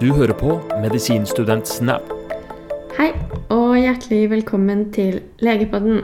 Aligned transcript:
Du 0.00 0.08
hører 0.10 0.34
på 0.34 0.56
Medisinstudent 0.82 1.68
Snap. 1.70 2.08
Hei, 2.96 3.12
og 3.54 3.76
hjertelig 3.78 4.24
velkommen 4.32 4.88
til 4.92 5.20
Legepodden. 5.38 6.00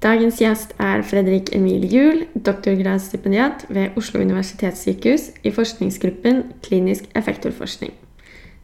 Dagens 0.00 0.38
gjest 0.40 0.70
er 0.80 1.02
Fredrik 1.04 1.50
Emil 1.52 1.84
Juel, 1.92 2.22
doktorgradsstipendiat 2.32 3.66
ved 3.68 3.98
Oslo 4.00 4.22
universitetssykehus 4.24 5.26
i 5.44 5.52
forskningsgruppen 5.52 6.40
klinisk 6.64 7.10
effektorforskning. 7.18 7.92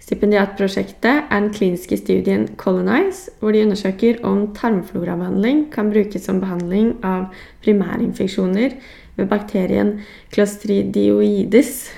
Stipendiatprosjektet 0.00 1.26
er 1.28 1.34
den 1.34 1.50
kliniske 1.52 1.98
studien 2.00 2.46
Colonize, 2.56 3.28
hvor 3.40 3.52
de 3.52 3.66
undersøker 3.66 4.22
om 4.24 4.46
tarmflorabehandling 4.56 5.66
kan 5.74 5.92
brukes 5.92 6.24
som 6.24 6.40
behandling 6.40 6.94
av 7.04 7.28
primærinfeksjoner 7.66 8.78
ved 9.18 9.28
bakterien 9.28 9.98
Clostridioides 10.32 11.91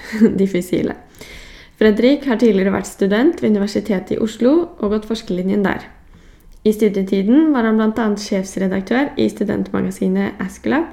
difficile. 0.43 0.99
Fredrik 1.81 2.27
har 2.29 2.37
tidligere 2.37 2.75
vært 2.75 2.91
student 2.91 3.39
ved 3.41 3.55
Universitetet 3.55 4.11
i 4.13 4.21
Oslo 4.21 4.51
og 4.77 4.91
gått 4.93 5.07
forskerlinjen 5.09 5.63
der. 5.65 5.87
I 6.61 6.75
studietiden 6.77 7.55
var 7.55 7.65
han 7.65 7.79
bl.a. 7.81 8.09
sjefsredaktør 8.21 9.15
i 9.17 9.31
studentmagasinet 9.33 10.43
Askelab, 10.45 10.91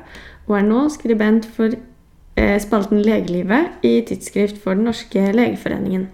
og 0.48 0.55
er 0.55 0.63
nå 0.63 0.86
skribent 0.94 1.44
for 1.58 1.76
eh, 1.76 2.55
spalten 2.63 3.04
Legelivet 3.04 3.84
i 3.84 3.98
Tidsskrift 4.08 4.62
for 4.63 4.80
Den 4.80 4.88
norske 4.88 5.26
legeforeningen. 5.36 6.08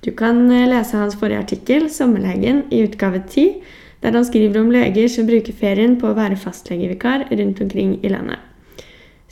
Du 0.00 0.14
kan 0.16 0.40
eh, 0.48 0.64
lese 0.72 0.96
hans 0.96 1.20
forrige 1.20 1.44
artikkel, 1.44 1.90
'Sommerlegen', 1.92 2.64
i 2.72 2.80
utgave 2.88 3.20
10, 3.28 3.60
der 4.00 4.16
han 4.16 4.24
skriver 4.24 4.60
om 4.60 4.72
leger 4.72 5.12
som 5.12 5.28
bruker 5.28 5.52
ferien 5.60 6.00
på 6.00 6.08
å 6.08 6.16
være 6.16 6.40
fastlegevikar 6.40 7.28
rundt 7.36 7.60
omkring 7.60 7.98
i 8.00 8.08
landet. 8.08 8.40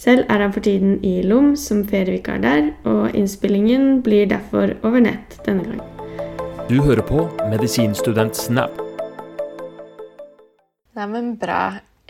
Selv 0.03 0.25
er 0.35 0.41
han 0.43 0.51
for 0.51 0.65
tiden 0.67 0.97
i 1.07 1.21
Lom 1.23 1.53
som 1.55 1.85
ferievikar 1.87 2.41
der, 2.43 2.73
og 2.91 3.13
innspillingen 3.15 4.01
blir 4.03 4.25
derfor 4.27 4.73
over 4.83 4.99
nett 5.05 5.37
denne 5.47 5.63
gang. 5.63 5.83
Du 6.67 6.81
hører 6.83 7.05
på 7.07 7.29
Medisinstudent 7.53 8.35
Snap. 8.35 8.81
Neimen, 10.99 11.37
bra. 11.39 11.61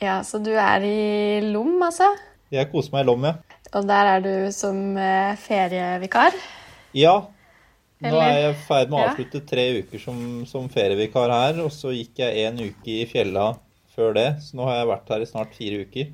Ja, 0.00 0.22
så 0.24 0.40
du 0.40 0.54
er 0.56 0.86
i 0.88 1.42
Lom, 1.44 1.74
altså? 1.84 2.08
Jeg 2.54 2.70
koser 2.72 2.96
meg 2.96 3.04
i 3.04 3.10
Lom, 3.10 3.28
ja. 3.28 3.34
Og 3.76 3.84
der 3.90 4.10
er 4.14 4.24
du 4.24 4.32
som 4.56 4.96
eh, 4.96 5.36
ferievikar? 5.44 6.38
Ja. 6.96 7.18
Nå 8.00 8.14
er 8.24 8.32
jeg 8.38 8.54
i 8.54 8.58
ferd 8.70 8.88
med 8.88 9.02
å 9.02 9.04
avslutte 9.10 9.44
tre 9.52 9.68
uker 9.82 10.00
som, 10.00 10.24
som 10.48 10.72
ferievikar 10.72 11.28
her, 11.28 11.60
og 11.66 11.68
så 11.76 11.92
gikk 11.92 12.24
jeg 12.24 12.48
en 12.48 12.64
uke 12.72 12.98
i 13.02 13.06
fjella 13.12 13.50
før 13.92 14.16
det, 14.16 14.28
så 14.40 14.56
nå 14.56 14.72
har 14.72 14.80
jeg 14.80 14.92
vært 14.94 15.16
her 15.18 15.28
i 15.28 15.32
snart 15.36 15.60
fire 15.60 15.84
uker. 15.84 16.12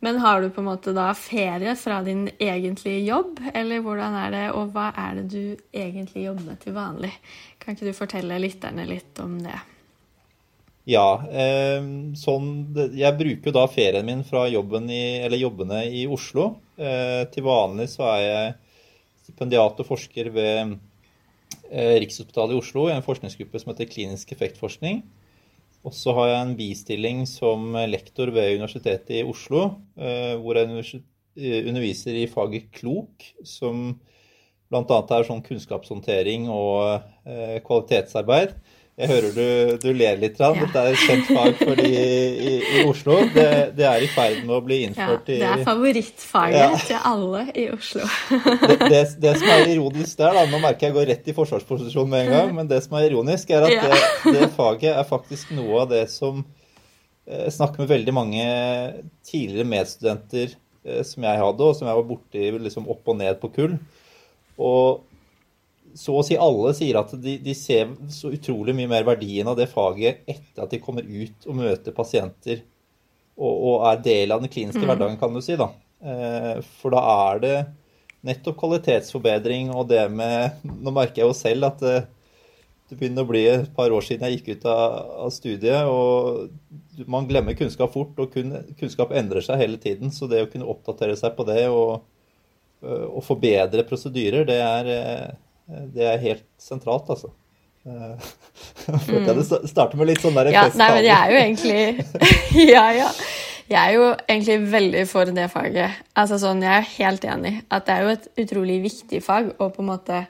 Men 0.00 0.18
har 0.22 0.40
du 0.40 0.48
på 0.50 0.62
en 0.62 0.70
måte 0.70 0.94
da 0.96 1.10
ferie 1.16 1.74
fra 1.76 1.98
din 2.02 2.24
egentlige 2.40 3.02
jobb, 3.04 3.40
eller 3.54 3.82
hvordan 3.84 4.16
er 4.22 4.30
det, 4.32 4.46
og 4.56 4.72
hva 4.72 4.86
er 4.96 5.18
det 5.18 5.26
du 5.28 5.42
egentlig 5.76 6.24
jobber 6.24 6.46
med 6.46 6.62
til 6.62 6.76
vanlig? 6.76 7.12
Kan 7.60 7.76
ikke 7.76 7.90
du 7.90 7.98
fortelle 7.98 8.40
lytterne 8.40 8.86
litt 8.88 9.20
om 9.20 9.36
det? 9.44 9.58
Ja, 10.88 11.20
eh, 11.28 11.84
sånn 12.16 12.46
Jeg 12.96 13.18
bruker 13.18 13.52
da 13.52 13.66
ferien 13.68 14.06
min 14.08 14.24
fra 14.24 14.46
jobben 14.48 14.88
i, 14.90 15.20
jobbene 15.36 15.84
i 15.84 16.06
Oslo. 16.08 16.54
Eh, 16.80 17.28
til 17.30 17.44
vanlig 17.44 17.90
så 17.92 18.08
er 18.14 18.22
jeg 18.24 18.54
stipendiat 19.26 19.82
og 19.84 19.86
forsker 19.86 20.32
ved 20.32 20.78
eh, 21.68 21.96
Rikshospitalet 22.00 22.56
i 22.56 22.62
Oslo 22.62 22.88
i 22.88 22.96
en 22.96 23.04
forskningsgruppe 23.04 23.60
som 23.60 23.74
heter 23.74 23.92
klinisk 23.92 24.32
effektforskning. 24.32 25.04
Og 25.86 25.94
så 25.96 26.12
har 26.16 26.28
jeg 26.28 26.40
en 26.44 26.56
bistilling 26.58 27.22
som 27.28 27.72
lektor 27.88 28.32
ved 28.34 28.58
Universitetet 28.58 29.22
i 29.22 29.24
Oslo, 29.24 29.62
eh, 29.96 30.34
hvor 30.36 30.58
jeg 30.58 31.00
eh, 31.40 31.62
underviser 31.70 32.18
i 32.20 32.28
faget 32.28 32.68
klok, 32.76 33.24
som 33.48 33.94
bl.a. 34.70 34.98
er 35.00 35.26
sånn 35.26 35.42
kunnskapshåndtering 35.46 36.50
og 36.52 37.00
eh, 37.24 37.56
kvalitetsarbeid. 37.64 38.52
Jeg 39.00 39.08
hører 39.08 39.30
du, 39.32 39.44
du 39.80 39.88
ler 39.96 40.18
litt. 40.20 40.36
Rann. 40.40 40.58
Ja. 40.58 40.66
Dette 40.66 40.82
er 40.84 40.92
et 40.92 41.02
kjent 41.06 41.30
fag 41.32 41.54
for 41.62 41.78
de 41.80 41.88
i, 41.88 42.54
i 42.60 42.82
Oslo. 42.84 43.16
Det, 43.32 43.46
det 43.78 43.86
er 43.88 44.04
i 44.04 44.10
ferd 44.12 44.42
med 44.44 44.54
å 44.58 44.60
bli 44.66 44.82
innført 44.90 45.30
i 45.32 45.38
det 45.40 45.48
er 45.48 45.64
favorittfaget 45.64 46.60
Ja. 46.60 46.68
til 46.90 47.08
alle 47.12 47.42
i 47.56 47.66
Oslo. 47.72 48.04
det, 48.68 48.76
det, 48.90 49.02
det 49.24 49.34
som 49.40 49.52
er 49.56 49.72
ironisk 49.72 50.20
der, 50.20 50.36
da, 50.36 50.44
nå 50.52 50.60
merker 50.60 50.86
jeg 50.86 50.90
jeg 50.90 50.96
går 50.98 51.10
rett 51.12 51.28
i 51.30 51.34
forsvarsposisjon 51.36 52.08
med 52.10 52.24
en 52.26 52.32
gang, 52.34 52.48
men 52.56 52.70
det 52.70 52.80
som 52.84 52.96
er 52.98 53.06
ironisk, 53.08 53.50
er 53.54 53.66
at 53.68 53.84
det, 53.84 54.32
det 54.34 54.48
faget 54.56 54.90
er 54.96 55.06
faktisk 55.06 55.52
noe 55.54 55.84
av 55.84 55.92
det 55.92 56.04
som 56.10 56.40
eh, 56.42 57.44
Jeg 57.46 57.54
snakker 57.56 57.84
med 57.84 57.92
veldig 57.92 58.14
mange 58.16 58.46
tidligere 59.26 59.68
medstudenter 59.70 60.56
eh, 60.82 61.04
som 61.06 61.26
jeg 61.28 61.42
hadde, 61.44 61.68
og 61.70 61.78
som 61.78 61.86
jeg 61.88 62.00
var 62.00 62.08
borti 62.10 62.48
liksom 62.66 62.90
opp 62.90 63.12
og 63.14 63.20
ned 63.20 63.38
på 63.42 63.52
kull. 63.54 63.78
Og 64.60 65.06
så 65.98 66.14
å 66.18 66.24
si 66.26 66.36
alle 66.38 66.72
sier 66.76 66.98
at 67.00 67.12
de, 67.22 67.36
de 67.42 67.54
ser 67.56 67.90
så 68.12 68.30
utrolig 68.34 68.74
mye 68.76 68.90
mer 68.90 69.06
verdien 69.08 69.48
av 69.50 69.56
det 69.58 69.70
faget 69.72 70.22
etter 70.28 70.64
at 70.64 70.70
de 70.72 70.80
kommer 70.82 71.06
ut 71.06 71.48
og 71.48 71.58
møter 71.58 71.96
pasienter 71.96 72.62
og, 73.40 73.52
og 73.54 73.86
er 73.88 74.02
del 74.04 74.34
av 74.34 74.42
den 74.42 74.52
kliniske 74.52 74.84
hverdagen, 74.84 75.18
kan 75.20 75.32
du 75.34 75.40
si. 75.44 75.56
da. 75.58 75.70
Eh, 76.04 76.56
For 76.80 76.92
da 76.94 77.02
er 77.30 77.42
det 77.44 77.56
nettopp 78.26 78.58
kvalitetsforbedring 78.60 79.70
og 79.72 79.86
det 79.88 80.02
med 80.12 80.60
Nå 80.68 80.92
merker 80.92 81.22
jeg 81.22 81.30
jo 81.30 81.36
selv 81.36 81.70
at 81.70 81.80
det, 81.80 81.94
det 82.90 82.98
begynner 82.98 83.24
å 83.24 83.30
bli 83.30 83.44
et 83.48 83.68
par 83.76 83.92
år 83.94 84.04
siden 84.04 84.26
jeg 84.26 84.40
gikk 84.40 84.58
ut 84.58 84.66
av, 84.68 84.96
av 85.26 85.32
studiet, 85.32 85.88
og 85.88 87.06
man 87.08 87.28
glemmer 87.30 87.56
kunnskap 87.56 87.92
fort, 87.94 88.18
og 88.18 88.32
kun, 88.34 88.52
kunnskap 88.80 89.14
endrer 89.16 89.44
seg 89.46 89.60
hele 89.62 89.78
tiden. 89.80 90.10
Så 90.12 90.28
det 90.28 90.42
å 90.44 90.48
kunne 90.50 90.68
oppdatere 90.68 91.14
seg 91.16 91.36
på 91.36 91.46
det 91.48 91.62
og, 91.70 92.02
øh, 92.82 93.06
og 93.06 93.22
forbedre 93.24 93.86
prosedyrer, 93.88 94.44
det 94.48 94.58
er, 94.64 94.90
eh, 94.96 95.38
det 95.94 96.06
er 96.06 96.22
helt 96.22 96.46
sentralt, 96.60 97.10
altså. 97.12 97.32
Eh, 97.86 98.32
følte 99.06 99.30
jeg 99.30 99.36
det 99.38 99.70
starter 99.70 99.96
med 99.96 100.10
litt 100.10 100.20
sånn 100.20 100.36
der 100.36 100.50
Ja, 100.52 100.66
nei, 100.76 100.90
men 100.98 101.06
jeg 101.06 101.16
er 101.16 101.30
jo 101.32 101.38
egentlig 101.40 101.78
Ja, 102.74 102.82
ja. 102.92 103.06
Jeg 103.70 103.78
er 103.78 103.94
jo 103.94 104.06
egentlig 104.26 104.56
veldig 104.72 105.02
for 105.06 105.30
det 105.30 105.46
faget. 105.52 106.02
Altså 106.18 106.40
sånn, 106.42 106.60
Jeg 106.66 106.74
er 106.74 106.92
helt 106.98 107.24
enig 107.24 107.54
at 107.70 107.86
det 107.86 107.94
er 107.94 108.02
jo 108.02 108.14
et 108.16 108.28
utrolig 108.42 108.80
viktig 108.82 109.22
fag 109.22 109.52
å 109.62 109.70
på 109.70 109.84
en 109.84 109.90
måte 109.92 110.24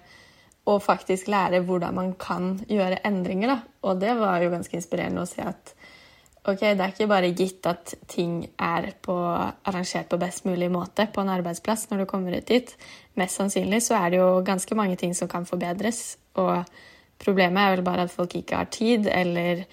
å 0.69 0.77
faktisk 0.85 1.31
lære 1.33 1.63
hvordan 1.65 1.97
man 1.97 2.13
kan 2.21 2.53
gjøre 2.69 3.01
endringer. 3.09 3.55
da. 3.55 3.59
Og 3.89 4.01
det 4.03 4.13
var 4.21 4.45
jo 4.45 4.53
ganske 4.53 4.77
inspirerende 4.77 5.25
å 5.25 5.31
se 5.31 5.41
at 5.41 5.73
ok, 6.45 6.61
det 6.61 6.85
er 6.85 6.93
ikke 6.93 7.09
bare 7.11 7.33
gitt 7.33 7.67
at 7.69 7.95
ting 8.13 8.43
er 8.61 8.93
på, 9.03 9.17
arrangert 9.17 10.11
på 10.13 10.21
best 10.21 10.47
mulig 10.49 10.71
måte 10.73 11.09
på 11.11 11.25
en 11.25 11.33
arbeidsplass 11.33 11.89
når 11.91 12.05
du 12.05 12.11
kommer 12.13 12.37
ut 12.37 12.49
dit. 12.49 12.77
Mest 13.19 13.41
sannsynlig 13.41 13.83
så 13.83 13.97
er 13.99 14.13
det 14.13 14.21
jo 14.21 14.29
ganske 14.47 14.77
mange 14.79 14.97
ting 15.01 15.15
som 15.17 15.29
kan 15.29 15.47
forbedres. 15.49 16.19
Og 16.39 16.63
problemet 17.21 17.63
er 17.63 17.77
vel 17.77 17.85
bare 17.87 18.07
at 18.07 18.15
folk 18.15 18.35
ikke 18.39 18.63
har 18.63 18.71
tid, 18.73 19.09
eller 19.11 19.65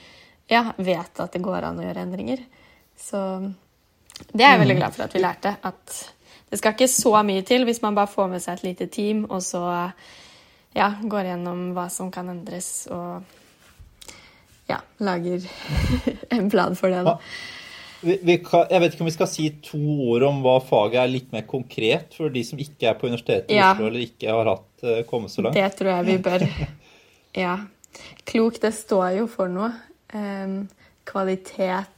ja, 0.50 0.64
vet 0.78 1.20
at 1.24 1.34
det 1.34 1.44
går 1.46 1.68
an 1.68 1.80
å 1.80 1.86
gjøre 1.86 2.06
endringer. 2.08 2.44
Så 2.98 3.22
det 4.34 4.44
er 4.44 4.56
jeg 4.56 4.64
veldig 4.64 4.78
glad 4.80 4.96
for 4.96 5.06
at 5.06 5.16
vi 5.16 5.22
lærte. 5.22 5.56
At 5.64 5.98
det 6.50 6.60
skal 6.60 6.76
ikke 6.76 6.90
så 6.92 7.14
mye 7.28 7.44
til 7.48 7.68
hvis 7.68 7.82
man 7.84 7.98
bare 7.98 8.12
får 8.12 8.32
med 8.32 8.44
seg 8.44 8.58
et 8.58 8.70
lite 8.70 8.88
team, 8.92 9.26
og 9.30 9.44
så 9.44 9.64
ja, 10.78 10.92
går 11.02 11.32
gjennom 11.32 11.70
hva 11.76 11.88
som 11.94 12.10
kan 12.14 12.30
endres, 12.32 12.88
og 12.92 14.18
ja, 14.70 14.82
lager 15.04 15.46
en 16.38 16.50
plan 16.50 16.76
for 16.76 16.94
det. 16.94 17.04
da. 17.08 17.18
Vi, 18.08 18.18
vi 18.24 18.38
kan, 18.44 18.66
jeg 18.72 18.84
vet 18.84 18.94
ikke 18.96 19.04
om 19.04 19.10
vi 19.10 19.16
skal 19.18 19.30
si 19.32 19.48
to 19.66 19.82
ord 20.08 20.26
om 20.28 20.40
hva 20.46 20.58
faget 20.64 21.02
er 21.02 21.12
litt 21.12 21.34
mer 21.36 21.44
konkret 21.50 22.16
for 22.16 22.32
de 22.34 22.44
som 22.48 22.62
ikke 22.62 22.88
er 22.92 22.96
på 23.00 23.10
Universitetet 23.10 23.52
i 23.52 23.60
Ja. 23.60 23.74
Oslo 23.74 23.90
eller 23.90 24.06
ikke 24.06 24.32
har 24.32 24.52
hatt 24.54 24.86
eh, 24.88 25.02
kommet 25.10 25.34
så 25.34 25.44
langt. 25.44 25.60
Det 25.60 25.68
tror 25.80 25.92
jeg 25.96 26.08
vi 26.08 26.18
bør. 26.30 26.48
Ja. 27.38 27.58
Klok, 28.30 28.62
det 28.64 28.74
står 28.78 29.20
jo 29.20 29.28
for 29.32 29.52
noe. 29.52 29.74
Um, 30.16 30.62
kvalitet 31.08 31.92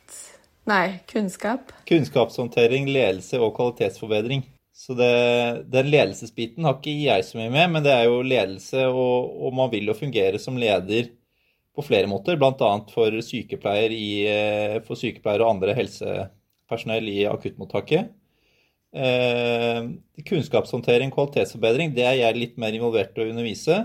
Nei, 0.69 0.99
kunnskap. 1.09 1.71
Kunnskapshåndtering, 1.89 2.89
ledelse 2.93 3.39
og 3.41 3.55
kvalitetsforbedring. 3.57 4.43
Så 4.75 4.93
det, 4.95 5.65
den 5.73 5.89
ledelsesbiten 5.91 6.67
har 6.67 6.77
ikke 6.77 6.93
jeg 6.93 7.25
så 7.27 7.39
mye 7.39 7.51
med, 7.51 7.71
men 7.73 7.85
det 7.85 7.91
er 7.95 8.05
jo 8.07 8.21
ledelse, 8.23 8.85
og, 8.87 9.31
og 9.43 9.55
man 9.57 9.71
vil 9.73 9.89
jo 9.89 9.97
fungere 9.97 10.39
som 10.39 10.59
leder 10.61 11.09
på 11.79 11.87
flere 11.87 12.09
måter, 12.11 12.35
bl.a. 12.39 12.71
for 12.91 13.19
sykepleier 13.23 13.93
eh, 13.95 14.79
for 14.83 14.99
sykepleiere 14.99 15.45
og 15.45 15.55
andre 15.55 15.75
helsepersonell 15.77 17.07
i 17.11 17.21
akuttmottaket. 17.29 18.09
Eh, 18.89 19.85
kunnskapshåndtering, 20.27 21.13
kvalitetsforbedring, 21.13 21.93
det 21.95 22.07
er 22.07 22.17
jeg 22.23 22.39
litt 22.39 22.59
mer 22.61 22.75
involvert 22.75 23.15
i 23.15 23.23
å 23.23 23.29
undervise. 23.31 23.77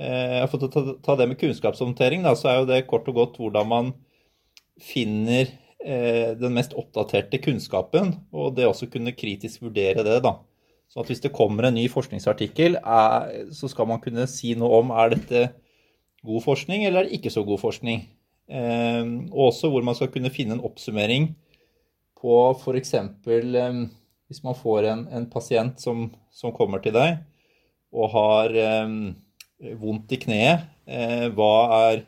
Eh, 0.00 0.44
for 0.52 0.62
å 0.62 0.70
ta, 0.70 0.84
ta 1.02 1.16
det 1.18 1.26
med 1.32 1.40
kunnskapshåndtering, 1.40 2.22
da, 2.26 2.36
så 2.38 2.52
er 2.52 2.60
jo 2.60 2.68
det 2.70 2.84
kort 2.90 3.08
og 3.10 3.18
godt 3.18 3.40
hvordan 3.40 3.68
man 3.72 3.90
finner 4.80 5.50
eh, 5.82 6.36
den 6.38 6.54
mest 6.56 6.76
oppdaterte 6.78 7.40
kunnskapen, 7.42 8.14
og 8.32 8.54
det 8.56 8.68
også 8.68 8.88
kunne 8.92 9.16
kritisk 9.16 9.66
vurdere 9.66 10.06
det. 10.06 10.20
da. 10.24 10.36
Så 10.90 11.02
at 11.02 11.10
hvis 11.10 11.22
det 11.22 11.34
kommer 11.34 11.68
en 11.68 11.76
ny 11.76 11.88
forskningsartikkel, 11.90 12.78
er, 12.80 13.34
så 13.54 13.68
skal 13.70 13.88
man 13.90 14.00
kunne 14.02 14.28
si 14.30 14.54
noe 14.58 14.80
om 14.82 14.94
er 14.94 15.12
dette 15.14 15.42
god 16.26 16.44
forskning 16.44 16.84
eller 16.84 17.04
er 17.04 17.08
det 17.08 17.20
ikke 17.20 17.32
så 17.32 17.44
god 17.46 17.60
forskning. 17.62 18.04
Eh, 18.50 19.04
og 19.30 19.50
også 19.52 19.70
hvor 19.70 19.84
man 19.86 19.96
skal 19.96 20.10
kunne 20.12 20.32
finne 20.34 20.56
en 20.56 20.64
oppsummering 20.66 21.30
på 22.20 22.36
f.eks. 22.58 22.94
Eh, 22.98 23.80
hvis 24.30 24.44
man 24.46 24.58
får 24.58 24.88
en, 24.90 25.04
en 25.14 25.26
pasient 25.30 25.80
som, 25.82 26.08
som 26.30 26.54
kommer 26.54 26.82
til 26.82 26.94
deg 26.96 27.20
og 27.90 28.12
har 28.14 28.54
eh, 28.54 28.96
vondt 29.80 30.16
i 30.16 30.20
kneet. 30.26 30.68
Hva 30.90 31.54
er 31.76 32.00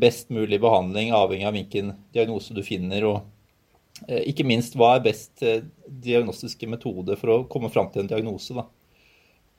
best 0.00 0.32
mulig 0.34 0.56
behandling 0.58 1.12
avhengig 1.14 1.44
av 1.46 1.52
hvilken 1.54 1.92
diagnose 2.10 2.56
du 2.56 2.58
finner. 2.66 3.04
Og 3.06 4.08
ikke 4.26 4.46
minst 4.48 4.74
hva 4.74 4.96
er 4.96 5.04
best 5.04 5.44
diagnostiske 5.86 6.66
metode 6.66 7.14
for 7.20 7.30
å 7.30 7.36
komme 7.52 7.70
fram 7.70 7.92
til 7.92 8.02
en 8.02 8.10
diagnose. 8.10 8.56
Da. 8.56 8.64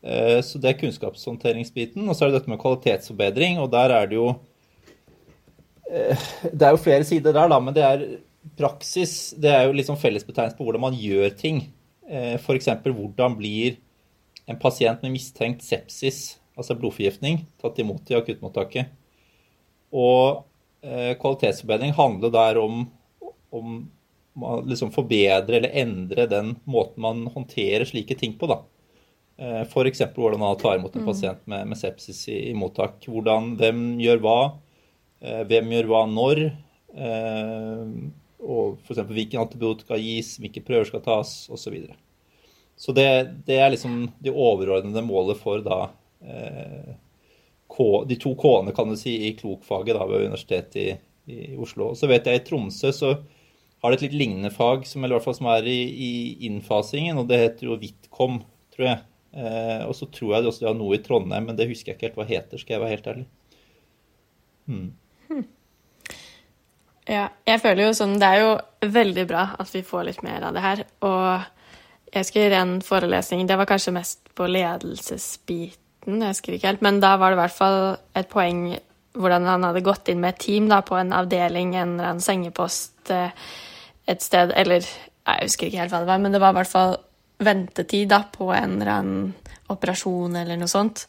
Så 0.03 0.59
det 0.59 0.67
er 0.67 0.79
kunnskapshåndteringsbiten. 0.81 2.03
Og 2.09 2.17
så 2.17 2.25
er 2.25 2.31
det 2.31 2.41
dette 2.41 2.51
med 2.51 2.59
kvalitetsforbedring. 2.59 3.55
Og 3.63 3.69
der 3.71 3.93
er 3.95 4.09
det 4.11 4.17
jo 4.17 4.33
Det 6.51 6.65
er 6.65 6.73
jo 6.73 6.81
flere 6.81 7.05
sider 7.07 7.31
der, 7.31 7.47
da, 7.47 7.59
men 7.63 7.75
det 7.75 7.85
er 7.87 8.03
praksis. 8.59 9.33
Det 9.39 9.51
er 9.51 9.67
jo 9.67 9.77
liksom 9.77 9.95
fellesbetegnelse 10.01 10.57
på 10.57 10.67
hvordan 10.67 10.83
man 10.83 10.97
gjør 10.99 11.31
ting. 11.39 11.61
F.eks. 12.43 12.67
hvordan 12.83 13.37
blir 13.39 13.77
en 14.45 14.59
pasient 14.59 15.03
med 15.03 15.13
mistenkt 15.15 15.63
sepsis, 15.63 16.37
altså 16.57 16.75
blodforgiftning, 16.77 17.45
tatt 17.61 17.79
imot 17.79 18.11
i 18.11 18.17
akuttmottaket. 18.17 18.91
Og 19.93 20.43
eh, 20.83 21.13
kvalitetsforbedring 21.19 21.93
handler 21.95 22.33
der 22.33 22.59
om, 22.61 22.85
om 23.53 23.77
man 24.33 24.67
liksom 24.67 24.91
forbedre 24.93 25.59
eller 25.59 25.75
endre 25.83 26.27
den 26.29 26.55
måten 26.65 27.05
man 27.05 27.27
håndterer 27.31 27.85
slike 27.87 28.17
ting 28.19 28.35
på. 28.39 28.49
da. 28.49 28.59
Eh, 29.37 29.61
F.eks. 29.61 30.01
hvordan 30.13 30.41
man 30.41 30.57
tar 30.61 30.77
imot 30.77 30.95
en 30.95 31.01
mm. 31.01 31.09
pasient 31.09 31.47
med, 31.49 31.67
med 31.71 31.79
sepsis 31.79 32.27
i, 32.29 32.37
i, 32.51 32.53
mottak. 32.57 32.99
Hvordan, 33.09 33.53
hvem 33.59 33.81
gjør 34.03 34.21
hva, 34.23 34.39
eh, 35.23 35.41
hvem 35.49 35.73
gjør 35.73 35.89
hva 35.89 36.03
når. 36.11 36.43
Eh, 36.93 37.93
og 38.43 38.81
f.eks. 38.83 39.05
hvilken 39.09 39.41
antibiotika 39.41 39.97
gis, 39.97 40.35
hvilke 40.41 40.63
prøver 40.65 40.89
skal 40.89 41.05
tas, 41.05 41.35
osv. 41.53 41.79
Så 42.77 42.93
det, 42.95 43.07
det, 43.47 43.57
er 43.61 43.71
liksom 43.73 44.05
det 44.21 44.33
overordnede 44.33 45.05
målet 45.05 45.39
for 45.39 45.61
da 45.63 45.85
K, 46.23 47.85
de 48.09 48.17
to 48.19 48.33
K-ene, 48.39 48.73
kan 48.75 48.89
du 48.89 48.97
si, 48.99 49.13
i 49.27 49.33
klokfaget 49.37 49.95
da, 49.95 50.07
ved 50.09 50.25
Universitetet 50.27 50.77
i, 50.81 50.87
i 51.29 51.37
Oslo. 51.59 51.91
Og 51.91 51.99
så 51.99 52.09
vet 52.09 52.27
jeg 52.27 52.41
i 52.41 52.43
Tromsø 52.47 52.91
så 52.95 53.13
har 53.83 53.91
det 53.91 53.99
et 53.99 54.05
litt 54.07 54.19
lignende 54.21 54.51
fag, 54.53 54.85
som, 54.87 55.05
som 55.25 55.49
er 55.53 55.67
i, 55.69 55.79
i 55.83 56.11
innfasingen, 56.49 57.19
og 57.19 57.29
det 57.29 57.41
heter 57.41 57.69
jo 57.69 57.79
Vitcom, 57.79 58.41
tror 58.75 58.87
jeg. 58.87 59.01
Eh, 59.33 59.81
og 59.87 59.95
så 59.97 60.05
tror 60.13 60.35
jeg 60.35 60.49
også 60.49 60.67
har 60.69 60.77
noe 60.77 60.97
i 60.97 61.01
Trondheim, 61.03 61.49
men 61.49 61.57
det 61.57 61.69
husker 61.71 61.93
jeg 61.93 61.97
ikke 61.97 62.11
helt 62.11 62.19
hva 62.21 62.27
heter, 62.29 62.61
skal 62.61 62.75
jeg 62.75 62.83
være 62.83 62.95
helt 62.95 63.09
ærlig. 63.13 63.25
Hmm. 64.69 64.91
Ja, 67.09 67.27
jeg 67.43 67.59
føler 67.59 67.89
jo 67.89 67.95
sånn 67.97 68.13
Det 68.15 68.27
er 68.31 68.37
jo 68.39 68.51
veldig 68.93 69.25
bra 69.27 69.41
at 69.59 69.67
vi 69.73 69.81
får 69.83 70.05
litt 70.07 70.21
mer 70.23 70.45
av 70.47 70.55
det 70.55 70.63
her. 70.63 70.83
Og 71.03 72.13
jeg 72.13 72.21
husker 72.21 72.55
en 72.55 72.77
forelesning, 72.85 73.47
det 73.49 73.57
var 73.59 73.67
kanskje 73.67 73.95
mest 73.95 74.31
på 74.37 74.47
ledelsesbiten, 74.47 76.21
jeg 76.21 76.29
husker 76.35 76.55
ikke 76.55 76.69
helt, 76.69 76.83
men 76.85 77.01
da 77.03 77.15
var 77.17 77.33
det 77.33 77.39
i 77.39 77.41
hvert 77.41 77.57
fall 77.57 77.79
et 78.19 78.29
poeng 78.31 78.65
hvordan 79.17 79.45
han 79.45 79.65
hadde 79.65 79.83
gått 79.85 80.09
inn 80.09 80.21
med 80.21 80.33
et 80.33 80.41
team 80.41 80.69
da, 80.69 80.81
på 80.85 80.97
en 80.97 81.13
avdeling, 81.13 81.75
en 81.75 81.95
eller 81.95 82.13
annen 82.13 82.23
sengepost 82.23 83.11
eh, 83.13 83.33
et 84.09 84.23
sted, 84.25 84.53
eller 84.57 84.81
jeg 84.83 85.47
husker 85.47 85.69
ikke 85.69 85.83
helt 85.83 85.93
hva 85.93 86.01
det 86.03 86.09
var, 86.09 86.21
men 86.21 86.33
det 86.33 86.41
var 86.41 86.53
i 86.53 86.59
hvert 86.59 86.71
fall 86.71 86.95
ventetid 87.37 88.09
da, 88.11 88.23
på 88.31 88.51
en 88.53 88.77
eller 88.77 88.91
annen 88.91 89.33
operasjon 89.73 90.35
eller 90.35 90.59
noe 90.59 90.71
sånt. 90.71 91.05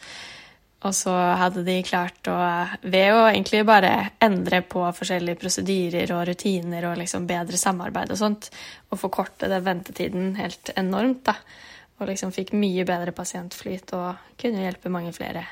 Og 0.85 0.93
så 0.93 1.12
hadde 1.41 1.62
de 1.65 1.79
klart 1.87 2.29
å 2.29 2.37
Ved 2.82 3.15
å 3.15 3.23
egentlig 3.31 3.62
bare 3.65 3.93
endre 4.25 4.61
på 4.69 4.82
forskjellige 4.97 5.41
prosedyrer 5.41 6.12
og 6.12 6.26
rutiner 6.29 6.91
og 6.91 6.99
liksom 7.00 7.29
bedre 7.29 7.61
samarbeid 7.61 8.12
og 8.12 8.21
sånt, 8.21 8.50
og 8.91 9.00
forkorte 9.00 9.49
den 9.49 9.65
ventetiden 9.65 10.35
helt 10.37 10.75
enormt, 10.76 11.25
da. 11.31 11.38
Og 12.00 12.11
liksom 12.11 12.35
fikk 12.35 12.53
mye 12.59 12.85
bedre 12.85 13.15
pasientflyt 13.17 13.94
og 13.97 14.37
kunne 14.41 14.65
hjelpe 14.65 14.93
mange 14.93 15.15
flere. 15.17 15.47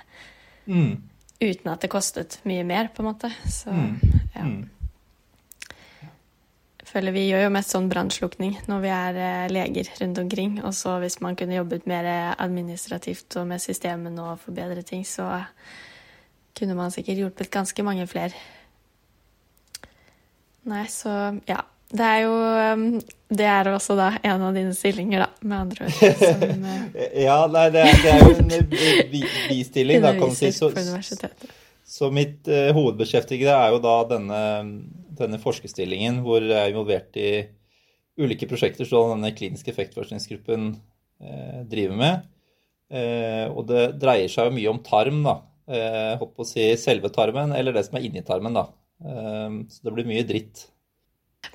Mm. 0.66 1.00
Uten 1.42 1.72
at 1.72 1.82
det 1.82 1.90
kostet 1.90 2.40
mye 2.48 2.64
mer, 2.66 2.90
på 2.92 3.02
en 3.02 3.08
måte. 3.12 3.30
Så 3.48 3.72
mm. 3.72 3.92
ja. 4.34 4.46
Føler 6.92 7.14
vi 7.14 7.24
gjør 7.30 7.46
jo 7.46 7.52
mest 7.54 7.72
sånn 7.72 7.88
brannslukning 7.88 8.58
når 8.68 8.82
vi 8.82 8.90
er 8.92 9.20
eh, 9.26 9.52
leger 9.52 9.88
rundt 10.02 10.18
omkring. 10.20 10.58
Og 10.60 10.74
så 10.76 10.98
hvis 11.00 11.20
man 11.24 11.38
kunne 11.40 11.56
jobbet 11.56 11.88
mer 11.88 12.08
administrativt 12.36 13.38
og 13.40 13.48
med 13.48 13.64
systemene 13.64 14.26
og 14.32 14.42
forbedre 14.44 14.84
ting, 14.84 15.06
så 15.08 15.28
kunne 16.58 16.76
man 16.76 16.92
sikkert 16.92 17.22
hjulpet 17.22 17.52
ganske 17.52 17.86
mange 17.86 18.04
flere. 18.10 18.36
Nei, 20.68 20.86
så 20.92 21.38
ja. 21.48 21.62
Det 21.92 22.04
er 22.08 22.22
jo 22.24 22.36
um, 22.72 22.84
Det 23.28 23.44
er 23.44 23.68
også 23.68 23.92
da 23.98 24.06
en 24.24 24.44
av 24.46 24.54
dine 24.56 24.72
stillinger, 24.72 25.26
da, 25.26 25.48
med 25.48 25.58
andre 25.58 25.88
ord. 25.88 26.20
Som, 26.20 26.64
eh, 26.94 27.18
ja, 27.26 27.36
nei, 27.52 27.66
det 27.72 27.82
er, 27.84 27.98
det 28.00 28.12
er 28.12 28.22
jo 28.22 28.30
en 28.36 28.54
eh, 28.56 29.26
bistilling, 29.48 30.00
da, 30.04 30.14
kan 30.16 30.30
man 30.30 30.36
si. 30.36 30.52
Så, 30.56 30.70
så 31.84 32.08
mitt 32.12 32.48
uh, 32.48 32.70
hovedbeskjeftigede 32.76 33.56
er 33.56 33.74
jo 33.74 33.80
da 33.84 33.96
denne 34.14 34.42
denne 35.18 35.40
forskerstillingen 35.42 36.20
hvor 36.24 36.44
jeg 36.44 36.58
er 36.58 36.72
involvert 36.72 37.16
i 37.20 37.30
ulike 38.20 38.48
prosjekter 38.50 38.88
som 38.88 39.14
denne 39.14 39.32
kliniske 39.36 39.72
effektforskningsgruppen 39.72 40.68
eh, 41.22 41.62
driver 41.68 41.98
med. 41.98 42.28
Eh, 42.92 43.46
og 43.48 43.66
det 43.70 43.86
dreier 44.02 44.28
seg 44.30 44.50
jo 44.50 44.56
mye 44.58 44.74
om 44.74 44.82
tarm, 44.84 45.22
da. 45.24 45.38
Eh, 45.72 46.12
håper 46.20 46.44
å 46.44 46.48
si 46.48 46.66
selve 46.80 47.12
tarmen, 47.14 47.54
eller 47.56 47.74
det 47.74 47.86
som 47.86 47.96
er 47.96 48.06
inni 48.08 48.24
tarmen, 48.26 48.58
da. 48.58 48.66
Eh, 49.00 49.58
så 49.72 49.88
det 49.88 49.96
blir 49.96 50.08
mye 50.08 50.26
dritt. 50.28 50.66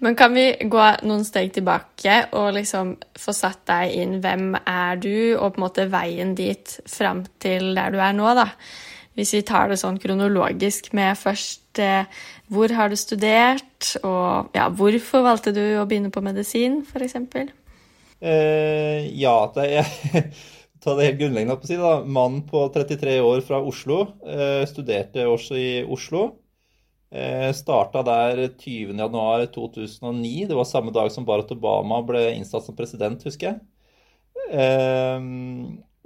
Men 0.04 0.18
kan 0.20 0.34
vi 0.36 0.50
gå 0.70 0.84
noen 1.08 1.24
steg 1.26 1.54
tilbake 1.56 2.18
og 2.38 2.52
liksom 2.58 2.92
få 3.18 3.34
satt 3.34 3.64
deg 3.70 3.96
inn 4.02 4.18
hvem 4.22 4.52
er 4.60 5.00
du, 5.02 5.38
og 5.38 5.56
på 5.56 5.62
en 5.62 5.66
måte 5.66 5.88
veien 5.90 6.36
dit 6.38 6.78
fram 6.90 7.24
til 7.42 7.72
der 7.78 7.96
du 7.96 8.02
er 8.04 8.14
nå, 8.18 8.28
da? 8.38 8.52
Hvis 9.18 9.34
vi 9.34 9.42
tar 9.48 9.72
det 9.72 9.80
sånn 9.82 9.98
kronologisk 9.98 10.92
med 10.98 11.18
først 11.18 11.82
eh, 11.82 12.06
hvor 12.54 12.72
har 12.76 12.92
du 12.92 12.98
studert, 13.00 13.94
og 14.08 14.56
ja, 14.56 14.68
hvorfor 14.72 15.26
valgte 15.26 15.54
du 15.56 15.64
å 15.80 15.86
begynne 15.90 16.12
på 16.14 16.24
medisin, 16.24 16.82
f.eks.? 16.88 17.18
Eh, 18.18 19.08
ja, 19.20 19.36
det 19.54 19.66
er 19.78 19.90
ta 20.84 20.96
det 20.98 21.10
helt 21.10 21.22
grunnleggende 21.22 21.58
på 21.60 21.68
å 21.68 21.70
si. 21.70 21.78
da. 21.80 21.94
Mann 22.06 22.42
på 22.48 22.66
33 22.74 23.18
år 23.22 23.42
fra 23.46 23.62
Oslo. 23.62 24.04
Eh, 24.26 24.64
studerte 24.70 25.28
også 25.30 25.58
i 25.60 25.72
Oslo. 25.84 26.28
Eh, 27.12 27.50
Starta 27.56 28.04
der 28.08 28.46
20.1.2009. 28.60 30.48
Det 30.48 30.58
var 30.58 30.68
samme 30.68 30.94
dag 30.96 31.12
som 31.12 31.28
Barack 31.28 31.52
Obama 31.56 32.02
ble 32.06 32.30
innsatt 32.36 32.68
som 32.68 32.78
president, 32.78 33.24
husker 33.28 33.52
jeg. 33.52 33.60
Eh, 34.48 35.20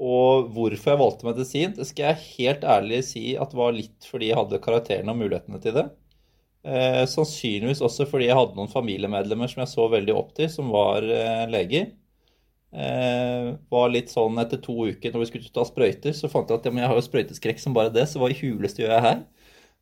og 0.02 0.48
hvorfor 0.56 0.96
jeg 0.96 0.98
valgte 1.04 1.28
medisin, 1.28 1.74
det 1.78 1.86
skal 1.86 2.08
jeg 2.10 2.30
helt 2.40 2.64
ærlig 2.66 3.04
si 3.06 3.26
at 3.38 3.52
det 3.54 3.60
var 3.60 3.76
litt 3.76 4.08
fordi 4.10 4.32
jeg 4.32 4.40
hadde 4.40 4.64
karakterene 4.64 5.14
og 5.14 5.20
mulighetene 5.22 5.62
til 5.62 5.78
det. 5.78 5.90
Eh, 6.62 7.04
sannsynligvis 7.10 7.82
også 7.82 8.06
fordi 8.10 8.28
jeg 8.28 8.38
hadde 8.38 8.54
noen 8.58 8.70
familiemedlemmer 8.70 9.50
som 9.50 9.64
jeg 9.64 9.72
så 9.72 9.88
veldig 9.90 10.14
opp 10.14 10.36
til, 10.38 10.50
som 10.54 10.70
var 10.74 11.06
eh, 11.06 11.46
leger. 11.50 11.90
Eh, 12.72 13.52
var 13.74 13.90
litt 13.92 14.12
sånn 14.14 14.38
etter 14.40 14.62
to 14.64 14.76
uker 14.94 15.12
når 15.12 15.26
vi 15.26 15.30
skulle 15.32 15.54
ta 15.56 15.66
sprøyter, 15.68 16.14
så 16.16 16.30
fant 16.32 16.52
jeg 16.52 16.62
at 16.62 16.70
ja, 16.70 16.76
jeg 16.84 16.92
har 16.94 17.00
jo 17.00 17.08
sprøyteskrekk 17.08 17.60
som 17.60 17.76
bare 17.76 17.92
det, 17.94 18.06
så 18.08 18.22
hva 18.22 18.30
i 18.32 18.38
huleste 18.38 18.84
gjør 18.84 18.94
jeg 18.96 19.08
her? 19.08 19.24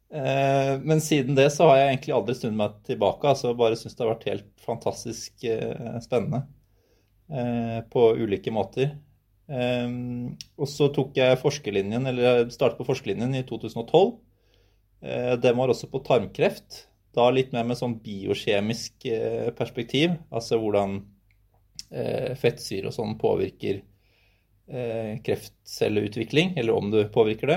Eh, 0.10 0.72
men 0.82 1.02
siden 1.06 1.36
det 1.38 1.52
så 1.54 1.68
har 1.70 1.78
jeg 1.78 1.92
egentlig 1.92 2.16
aldri 2.16 2.38
snudd 2.38 2.56
meg 2.58 2.80
tilbake. 2.88 3.30
altså 3.30 3.54
Bare 3.58 3.78
syns 3.78 3.98
det 3.98 4.06
har 4.06 4.14
vært 4.16 4.30
helt 4.32 4.50
fantastisk 4.66 5.46
eh, 5.46 6.00
spennende 6.06 6.46
eh, 7.30 7.80
på 7.92 8.10
ulike 8.24 8.54
måter. 8.56 8.96
Og 9.50 10.68
så 10.70 10.92
tok 10.94 11.16
jeg 11.18 11.40
forskerlinjen, 11.42 12.04
eller 12.06 12.44
startet 12.54 12.78
på 12.78 12.86
forskerlinjen 12.86 13.34
i 13.34 13.42
2012. 13.50 14.12
Eh, 15.02 15.34
den 15.40 15.58
var 15.58 15.72
også 15.72 15.90
på 15.92 16.02
tarmkreft. 16.06 16.86
Da 17.16 17.30
litt 17.34 17.54
mer 17.56 17.66
med 17.68 17.80
sånn 17.80 17.98
biokjemisk 18.04 19.08
eh, 19.10 19.50
perspektiv. 19.58 20.14
Altså 20.30 20.60
hvordan 20.62 21.00
eh, 21.90 22.36
fettsyre 22.40 22.92
og 22.92 22.98
sånn 22.98 23.18
påvirker 23.22 23.86
kreftcelleutvikling, 24.70 26.52
eller 26.62 26.76
om 26.78 26.92
du 26.94 27.00
påvirker 27.10 27.50
det. 27.50 27.56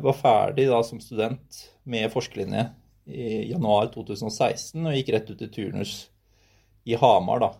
Var 0.00 0.14
ferdig 0.16 0.64
da 0.70 0.78
som 0.80 0.96
student 1.04 1.58
med 1.84 2.08
forskerlinje 2.08 2.62
i 3.04 3.50
januar 3.50 3.90
2016 3.92 4.80
og 4.88 4.96
gikk 4.96 5.10
rett 5.12 5.28
ut 5.28 5.44
i 5.44 5.50
turnus 5.52 5.92
i 6.88 6.96
Hamar, 6.96 7.44
da, 7.44 7.50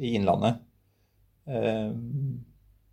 i 0.00 0.14
Innlandet. 0.16 0.64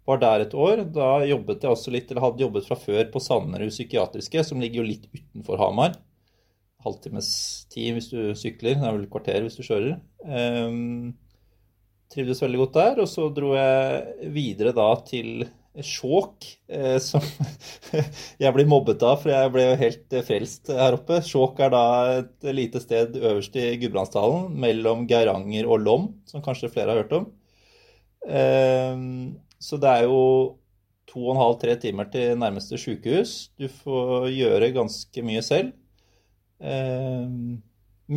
Eh, 0.09 0.11
var 0.11 0.21
der 0.21 0.45
et 0.45 0.53
år. 0.53 0.83
Da 0.93 1.25
jobbet 1.25 1.63
jeg 1.63 1.71
også 1.71 1.91
litt, 1.91 2.09
eller 2.11 2.21
hadde 2.21 2.43
jobbet 2.43 2.67
fra 2.67 2.75
før 2.75 3.09
på 3.11 3.19
Sanderud 3.19 3.69
psykiatriske, 3.69 4.43
som 4.43 4.59
ligger 4.59 4.81
jo 4.81 4.89
litt 4.89 5.07
utenfor 5.13 5.57
Hamar. 5.57 5.93
Halvtimes 6.83 7.67
tid 7.69 7.93
hvis 7.93 8.09
du 8.09 8.33
sykler, 8.35 8.79
det 8.79 8.87
er 8.87 8.95
vel 8.95 9.07
kvarter 9.11 9.43
hvis 9.43 9.57
du 9.59 9.63
kjører. 9.67 9.97
Um, 10.23 11.13
trivdes 12.09 12.41
veldig 12.41 12.59
godt 12.63 12.77
der. 12.79 13.01
Og 13.03 13.09
så 13.11 13.29
dro 13.29 13.53
jeg 13.57 14.29
videre 14.33 14.73
da 14.73 14.93
til 15.05 15.49
Skjåk, 15.79 16.47
eh, 16.71 16.97
som 16.99 17.21
jeg 18.41 18.53
blir 18.55 18.67
mobbet 18.67 19.03
av, 19.05 19.19
for 19.21 19.31
jeg 19.31 19.51
ble 19.53 19.67
jo 19.67 19.75
helt 19.79 20.15
frelst 20.27 20.71
her 20.73 20.97
oppe. 20.97 21.19
Skjåk 21.23 21.59
er 21.61 21.75
da 21.75 21.83
et 22.17 22.49
lite 22.55 22.81
sted 22.81 23.19
øverst 23.19 23.55
i 23.59 23.75
Gudbrandsdalen, 23.79 24.49
mellom 24.59 25.05
Geiranger 25.07 25.69
og 25.69 25.83
Lom, 25.85 26.09
som 26.27 26.43
kanskje 26.43 26.71
flere 26.73 26.95
har 26.95 27.03
hørt 27.03 27.13
om. 27.19 27.29
Ehm, 28.27 29.37
så 29.59 29.79
det 29.81 29.91
er 29.91 30.07
jo 30.07 30.19
to 31.09 31.21
og 31.25 31.33
en 31.33 31.41
halv, 31.41 31.57
tre 31.61 31.75
timer 31.81 32.09
til 32.13 32.37
nærmeste 32.39 32.77
sykehus. 32.79 33.51
Du 33.59 33.67
får 33.81 34.29
gjøre 34.31 34.73
ganske 34.75 35.23
mye 35.25 35.43
selv. 35.45 35.73
Eh, 36.59 37.27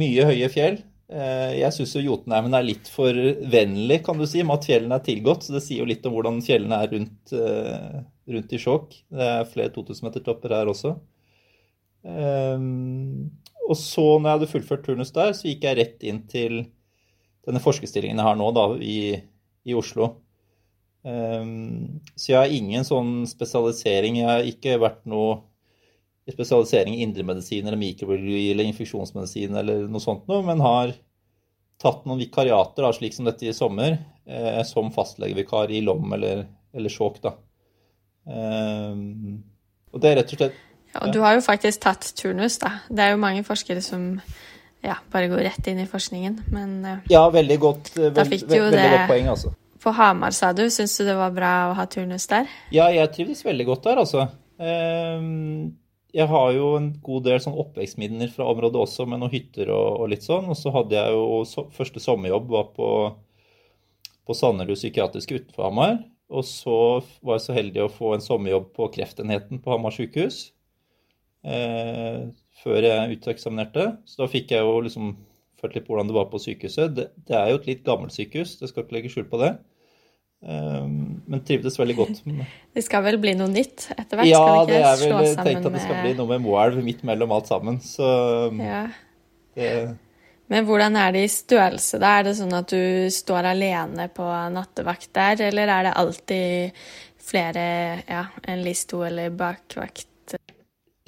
mye 0.02 0.26
høye 0.28 0.50
fjell. 0.52 0.80
Eh, 1.12 1.58
jeg 1.58 1.74
syns 1.76 1.94
jo 1.96 2.04
Jotunheimen 2.06 2.54
er 2.56 2.66
litt 2.66 2.88
for 2.88 3.16
vennlig, 3.52 4.00
kan 4.06 4.20
du 4.20 4.26
si, 4.28 4.44
med 4.44 4.60
at 4.60 4.68
fjellene 4.68 4.98
er 4.98 5.06
tilgått. 5.06 5.46
Så 5.46 5.56
det 5.56 5.64
sier 5.64 5.82
jo 5.82 5.88
litt 5.88 6.06
om 6.08 6.16
hvordan 6.16 6.40
fjellene 6.44 6.80
er 6.84 6.92
rundt, 6.94 7.34
eh, 7.36 8.02
rundt 8.36 8.52
i 8.52 8.60
Skjåk. 8.60 8.98
Det 9.12 9.30
er 9.34 9.48
flere 9.50 9.74
2000-metertopper 9.74 10.56
her 10.56 10.72
også. 10.72 10.96
Eh, 12.06 12.68
og 13.62 13.78
så, 13.78 14.06
når 14.18 14.28
jeg 14.28 14.36
hadde 14.36 14.52
fullført 14.52 14.86
turnus 14.86 15.14
der, 15.14 15.34
så 15.36 15.48
gikk 15.48 15.68
jeg 15.68 15.78
rett 15.78 16.06
inn 16.08 16.24
til 16.30 16.64
denne 17.46 17.62
forskerstillingen 17.62 18.20
jeg 18.20 18.28
har 18.28 18.38
nå, 18.38 18.50
da, 18.54 18.66
i, 18.78 19.16
i 19.66 19.76
Oslo. 19.78 20.16
Um, 21.02 22.00
så 22.14 22.32
jeg 22.32 22.38
har 22.38 22.52
ingen 22.54 22.86
sånn 22.86 23.24
spesialisering. 23.26 24.20
Jeg 24.20 24.28
har 24.28 24.46
ikke 24.46 24.78
vært 24.82 25.02
noe 25.10 25.40
spesialisering 26.30 26.94
i 26.96 27.02
indremedisin 27.02 27.66
eller 27.66 27.80
mikrobiologi 27.80 28.52
eller 28.52 28.68
infeksjonsmedisin 28.70 29.56
eller 29.58 29.88
noe 29.90 30.02
sånt 30.02 30.28
noe, 30.30 30.44
men 30.46 30.62
har 30.62 30.92
tatt 31.82 32.04
noen 32.06 32.20
vikariater, 32.22 32.84
da, 32.84 32.92
slik 32.94 33.16
som 33.16 33.26
dette 33.26 33.48
i 33.48 33.54
sommer, 33.56 33.96
eh, 34.30 34.60
som 34.68 34.92
fastlegevikar 34.94 35.72
i 35.74 35.80
Lom 35.82 36.14
eller, 36.14 36.44
eller 36.70 36.92
Skjåk. 36.94 37.18
da. 37.24 37.34
Um, 38.22 39.42
og 39.90 39.98
det 40.02 40.12
er 40.12 40.20
rett 40.20 40.36
og 40.36 40.38
slett 40.38 40.60
ja, 40.92 41.00
og 41.00 41.14
du 41.14 41.22
har 41.24 41.34
jo 41.34 41.40
faktisk 41.42 41.80
tatt 41.86 42.04
turnus, 42.20 42.58
da. 42.60 42.74
Det 42.92 43.00
er 43.00 43.14
jo 43.14 43.20
mange 43.22 43.40
forskere 43.46 43.80
som 43.82 44.10
ja, 44.84 44.98
bare 45.12 45.30
går 45.32 45.40
rett 45.46 45.68
inn 45.72 45.80
i 45.80 45.88
forskningen, 45.88 46.36
men 46.52 46.74
uh, 46.84 46.98
Ja, 47.10 47.24
veldig 47.32 47.58
godt, 47.62 47.92
veld, 47.96 48.18
veld, 48.18 48.52
veldig 48.52 48.90
godt 48.92 49.08
poeng, 49.08 49.30
altså. 49.32 49.54
På 49.82 49.90
Hamar, 49.96 50.30
sa 50.30 50.52
du. 50.54 50.64
Syns 50.70 50.94
du 50.98 51.06
det 51.08 51.18
var 51.18 51.34
bra 51.34 51.52
å 51.70 51.76
ha 51.78 51.86
turnus 51.90 52.28
der? 52.30 52.50
Ja, 52.74 52.86
jeg 52.94 53.10
trivdes 53.14 53.42
veldig 53.46 53.66
godt 53.72 53.88
der, 53.88 54.02
altså. 54.04 54.28
Um, 54.62 55.72
jeg 56.14 56.28
har 56.28 56.52
jo 56.54 56.68
en 56.76 56.90
god 57.02 57.24
del 57.26 57.40
sånn 57.42 57.58
oppvekstminner 57.58 58.30
fra 58.30 58.46
området 58.52 58.82
også, 58.84 59.08
med 59.08 59.22
noen 59.22 59.32
hytter 59.32 59.72
og, 59.72 59.88
og, 60.02 60.06
litt 60.12 60.26
sånn. 60.26 60.46
Og 60.52 60.58
så 60.60 60.72
hadde 60.74 60.98
jeg 60.98 61.16
jo 61.16 61.42
so 61.48 61.66
første 61.74 62.02
sommerjobb 62.04 62.50
var 62.52 62.70
på, 62.76 62.88
på 64.28 64.36
Sanderud 64.38 64.78
psykiatriske 64.78 65.40
utenfor 65.40 65.66
Hamar. 65.66 65.98
Og 66.32 66.46
så 66.48 66.78
var 67.24 67.40
jeg 67.40 67.46
så 67.46 67.56
heldig 67.56 67.84
å 67.84 67.92
få 67.92 68.14
en 68.14 68.24
sommerjobb 68.24 68.70
på 68.76 68.88
kreftenheten 68.94 69.60
på 69.64 69.74
Hamar 69.74 69.96
sykehus. 69.96 70.44
Eh, 71.42 72.30
før 72.62 72.86
jeg 72.86 73.18
uteksaminerte. 73.18 73.88
Så 74.06 74.22
da 74.22 74.30
fikk 74.30 74.54
jeg 74.54 74.62
jo 74.62 74.78
liksom 74.86 75.14
følt 75.62 75.76
litt 75.76 75.86
på 75.86 75.94
hvordan 75.94 76.10
det 76.10 76.16
var 76.16 76.30
på 76.30 76.40
sykehuset. 76.42 76.94
Det, 76.96 77.08
det 77.28 77.38
er 77.38 77.50
jo 77.50 77.60
et 77.60 77.68
litt 77.70 77.84
gammelt 77.86 78.14
sykehus, 78.14 78.56
det 78.60 78.70
skal 78.70 78.84
ikke 78.84 78.98
legge 78.98 79.12
skjul 79.12 79.28
på 79.30 79.40
det. 79.42 79.54
Ehm, 80.42 81.22
men 81.30 81.42
trivdes 81.46 81.78
veldig 81.78 81.96
godt. 81.96 82.22
Det 82.74 82.82
skal 82.82 83.04
vel 83.04 83.18
bli 83.22 83.34
noe 83.38 83.50
nytt 83.52 83.90
etter 83.94 84.18
hvert? 84.18 84.30
Ja, 84.30 84.62
det 84.66 84.78
er 84.80 84.96
vel 85.02 85.34
tenkt 85.36 85.66
at 85.68 85.74
det 85.74 85.82
skal 85.84 86.00
bli 86.02 86.14
noe 86.18 86.30
med 86.30 86.42
Moelv 86.42 86.80
midt 86.84 87.02
mellom 87.06 87.34
alt 87.36 87.50
sammen. 87.50 87.78
Så 87.84 88.06
ja. 88.56 88.86
det... 89.58 89.68
Men 90.52 90.66
hvordan 90.68 90.96
er 91.00 91.12
det 91.14 91.22
i 91.24 91.32
størrelse? 91.32 92.00
Da 92.00 92.16
Er 92.18 92.26
det 92.26 92.34
sånn 92.40 92.52
at 92.56 92.72
du 92.72 93.08
står 93.12 93.50
alene 93.52 94.08
på 94.12 94.24
nattevakt 94.52 95.12
der, 95.16 95.44
eller 95.50 95.70
er 95.70 95.86
det 95.86 95.94
alltid 96.00 96.82
flere, 97.22 97.64
ja, 98.08 98.26
en 98.48 98.64
listo 98.64 99.00
eller 99.06 99.32
bakvakt? 99.36 100.36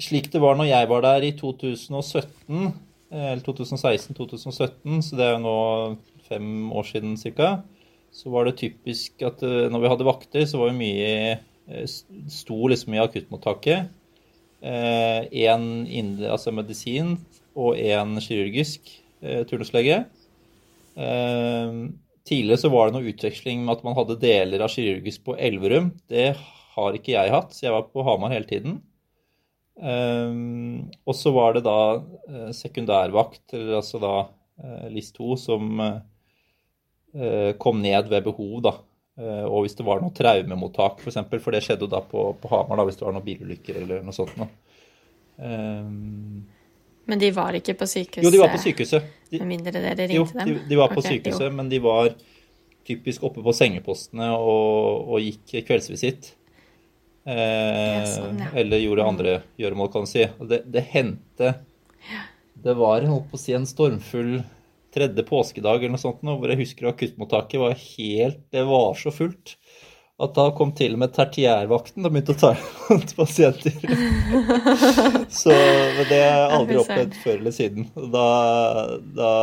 Slik 0.01 0.31
det 0.33 0.41
var 0.43 0.57
når 0.57 0.69
jeg 0.69 0.89
var 0.89 1.05
der 1.05 1.27
i 1.27 1.33
2017, 1.37 2.71
eller 3.15 3.43
2016-2017, 3.45 5.01
så 5.05 5.19
det 5.19 5.27
er 5.27 5.35
jo 5.35 5.43
nå 5.43 5.59
fem 6.29 6.71
år 6.73 6.89
siden 6.89 7.17
ca 7.21 7.55
så 8.15 8.31
var 8.31 8.47
det 8.47 8.59
typisk 8.61 9.23
at 9.27 9.43
eh, 9.43 9.67
når 9.71 9.83
vi 9.83 9.91
hadde 9.91 10.07
vakter, 10.07 10.47
så 10.47 10.61
var 10.61 10.71
vi 10.71 10.79
mye 10.79 11.11
eh, 11.35 11.85
Sto 12.31 12.69
liksom 12.71 12.95
i 12.95 13.01
akuttmottaket. 13.01 13.91
Én 14.65 15.65
eh, 15.85 16.31
altså 16.31 16.53
medisin 16.55 17.17
og 17.57 17.79
én 17.79 18.15
kirurgisk 18.21 18.87
turnuslege. 19.49 20.03
Tidligere 22.27 22.59
så 22.61 22.69
var 22.69 22.89
det 22.89 22.97
noe 22.97 23.09
utveksling 23.09 23.63
med 23.63 23.73
at 23.77 23.85
man 23.87 23.95
hadde 23.97 24.19
deler 24.21 24.61
av 24.61 24.73
kirurgisk 24.73 25.23
på 25.25 25.37
Elverum. 25.39 25.87
Det 26.11 26.35
har 26.75 26.97
ikke 26.97 27.15
jeg 27.15 27.33
hatt, 27.33 27.55
så 27.55 27.65
jeg 27.65 27.73
var 27.73 27.87
på 27.89 28.03
Hamar 28.05 28.35
hele 28.35 28.49
tiden. 28.49 28.75
Og 29.79 31.17
så 31.17 31.33
var 31.33 31.55
det 31.55 31.63
da 31.65 32.51
sekundærvakt, 32.59 33.55
eller 33.55 33.79
altså 33.79 34.03
da 34.03 34.13
LIS2, 34.91 35.39
som 35.41 35.79
kom 37.61 37.77
ned 37.79 38.09
ved 38.11 38.25
behov. 38.25 38.59
da. 38.65 38.73
Eh, 39.15 39.45
og 39.47 39.63
hvis 39.63 39.77
det 39.77 39.85
var 39.87 40.01
noe 40.03 40.11
traumemottak, 40.15 40.99
f.eks., 40.99 41.03
for, 41.03 41.13
eksempel, 41.13 41.41
for 41.43 41.55
det 41.55 41.63
skjedde 41.63 41.87
jo 41.87 41.91
da 41.91 42.01
på, 42.03 42.27
på 42.41 42.51
Hamar 42.51 42.81
da, 42.81 42.87
hvis 42.87 42.99
det 42.99 43.07
var 43.07 43.15
noen 43.15 43.25
bilulykker 43.25 43.79
eller 43.83 44.03
noe 44.03 44.15
sånt. 44.15 44.35
Da. 44.35 44.47
Um, 45.39 46.43
men 47.05 47.21
de 47.21 47.29
var 47.35 47.55
ikke 47.55 47.77
på 47.79 47.87
sykehuset? 47.87 48.25
Jo, 48.25 48.33
de 48.33 48.41
var 48.41 48.51
på 48.51 48.59
sykehuset. 48.59 49.11
De, 49.29 49.39
med 49.39 49.51
mindre 49.53 49.75
dere 49.77 50.07
ringte 50.09 50.17
jo, 50.17 50.25
dem? 50.33 50.49
De, 50.49 50.63
de 50.67 50.79
var 50.79 50.91
på 50.91 50.99
okay, 50.99 51.19
sykehuset, 51.19 51.47
jo. 51.47 51.53
men 51.55 51.69
de 51.71 51.79
var 51.83 52.09
typisk 52.85 53.23
oppe 53.25 53.43
på 53.45 53.53
sengepostene 53.55 54.31
og, 54.35 55.13
og 55.15 55.23
gikk 55.23 55.63
kveldsvisitt. 55.69 56.33
Eh, 57.25 58.01
sånn, 58.09 58.41
ja. 58.43 58.51
Eller 58.57 58.83
gjorde 58.83 59.05
mm. 59.05 59.13
andre 59.13 59.37
gjøremål, 59.61 59.93
kan 59.93 60.05
du 60.05 60.11
si. 60.11 60.27
Det, 60.49 60.59
det 60.69 60.83
hendte 60.91 61.55
Det 62.65 62.75
var 62.77 63.05
holdt 63.07 63.31
på 63.31 63.39
å 63.39 63.41
si, 63.41 63.55
en 63.55 63.69
stormfull 63.69 64.35
tredje 64.95 65.25
påskedag 65.27 65.83
eller 65.83 65.97
noe 65.97 66.01
sånt, 66.01 66.23
nå, 66.25 66.37
hvor 66.39 66.51
jeg 66.51 66.63
husker 66.63 66.89
akuttmottaket 66.89 67.61
var 67.61 67.75
helt 67.75 68.39
Det 68.53 68.63
var 68.67 68.95
så 68.99 69.13
fullt 69.13 69.57
at 70.15 70.31
da 70.37 70.45
kom 70.55 70.71
til 70.75 70.95
og 70.95 71.01
med 71.01 71.11
tertiærvakten 71.15 72.07
og 72.07 72.13
begynte 72.13 72.35
å 72.35 72.39
ta 72.39 72.53
imot 72.55 73.11
pasienter. 73.17 73.75
så 75.41 75.51
det 75.51 76.21
har 76.21 76.29
jeg 76.29 76.53
aldri 76.55 76.79
opplevd 76.79 77.17
før 77.19 77.41
eller 77.41 77.55
siden. 77.55 77.89
Da, 78.13 78.25
da, 79.17 79.33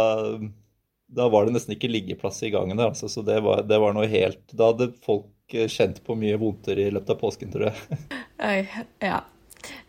da, 1.13 1.29
var 1.35 1.45
det 1.45 1.59
nesten 1.59 1.77
ikke 1.77 1.93
liggeplass 1.93 2.41
i 2.49 2.53
gangen 2.55 2.81
der, 2.81 2.95
altså, 2.95 3.13
så 3.13 3.25
det 3.27 3.43
var, 3.45 3.67
det 3.69 3.83
var, 3.85 3.93
noe 3.97 4.09
helt 4.09 4.41
Da 4.57 4.73
hadde 4.73 4.95
folk 5.05 5.29
kjent 5.53 6.01
på 6.07 6.17
mye 6.17 6.41
vondter 6.41 6.81
i 6.81 6.89
løpet 6.89 7.19
av 7.19 7.21
påsken, 7.21 7.53
tror 7.53 7.69
jeg. 7.69 8.05
Oi, 8.41 8.63
ja. 9.05 9.21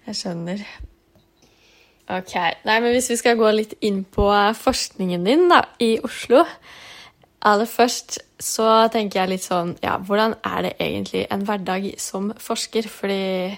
Jeg 0.03 0.19
skjønner. 0.19 0.67
Ok. 2.13 2.33
Nei, 2.67 2.77
men 2.83 2.91
hvis 2.93 3.09
vi 3.09 3.17
skal 3.17 3.39
gå 3.39 3.49
litt 3.55 3.77
inn 3.81 4.03
på 4.05 4.27
forskningen 4.59 5.25
din 5.25 5.47
da, 5.49 5.63
i 5.81 5.95
Oslo 6.05 6.43
Aller 7.43 7.67
først 7.67 8.19
så 8.43 8.67
tenker 8.91 9.21
jeg 9.21 9.31
litt 9.33 9.45
sånn 9.45 9.73
Ja, 9.83 9.97
hvordan 9.99 10.37
er 10.47 10.67
det 10.67 10.75
egentlig 10.79 11.25
en 11.31 11.43
hverdag 11.47 11.89
som 12.01 12.31
forsker? 12.39 12.87
Fordi 12.91 13.55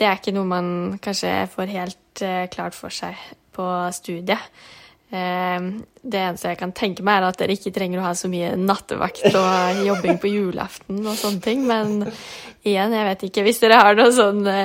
det 0.00 0.06
er 0.06 0.18
ikke 0.18 0.34
noe 0.34 0.48
man 0.48 0.70
kanskje 1.02 1.32
får 1.52 1.74
helt 1.74 2.22
uh, 2.24 2.46
klart 2.50 2.74
for 2.78 2.94
seg 2.94 3.18
på 3.54 3.66
studiet. 3.94 4.40
Ehm, 5.10 5.70
det 6.02 6.20
eneste 6.20 6.52
jeg 6.52 6.58
kan 6.60 6.72
tenke 6.76 7.02
meg, 7.02 7.18
er 7.18 7.32
at 7.32 7.40
dere 7.40 7.56
ikke 7.56 7.72
trenger 7.74 7.98
å 7.98 8.04
ha 8.06 8.12
så 8.14 8.30
mye 8.30 8.52
nattevakt 8.58 9.26
og 9.32 9.80
jobbing 9.88 10.20
på 10.22 10.30
julaften 10.30 11.00
og 11.02 11.18
sånne 11.18 11.42
ting. 11.44 11.64
Men 11.66 11.96
igjen, 12.62 12.94
jeg 12.94 13.08
vet 13.08 13.26
ikke. 13.26 13.44
Hvis 13.48 13.60
dere 13.62 13.80
har 13.82 13.98
noen 13.98 14.14
sånne 14.14 14.56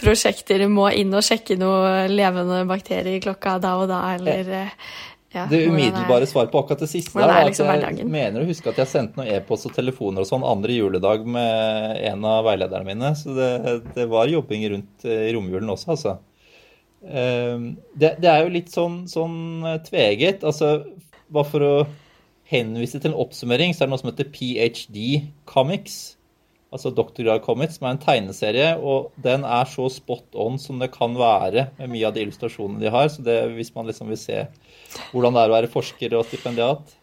prosjekter, 0.00 0.64
må 0.72 0.88
inn 0.96 1.12
og 1.12 1.26
sjekke 1.26 1.58
noe 1.60 2.08
levende 2.10 2.64
bakterier 2.70 3.20
klokka 3.22 3.58
da 3.62 3.76
og 3.82 3.90
da, 3.92 4.00
eller 4.16 4.52
eh, 4.62 4.72
ja, 5.36 5.44
det 5.50 5.60
umiddelbare 5.68 6.26
svaret 6.26 6.50
på 6.50 6.58
akkurat 6.58 6.80
det 6.82 6.88
siste 6.90 7.14
der, 7.14 7.30
er 7.30 7.44
liksom 7.46 7.68
at 7.70 7.84
jeg 7.86 8.08
mener 8.10 8.42
å 8.42 8.48
huske 8.48 8.72
at 8.72 8.80
jeg 8.82 8.90
sendte 8.90 9.20
noen 9.20 9.30
e-post 9.36 9.68
og 9.68 9.76
telefoner 9.76 10.24
og 10.24 10.26
sånn 10.26 10.46
andre 10.48 10.74
juledag 10.74 11.28
med 11.28 12.00
en 12.08 12.26
av 12.26 12.48
veilederne 12.48 12.88
mine. 12.88 13.12
Så 13.20 13.36
det, 13.36 13.52
det 13.94 14.08
var 14.10 14.32
jobbing 14.32 14.66
rundt 14.72 15.06
i 15.06 15.28
romjulen 15.36 15.76
også, 15.76 15.92
altså. 15.94 16.16
Ehm, 17.06 17.74
det, 17.94 18.16
det, 18.20 18.28
er 18.28 18.44
jo 18.44 18.54
litt 18.54 18.70
sånn, 18.72 19.02
sånn 19.10 19.66
eh, 19.66 19.80
tveget. 19.86 20.44
Altså, 20.46 20.80
bare 21.32 21.48
for 21.48 21.64
å 21.64 21.74
henvise 22.50 23.00
til 23.00 23.12
en 23.12 23.20
oppsummering, 23.22 23.74
så 23.74 23.84
er 23.84 23.88
det 23.88 23.94
noe 23.94 24.02
som 24.02 24.10
heter 24.10 24.32
PhD 24.34 25.30
Comics. 25.48 26.16
Altså 26.70 26.92
Doktorgrad 26.94 27.42
Comics, 27.42 27.78
som 27.78 27.88
er 27.88 27.96
en 27.96 28.02
tegneserie. 28.02 28.70
Og 28.78 29.10
den 29.22 29.46
er 29.46 29.66
så 29.70 29.88
spot 29.90 30.38
on 30.38 30.58
som 30.62 30.82
det 30.82 30.92
kan 30.94 31.16
være 31.18 31.70
med 31.80 31.94
mye 31.94 32.06
av 32.06 32.14
de 32.14 32.24
illustrasjonene 32.26 32.82
de 32.82 32.92
har. 32.94 33.10
Så 33.10 33.24
det, 33.26 33.40
hvis 33.56 33.72
man 33.74 33.90
liksom 33.90 34.10
vil 34.12 34.20
se 34.20 34.44
hvordan 35.10 35.34
det 35.34 35.44
er 35.44 35.52
å 35.52 35.56
være 35.58 35.72
forsker 35.72 36.14
og 36.18 36.26
stipendiat, 36.28 36.96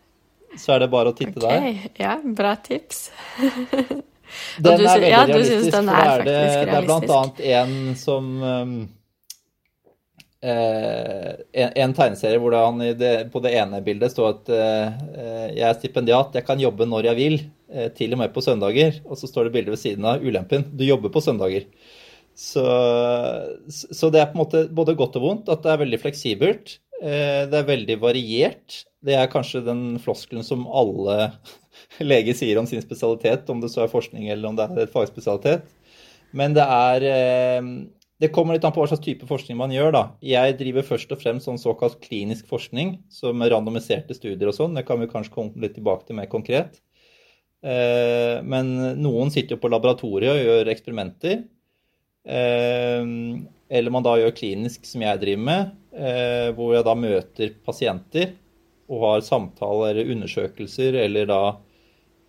så 0.57 0.75
er 0.75 0.85
det 0.85 0.91
bare 0.91 1.11
å 1.11 1.15
titte 1.15 1.41
okay. 1.41 1.73
der. 1.73 1.97
Ja, 1.99 2.15
bra 2.23 2.53
tips. 2.63 3.09
den 4.63 4.71
er 4.71 4.85
veldig 4.85 5.11
ja, 5.11 5.25
realistisk. 5.27 5.73
for 5.75 5.89
det 5.89 5.97
er, 6.05 6.23
det, 6.23 6.37
det 6.69 6.77
er 6.77 6.87
blant 6.87 7.11
annet 7.17 7.43
en 7.57 7.75
som 7.99 8.31
um, 8.43 8.77
en, 10.41 11.71
en, 11.73 11.93
tegneserie 11.97 12.37
hvor 12.41 12.53
han 12.53 12.81
det, 12.99 13.13
på 13.33 13.41
det 13.41 13.55
ene 13.57 13.81
bildet 13.85 14.13
står 14.13 14.35
at 14.35 14.51
uh, 14.53 14.97
jeg 15.49 15.65
er 15.65 15.77
stipendiat, 15.79 16.35
jeg 16.37 16.45
kan 16.45 16.61
jobbe 16.61 16.85
når 16.85 17.09
jeg 17.09 17.17
vil, 17.17 17.37
uh, 17.73 17.87
til 17.97 18.13
og 18.13 18.21
med 18.21 18.33
på 18.35 18.43
søndager. 18.45 18.99
Og 19.07 19.17
så 19.17 19.29
står 19.29 19.47
det 19.47 19.55
bildet 19.55 19.73
ved 19.73 19.81
siden 19.81 20.05
av 20.05 20.21
ulempen. 20.21 20.67
Du 20.77 20.85
jobber 20.85 21.13
på 21.13 21.23
søndager. 21.25 21.65
Så, 22.37 22.63
så, 23.65 24.11
det 24.13 24.21
er 24.21 24.29
på 24.29 24.37
en 24.37 24.43
måte 24.43 24.67
både 24.69 24.93
godt 24.97 25.17
og 25.17 25.23
vondt 25.23 25.47
at 25.49 25.63
det 25.63 25.71
er 25.73 25.81
veldig 25.81 25.99
fleksibelt. 26.03 26.75
Det 27.01 27.57
er 27.57 27.65
veldig 27.65 27.95
variert. 28.01 28.83
Det 29.05 29.15
er 29.17 29.29
kanskje 29.31 29.63
den 29.65 29.97
floskelen 30.01 30.45
som 30.45 30.67
alle 30.69 31.31
leger 32.11 32.37
sier 32.37 32.61
om 32.61 32.69
sin 32.69 32.83
spesialitet, 32.83 33.49
om 33.49 33.61
det 33.63 33.71
så 33.73 33.87
er 33.87 33.91
forskning 33.91 34.29
eller 34.29 34.51
om 34.51 34.57
det 34.57 34.67
er 34.67 34.83
et 34.85 34.93
fagspesialitet. 34.93 35.65
Men 36.37 36.53
det 36.57 36.65
er 36.65 37.05
eh, 37.07 37.69
Det 38.17 38.31
kommer 38.33 38.55
litt 38.57 38.63
an 38.65 38.73
på 38.73 38.81
hva 38.81 38.87
slags 38.89 39.05
type 39.05 39.27
forskning 39.29 39.59
man 39.59 39.73
gjør, 39.73 39.91
da. 39.93 40.03
Jeg 40.25 40.55
driver 40.57 40.85
først 40.87 41.11
og 41.13 41.19
fremst 41.21 41.45
sånn 41.45 41.59
såkalt 41.61 41.99
klinisk 42.01 42.47
forskning, 42.49 42.95
som 43.13 43.43
randomiserte 43.45 44.17
studier 44.17 44.49
og 44.49 44.57
sånn. 44.57 44.73
Det 44.77 44.87
kan 44.87 44.97
vi 45.01 45.09
kanskje 45.11 45.35
komme 45.35 45.61
litt 45.61 45.75
tilbake 45.77 46.07
til 46.07 46.17
mer 46.17 46.29
konkret. 46.31 46.79
Eh, 47.61 48.41
men 48.41 48.73
noen 49.03 49.29
sitter 49.33 49.55
jo 49.55 49.61
på 49.61 49.69
laboratoriet 49.69 50.33
og 50.33 50.41
gjør 50.41 50.73
eksperimenter. 50.73 51.45
Eller 52.27 53.93
man 53.93 54.03
da 54.03 54.17
gjør 54.19 54.33
klinisk, 54.35 54.83
som 54.89 55.05
jeg 55.05 55.21
driver 55.21 55.45
med, 55.47 55.69
hvor 56.57 56.73
jeg 56.75 56.83
da 56.83 56.95
møter 56.99 57.53
pasienter 57.63 58.33
og 58.91 59.03
har 59.03 59.23
samtaler 59.23 59.93
eller 59.93 60.11
undersøkelser, 60.11 60.97
eller 61.05 61.29
da 61.29 61.39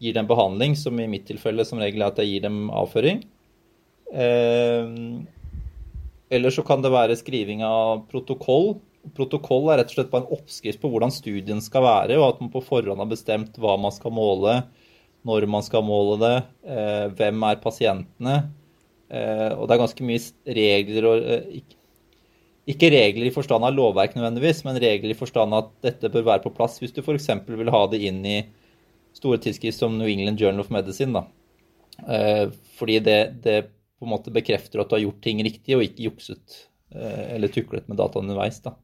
gir 0.02 0.14
dem 0.14 0.28
behandling, 0.30 0.76
som 0.78 0.98
i 1.02 1.08
mitt 1.10 1.26
tilfelle 1.26 1.66
som 1.66 1.82
regel 1.82 2.04
er 2.04 2.12
at 2.12 2.20
jeg 2.22 2.30
gir 2.30 2.46
dem 2.46 2.68
avføring. 2.70 3.24
Eller 6.28 6.52
så 6.52 6.62
kan 6.66 6.82
det 6.84 6.92
være 6.92 7.16
skriving 7.16 7.62
av 7.64 8.04
protokoll. 8.10 8.76
Protokoll 9.16 9.70
er 9.72 9.80
rett 9.80 9.92
og 9.92 9.96
slett 9.96 10.10
bare 10.12 10.26
en 10.26 10.36
oppskrift 10.36 10.80
på 10.82 10.90
hvordan 10.92 11.12
studien 11.14 11.62
skal 11.64 11.86
være, 11.86 12.18
og 12.20 12.26
at 12.26 12.42
man 12.42 12.52
på 12.52 12.64
forhånd 12.66 13.00
har 13.00 13.08
bestemt 13.08 13.56
hva 13.60 13.78
man 13.80 13.94
skal 13.94 14.12
måle, 14.12 14.60
når 15.28 15.48
man 15.50 15.64
skal 15.64 15.84
måle 15.86 16.18
det, 16.20 16.36
eh, 16.68 17.06
hvem 17.16 17.46
er 17.48 17.62
pasientene. 17.62 18.36
Eh, 19.08 19.50
og 19.54 19.64
det 19.64 19.74
er 19.74 19.82
ganske 19.86 20.04
mye 20.04 20.52
regler 20.58 21.08
og 21.08 21.30
eh, 21.32 21.62
ikke 22.68 22.90
regler 22.92 23.30
i 23.30 23.32
forstand 23.32 23.64
av 23.64 23.72
lovverk 23.72 24.12
nødvendigvis, 24.18 24.60
men 24.66 24.76
regler 24.82 25.14
i 25.14 25.16
forstand 25.16 25.56
av 25.56 25.64
at 25.64 25.72
dette 25.88 26.12
bør 26.12 26.26
være 26.34 26.44
på 26.44 26.52
plass 26.52 26.76
hvis 26.82 26.92
du 26.92 27.00
f.eks. 27.00 27.30
vil 27.48 27.72
ha 27.72 27.82
det 27.88 28.02
inn 28.04 28.20
i 28.28 28.42
store 29.16 29.40
tidsskrift 29.40 29.80
som 29.80 29.96
New 29.96 30.10
England 30.10 30.36
Journal 30.36 30.60
of 30.60 30.68
Medicine. 30.74 31.16
Da. 31.16 32.50
Fordi 32.76 32.98
det, 33.02 33.16
det 33.42 33.56
på 33.98 34.06
en 34.06 34.12
måte 34.14 34.34
bekrefter 34.34 34.82
at 34.82 34.90
du 34.90 34.96
har 34.96 35.04
gjort 35.06 35.22
ting 35.24 35.42
riktig 35.44 35.76
og 35.76 35.84
ikke 35.84 36.06
jukset 36.08 36.60
eh, 36.94 37.34
eller 37.34 37.50
tuklet 37.52 37.88
med 37.90 37.98
dataen 38.00 38.28
underveis. 38.28 38.60
da. 38.64 38.76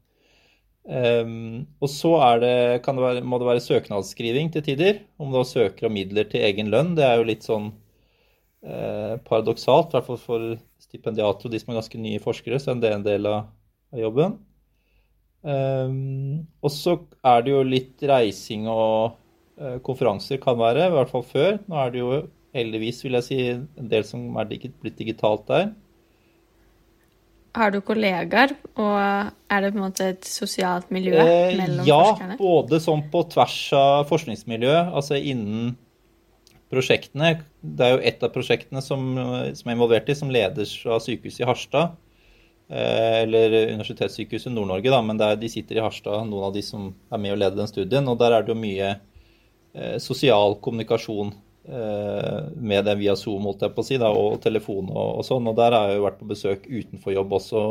Um, 0.85 1.65
og 1.81 1.89
så 1.89 2.11
det, 2.43 2.51
det 2.85 2.93
være, 3.01 3.23
må 3.25 3.39
det 3.41 3.47
være 3.47 3.63
søknadsskriving 3.65 4.51
til 4.53 4.61
tider, 4.67 4.99
om 5.17 5.31
du 5.33 5.41
søker 5.47 5.87
om 5.87 5.95
midler 5.97 6.27
til 6.29 6.45
egen 6.45 6.69
lønn. 6.69 6.93
Det 6.97 7.05
er 7.07 7.17
jo 7.17 7.25
litt 7.25 7.45
sånn 7.47 7.71
eh, 8.61 9.15
paradoksalt, 9.25 9.93
i 9.93 9.97
hvert 9.97 10.09
fall 10.11 10.21
for 10.21 10.51
stipendiater 10.83 11.49
og 11.49 11.55
de 11.55 11.61
som 11.61 11.73
er 11.73 11.79
ganske 11.79 12.01
nye 12.01 12.21
forskere, 12.21 12.61
så 12.61 12.75
er 12.75 12.83
det 12.83 12.93
en 12.93 13.07
del 13.07 13.29
av, 13.31 13.49
jobben. 13.95 14.37
Um, 15.45 16.45
og 16.65 16.71
så 16.73 16.97
er 17.23 17.43
det 17.45 17.53
jo 17.53 17.59
litt 17.63 18.01
reising 18.09 18.65
og 18.67 19.15
eh, 19.61 19.77
konferanser 19.85 20.41
kan 20.43 20.57
være, 20.59 20.89
i 20.89 20.95
hvert 20.95 21.13
fall 21.13 21.25
før. 21.25 21.59
Nå 21.69 21.79
er 21.79 21.93
det 21.93 22.01
jo 22.01 22.09
heldigvis, 22.55 23.03
vil 23.05 23.17
jeg 23.19 23.27
si, 23.27 23.39
en 23.53 23.89
del 23.91 24.05
som 24.07 24.23
er 24.39 24.49
blitt 24.49 24.97
digitalt 24.97 25.45
der. 25.51 25.73
Har 27.55 27.71
du 27.71 27.79
kollegaer, 27.85 28.51
og 28.75 28.95
er 28.99 29.61
det 29.63 29.71
på 29.71 29.79
en 29.79 29.85
måte 29.85 30.09
et 30.11 30.27
sosialt 30.27 30.89
miljø 30.91 31.15
eh, 31.21 31.55
mellom 31.55 31.87
ja, 31.87 32.01
forskerne? 32.09 32.35
Ja, 32.35 32.41
både 32.41 32.79
sånn 32.83 33.05
på 33.13 33.21
tvers 33.31 33.59
av 33.79 34.07
forskningsmiljøet, 34.09 34.91
altså 34.91 35.19
innen 35.19 35.77
prosjektene. 36.73 37.37
Det 37.61 37.85
er 37.85 37.93
jo 37.95 38.01
ett 38.11 38.25
av 38.25 38.33
prosjektene 38.35 38.83
som, 38.83 39.07
som 39.55 39.69
er 39.69 39.77
involvert 39.77 40.11
i, 40.11 40.17
som 40.19 40.33
ledes 40.33 40.75
av 40.83 40.99
sykehuset 41.05 41.45
i 41.45 41.47
Harstad. 41.47 41.95
Eh, 42.67 43.21
eller 43.21 43.55
Universitetssykehuset 43.71 44.51
Nord-Norge, 44.51 44.91
da, 44.91 44.99
men 45.05 45.21
de 45.21 45.51
sitter 45.51 45.79
i 45.79 45.85
Harstad, 45.85 46.25
noen 46.27 46.49
av 46.49 46.55
de 46.55 46.65
som 46.65 46.89
er 47.13 47.21
med 47.21 47.37
og 47.37 47.39
leder 47.39 47.61
den 47.61 47.71
studien. 47.71 48.11
Og 48.11 48.19
der 48.19 48.35
er 48.35 48.43
det 48.43 48.51
jo 48.51 48.59
mye 48.59 48.95
eh, 48.97 49.95
sosial 50.03 50.57
kommunikasjon 50.65 51.31
med 51.65 52.85
den 52.85 52.99
via 52.99 53.15
Zoom 53.17 53.47
holdt 53.47 53.63
jeg 53.65 53.73
på 53.73 53.81
å 53.81 53.85
si, 53.87 53.95
da, 53.97 54.11
og 54.13 54.35
telefon 54.43 54.91
og, 54.91 55.19
og, 55.19 55.23
sånn. 55.25 55.47
Og 55.49 55.55
der 55.57 55.73
har 55.73 55.89
jeg 55.89 55.97
jo 55.97 56.03
vært 56.05 56.19
på 56.19 56.27
besøk 56.29 56.67
utenfor 56.69 57.15
jobb 57.15 57.33
også. 57.39 57.61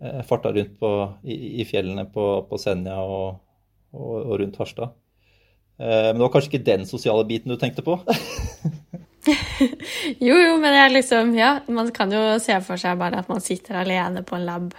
Eh, 0.00 0.22
farta 0.22 0.52
rundt 0.52 0.78
på, 0.78 0.90
i, 1.24 1.60
i, 1.60 1.64
fjellene 1.66 2.04
på, 2.14 2.24
på 2.46 2.58
Senja 2.62 3.00
og, 3.02 3.40
og, 3.90 4.14
og, 4.14 4.34
rundt 4.40 4.58
Harstad. 4.60 4.94
Eh, 5.78 6.10
men 6.10 6.20
det 6.20 6.24
var 6.24 6.34
kanskje 6.36 6.52
ikke 6.52 6.68
den 6.68 6.86
sosiale 6.86 7.24
biten 7.26 7.50
du 7.50 7.58
tenkte 7.58 7.82
på? 7.86 7.98
jo, 10.26 10.36
jo, 10.38 10.52
men 10.62 10.76
jeg 10.76 10.94
liksom 10.94 11.34
Ja, 11.38 11.56
man 11.66 11.90
kan 11.94 12.14
jo 12.14 12.22
se 12.42 12.54
for 12.64 12.80
seg 12.80 12.98
bare 13.00 13.24
at 13.24 13.30
man 13.30 13.42
sitter 13.42 13.82
alene 13.82 14.22
på 14.26 14.38
en 14.38 14.46
lab 14.46 14.70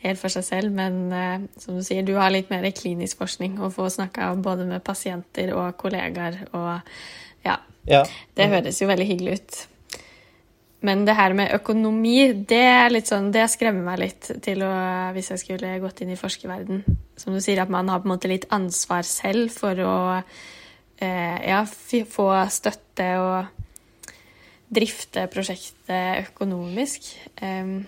helt 0.00 0.20
for 0.20 0.32
seg 0.32 0.44
selv, 0.44 0.76
men 0.76 1.08
eh, 1.12 1.48
som 1.60 1.80
du 1.80 1.84
sier, 1.84 2.04
du 2.04 2.14
har 2.20 2.32
litt 2.32 2.52
mer 2.52 2.68
klinisk 2.76 3.20
forskning 3.20 3.58
og 3.60 3.74
får 3.78 3.96
snakka 3.96 4.34
både 4.44 4.68
med 4.68 4.84
pasienter 4.84 5.54
og 5.56 5.72
kollegaer 5.80 6.42
og 6.52 6.84
ja. 7.90 8.04
Det 8.36 8.48
høres 8.52 8.80
jo 8.80 8.88
veldig 8.90 9.08
hyggelig 9.08 9.36
ut. 9.40 9.60
Men 10.86 11.02
det 11.04 11.16
her 11.18 11.34
med 11.36 11.52
økonomi, 11.52 12.32
det, 12.48 12.62
er 12.64 12.94
sånn, 13.04 13.28
det 13.34 13.44
skremmer 13.52 13.84
meg 13.84 14.00
litt 14.00 14.30
til 14.44 14.62
å, 14.64 14.72
hvis 15.12 15.28
jeg 15.34 15.42
skulle 15.42 15.74
gått 15.82 16.00
inn 16.00 16.14
i 16.14 16.18
forskerverden. 16.18 16.80
Som 17.20 17.36
du 17.36 17.42
sier, 17.44 17.60
at 17.60 17.72
man 17.72 17.90
har 17.92 18.00
på 18.00 18.08
en 18.08 18.14
måte 18.14 18.30
litt 18.32 18.48
ansvar 18.54 19.04
selv 19.04 19.52
for 19.52 19.76
å 19.84 19.96
eh, 20.16 21.36
ja, 21.50 21.60
få 21.68 22.30
støtte 22.48 23.10
og 23.20 24.16
drifte 24.70 25.26
prosjektet 25.28 26.30
økonomisk. 26.30 27.10
Um, 27.42 27.82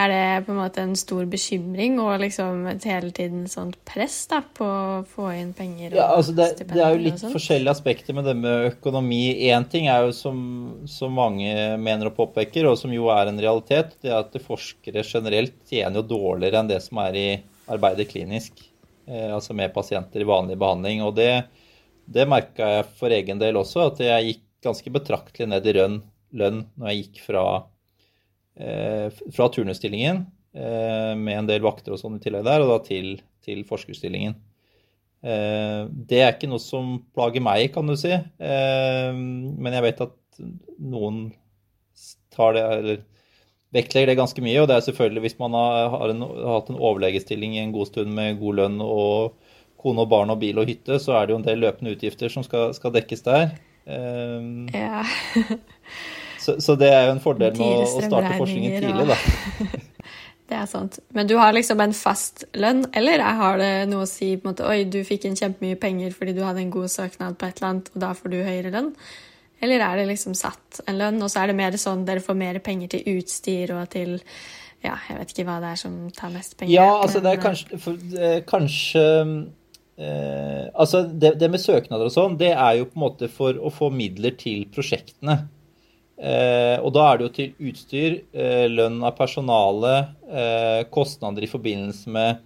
er 0.00 0.12
det 0.12 0.46
på 0.46 0.54
en 0.54 0.60
måte 0.60 0.80
en 0.82 0.94
stor 0.96 1.26
bekymring 1.28 1.98
og 2.00 2.22
liksom 2.22 2.64
et 2.70 2.86
hele 2.88 3.10
tiden 3.14 3.44
sånt 3.50 3.76
press 3.88 4.22
da, 4.30 4.40
på 4.40 4.64
å 4.64 5.02
få 5.08 5.28
inn 5.36 5.52
penger? 5.56 5.96
ja, 5.98 6.06
altså 6.14 6.32
det, 6.36 6.48
det, 6.62 6.78
er 6.80 6.94
jo 6.94 7.02
litt 7.04 7.20
forskjellige 7.20 7.74
aspekter 7.76 8.16
med 8.16 8.28
det 8.30 8.36
med 8.40 8.70
økonomi. 8.70 9.22
Én 9.50 9.66
ting 9.68 9.90
er 9.92 10.06
jo 10.06 10.14
som, 10.16 10.40
som, 10.88 11.12
mange 11.16 11.52
mener 11.82 12.08
og 12.08 12.16
påpeker, 12.16 12.70
og 12.70 12.78
som 12.80 12.94
jo 12.94 13.10
er 13.12 13.28
en 13.28 13.40
realitet, 13.42 13.96
det 14.00 14.12
er 14.12 14.22
at 14.22 14.40
forskere 14.44 15.04
generelt 15.04 15.56
tjener 15.68 16.00
jo 16.00 16.08
dårligere 16.16 16.62
enn 16.62 16.70
det 16.70 16.80
som 16.86 17.02
er 17.04 17.18
i 17.20 17.28
arbeidet 17.70 18.08
klinisk. 18.10 18.62
Eh, 19.10 19.28
altså 19.34 19.56
med 19.58 19.74
pasienter 19.74 20.22
i 20.22 20.28
vanlig 20.28 20.56
behandling. 20.60 21.02
Og 21.06 21.16
det, 21.18 21.32
det 22.06 22.28
merka 22.30 22.76
jeg 22.76 22.88
for 23.00 23.12
egen 23.14 23.42
del 23.42 23.58
også, 23.60 23.90
at 23.90 24.00
jeg 24.04 24.30
gikk 24.30 24.46
ganske 24.64 24.92
betraktelig 24.92 25.48
ned 25.50 25.68
i 25.68 25.76
lønn, 25.76 26.00
lønn 26.36 26.64
når 26.78 26.92
jeg 26.92 27.04
gikk 27.04 27.22
fra 27.26 27.44
fra 28.56 29.48
turnusstillingen 29.48 30.24
eh, 30.54 31.16
med 31.16 31.38
en 31.38 31.50
del 31.50 31.62
vakter 31.64 31.94
og 31.94 32.00
sånn 32.00 32.18
i 32.18 32.22
tillegg 32.22 32.46
der, 32.46 32.64
og 32.64 32.72
da 32.72 32.78
til, 32.86 33.12
til 33.44 33.62
forskerstillingen. 33.68 34.36
Eh, 35.20 35.84
det 36.10 36.22
er 36.22 36.34
ikke 36.34 36.50
noe 36.50 36.62
som 36.62 36.98
plager 37.14 37.44
meg, 37.44 37.70
kan 37.74 37.88
du 37.88 37.96
si. 38.00 38.12
Men 38.40 39.76
jeg 39.76 39.86
vet 39.86 40.04
at 40.06 40.42
noen 40.80 41.30
tar 42.34 42.56
det, 42.56 42.66
eller 42.80 43.00
vektlegger 43.74 44.12
det 44.12 44.20
ganske 44.20 44.44
mye. 44.44 44.58
Og 44.62 44.68
det 44.70 44.78
er 44.78 44.86
selvfølgelig 44.88 45.26
hvis 45.28 45.40
man 45.40 45.56
har, 45.56 45.96
en, 46.10 46.26
har 46.26 46.54
hatt 46.58 46.70
en 46.72 46.80
overlegestilling 46.80 47.56
i 47.56 47.64
en 47.64 47.74
god 47.76 47.92
stund 47.92 48.14
med 48.16 48.40
god 48.42 48.62
lønn 48.62 48.80
og 48.84 49.36
kone 49.80 50.04
og 50.04 50.10
barn 50.12 50.32
og 50.32 50.40
bil 50.42 50.60
og 50.60 50.68
hytte, 50.68 50.98
så 51.00 51.16
er 51.16 51.26
det 51.26 51.32
jo 51.32 51.40
en 51.40 51.46
del 51.46 51.62
løpende 51.62 51.94
utgifter 51.94 52.32
som 52.32 52.44
skal, 52.44 52.74
skal 52.76 52.92
dekkes 52.92 53.24
der. 53.24 53.54
Ja. 53.88 55.04
Så, 56.40 56.56
så, 56.64 56.74
det 56.80 56.88
er 56.88 57.06
jo 57.06 57.14
en 57.14 57.22
fordel 57.22 57.56
med 57.58 57.84
å, 57.84 57.86
å 57.86 58.02
starte 58.04 58.36
forskningen 58.40 58.80
tidlig, 58.80 59.06
da. 59.12 59.80
det 60.50 60.58
er 60.58 60.68
sant. 60.70 60.98
Men 61.14 61.28
du 61.30 61.36
har 61.38 61.54
liksom 61.54 61.80
en 61.84 61.94
fast 61.96 62.46
lønn, 62.58 62.86
eller 62.96 63.22
har 63.22 63.60
det 63.60 63.72
noe 63.90 64.06
å 64.06 64.10
si 64.10 64.32
på 64.36 64.48
en 64.48 64.54
måte, 64.54 64.68
Oi, 64.68 64.86
du 64.88 65.02
fikk 65.06 65.28
inn 65.28 65.38
kjempemye 65.38 65.78
penger 65.80 66.16
fordi 66.16 66.34
du 66.38 66.44
hadde 66.46 66.64
en 66.64 66.72
god 66.72 66.90
søknad 66.92 67.36
på 67.38 67.48
et 67.48 67.60
eller 67.60 67.74
annet, 67.74 67.92
og 67.94 68.06
da 68.06 68.14
får 68.16 68.32
du 68.32 68.38
høyere 68.40 68.72
lønn? 68.74 68.94
Eller 69.60 69.84
er 69.84 70.00
det 70.00 70.08
liksom 70.08 70.34
satt 70.38 70.80
en 70.88 70.96
lønn, 70.96 71.20
og 71.20 71.30
så 71.30 71.42
er 71.42 71.50
det 71.50 71.58
mer 71.58 71.76
sånn 71.80 72.06
dere 72.08 72.24
får 72.24 72.38
mer 72.40 72.58
penger 72.64 72.96
til 72.96 73.18
utstyr 73.18 73.76
og 73.76 73.92
til 73.92 74.18
Ja, 74.80 74.94
jeg 75.10 75.18
vet 75.18 75.32
ikke 75.34 75.44
hva 75.44 75.58
det 75.60 75.74
er 75.74 75.80
som 75.82 75.96
tar 76.16 76.32
mest 76.32 76.56
penger. 76.56 76.72
Ja, 76.72 76.88
altså 77.02 77.20
det 77.20 77.34
er 77.34 77.42
kanskje, 77.42 77.80
for, 77.84 78.04
eh, 78.16 78.38
kanskje 78.48 79.02
eh, 80.00 80.70
Altså 80.72 81.02
det, 81.04 81.34
det 81.42 81.50
med 81.52 81.60
søknader 81.60 82.08
og 82.08 82.14
sånn, 82.14 82.38
det 82.40 82.54
er 82.54 82.78
jo 82.78 82.88
på 82.88 82.96
en 82.96 83.04
måte 83.04 83.28
for 83.28 83.60
å 83.60 83.72
få 83.74 83.90
midler 83.92 84.32
til 84.40 84.64
prosjektene. 84.72 85.42
Eh, 86.20 86.76
og 86.84 86.92
da 86.92 87.06
er 87.06 87.18
det 87.18 87.26
jo 87.26 87.32
til 87.32 87.68
utstyr, 87.70 88.18
eh, 88.36 88.66
lønn 88.68 88.98
av 89.02 89.16
personale, 89.16 89.92
eh, 90.28 90.84
kostnader 90.92 91.46
i 91.46 91.48
forbindelse 91.48 92.12
med 92.12 92.42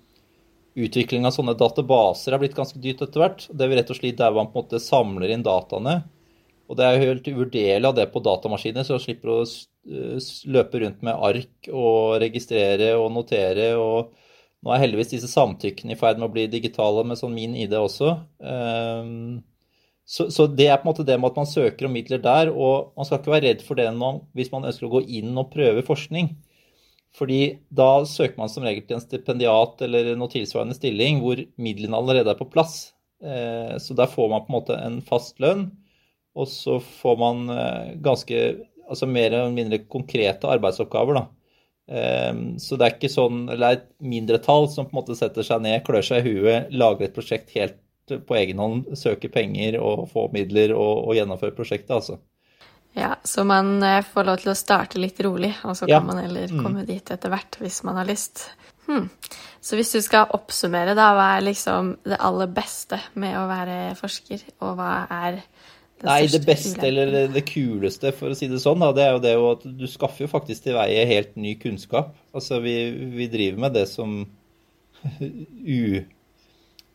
utvikling 0.79 1.27
av 1.27 1.35
sånne 1.35 1.57
databaser 1.59 2.33
har 2.33 2.39
blitt 2.43 2.55
ganske 2.55 2.79
dyrt 2.79 3.03
etter 3.03 3.21
hvert. 3.21 3.49
Det 3.51 3.67
er 3.67 3.77
rett 3.77 3.91
og 3.91 3.99
slett 3.99 4.19
der 4.19 4.35
man 4.35 4.51
på 4.51 4.59
en 4.59 4.65
måte 4.65 4.83
samler 4.83 5.31
inn 5.35 5.43
dataene. 5.43 6.05
Og 6.71 6.77
det 6.79 6.85
er 6.85 6.95
jo 6.97 7.09
helt 7.11 7.29
uvurderlig 7.29 7.87
av 7.87 7.95
det 7.95 8.13
på 8.13 8.23
datamaskiner, 8.23 8.87
så 8.87 8.97
man 8.97 9.05
slipper 9.05 9.29
å 9.35 9.41
løpe 10.55 10.81
rundt 10.81 11.03
med 11.03 11.19
ark 11.19 11.69
og 11.69 12.21
registrere 12.23 12.95
og 12.97 13.11
notere. 13.13 13.75
og 13.77 14.15
nå 14.65 14.73
er 14.73 14.81
heldigvis 14.81 15.11
disse 15.13 15.29
samtykkene 15.29 15.93
i 15.93 15.99
ferd 16.01 16.17
med 16.17 16.31
å 16.31 16.33
bli 16.33 16.47
digitale 16.49 17.05
med 17.05 17.19
sånn 17.21 17.35
min 17.37 17.55
ID 17.55 17.75
også. 17.77 18.15
Um, 18.41 19.43
så, 20.05 20.27
så, 20.31 20.47
det 20.47 20.67
er 20.69 20.81
på 20.81 20.85
en 20.85 20.93
måte 20.93 21.07
det 21.09 21.17
med 21.17 21.33
at 21.33 21.39
man 21.41 21.49
søker 21.49 21.89
om 21.89 21.95
midler 21.97 22.21
der, 22.23 22.51
og 22.53 22.93
man 22.97 23.09
skal 23.09 23.21
ikke 23.21 23.33
være 23.33 23.47
redd 23.49 23.63
for 23.65 23.81
det 23.81 23.87
man, 23.97 24.21
hvis 24.37 24.51
man 24.53 24.67
ønsker 24.69 24.89
å 24.89 24.97
gå 24.99 25.05
inn 25.21 25.33
og 25.41 25.53
prøve 25.55 25.85
forskning. 25.87 26.35
Fordi 27.15 27.41
da 27.73 28.05
søker 28.11 28.37
man 28.41 28.51
som 28.51 28.67
regel 28.67 28.85
til 28.85 28.99
en 28.99 29.05
stipendiat 29.05 29.85
eller 29.87 30.13
noe 30.19 30.33
tilsvarende 30.33 30.77
stilling 30.77 31.23
hvor 31.23 31.41
midlene 31.63 31.97
allerede 31.97 32.35
er 32.35 32.41
på 32.41 32.51
plass. 32.51 32.93
Eh, 33.25 33.77
så 33.81 33.97
der 33.97 34.11
får 34.11 34.29
man 34.33 34.45
på 34.45 34.53
en 34.53 34.59
måte 34.59 34.79
en 34.83 34.99
fast 35.07 35.39
lønn, 35.43 35.69
og 36.35 36.51
så 36.51 36.81
får 36.83 37.21
man 37.21 37.45
eh, 37.55 37.95
ganske 38.05 38.45
altså 38.85 39.09
mer 39.09 39.31
eller 39.31 39.55
mindre 39.55 39.81
konkrete 39.89 40.51
arbeidsoppgaver. 40.51 41.23
da. 41.23 41.25
Ehm, 41.89 42.59
så 42.59 42.77
det 42.77 42.87
er 42.87 42.97
ikke 42.97 43.13
sånn, 43.13 43.45
eller 43.53 43.67
er 43.67 43.79
et 43.79 43.89
mindretall 44.01 44.69
som 44.73 44.89
på 44.89 44.95
en 44.95 45.01
måte 45.03 45.17
setter 45.19 45.47
seg 45.47 45.65
ned, 45.65 45.83
klør 45.87 46.05
seg 46.05 46.25
i 46.25 46.35
huet, 46.35 46.71
lager 46.73 47.09
et 47.09 47.17
prosjekt 47.17 47.53
helt 47.57 47.77
på 48.09 48.37
egen 48.37 48.59
hånd, 48.59 48.85
søke 48.97 49.29
penger 49.33 49.79
og 49.81 50.09
få 50.13 50.29
midler 50.33 50.73
og, 50.77 51.09
og 51.09 51.15
gjennomføre 51.17 51.55
prosjektet. 51.57 51.91
altså. 51.91 52.19
Ja, 52.95 53.17
så 53.27 53.43
man 53.47 53.83
eh, 53.83 54.03
får 54.07 54.25
lov 54.29 54.37
til 54.39 54.53
å 54.53 54.55
starte 54.57 55.01
litt 55.03 55.19
rolig, 55.21 55.55
og 55.65 55.75
så 55.77 55.89
Ja. 55.89 55.99
kan 55.99 56.07
man 56.07 56.19
heller 56.25 56.47
Mm. 56.49 56.63
komme 56.63 56.87
dit 56.87 57.11
etter 57.11 57.29
hvert 57.33 57.57
hvis 57.61 57.83
man 57.85 57.97
har 57.97 58.05
lyst. 58.07 58.51
Hmm. 58.87 59.09
Så 59.61 59.77
hvis 59.77 59.93
du 59.93 60.01
skal 60.05 60.27
oppsummere, 60.31 60.95
da, 60.95 61.15
hva 61.17 61.39
er 61.39 61.43
liksom 61.49 61.97
det 62.05 62.19
aller 62.21 62.47
beste 62.47 63.01
med 63.17 63.35
å 63.35 63.49
være 63.49 63.97
forsker, 63.97 64.43
og 64.61 64.77
hva 64.77 65.07
er 65.11 65.33
det 65.41 66.05
Nei, 66.05 66.27
det 66.27 66.45
beste 66.47 66.75
ulempen? 66.77 66.85
eller 66.87 67.11
det- 67.11 67.33
det 67.33 67.45
kuleste, 67.47 68.13
for 68.13 68.29
å 68.29 68.37
si 68.37 68.47
det 68.47 68.61
sånn, 68.61 68.79
da, 68.79 68.93
det 68.93 69.03
er 69.03 69.13
jo 69.13 69.19
det 69.19 69.59
at 69.65 69.79
du 69.79 69.87
skaffer 69.87 70.27
jo 70.27 70.29
faktisk 70.29 70.63
til 70.65 70.75
veie 70.75 71.07
helt 71.07 71.35
ny 71.37 71.55
kunnskap. 71.55 72.15
Altså, 72.35 72.61
vi, 72.63 72.91
vi 73.17 73.27
driver 73.27 73.59
med 73.59 73.73
det 73.73 73.89
som 73.89 74.27
u, 75.21 76.05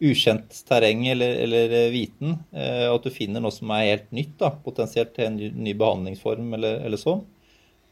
ukjent 0.01 0.61
terreng 0.69 1.05
eller, 1.11 1.35
eller 1.45 1.73
eh, 1.83 1.89
viten. 1.93 2.37
eh, 2.55 2.85
Og 2.89 2.99
at 3.01 3.07
du 3.09 3.11
finner 3.15 3.43
noe 3.43 3.51
som 3.51 3.71
er 3.75 3.87
helt 3.89 4.11
nytt, 4.15 4.37
da, 4.39 4.51
potensielt 4.65 5.13
til 5.17 5.27
en 5.27 5.39
ny, 5.39 5.73
behandlingsform 5.79 6.53
eller, 6.59 6.79
eller 6.87 7.01
sånn. 7.01 7.25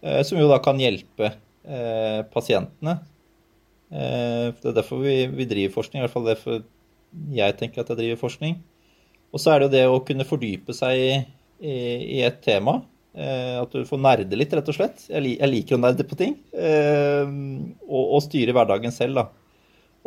eh, 0.04 0.22
Som 0.28 0.40
jo 0.42 0.48
da 0.52 0.60
kan 0.64 0.80
hjelpe 0.80 1.34
eh, 1.68 2.22
pasientene. 2.34 3.00
Eh, 3.92 4.48
Det 4.56 4.72
er 4.72 4.78
derfor 4.82 5.02
vi, 5.04 5.18
vi 5.32 5.46
driver 5.50 5.74
forskning, 5.80 6.02
i 6.02 6.06
hvert 6.06 6.16
fall 6.16 6.28
derfor 6.32 6.64
jeg 7.34 7.56
tenker 7.60 7.82
at 7.82 7.90
jeg 7.94 8.00
driver 8.02 8.20
forskning. 8.22 8.58
Og 9.34 9.42
så 9.42 9.54
er 9.54 9.60
det 9.60 9.68
jo 9.68 9.74
det 9.76 9.86
å 9.92 10.04
kunne 10.08 10.26
fordype 10.28 10.74
seg 10.76 11.00
i, 11.00 11.12
i, 11.64 11.76
i 12.18 12.22
et 12.28 12.40
tema. 12.44 12.82
Eh, 13.18 13.56
at 13.62 13.74
du 13.74 13.84
får 13.88 14.02
nerde 14.04 14.38
litt, 14.40 14.54
rett 14.54 14.70
og 14.72 14.76
slett. 14.78 15.08
Jeg, 15.10 15.38
jeg 15.40 15.50
liker 15.52 15.78
å 15.78 15.82
nerde 15.82 16.06
på 16.08 16.18
ting. 16.20 16.36
Eh, 16.54 17.32
og, 17.88 18.04
og 18.18 18.22
styre 18.28 18.56
hverdagen 18.56 18.94
selv, 18.96 19.20
da. 19.22 19.26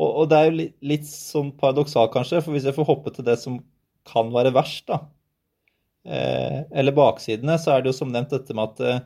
Og, 0.00 0.10
og 0.22 0.28
det 0.30 0.38
er 0.38 0.48
jo 0.48 0.56
litt, 0.56 0.74
litt 0.92 1.08
sånn 1.08 1.52
paradoksalt, 1.60 2.12
kanskje, 2.14 2.40
for 2.44 2.56
hvis 2.56 2.66
jeg 2.68 2.76
får 2.76 2.88
hoppe 2.88 3.12
til 3.14 3.26
det 3.26 3.36
som 3.40 3.60
kan 4.08 4.32
være 4.32 4.54
verst, 4.56 4.86
da, 4.88 5.02
eh, 6.08 6.62
eller 6.72 6.96
baksidene, 6.96 7.58
så 7.60 7.74
er 7.74 7.82
det 7.82 7.92
jo 7.92 7.98
som 8.00 8.12
nevnt 8.12 8.32
dette 8.32 8.56
med 8.56 8.72
at 8.72 8.84
eh, 8.86 9.02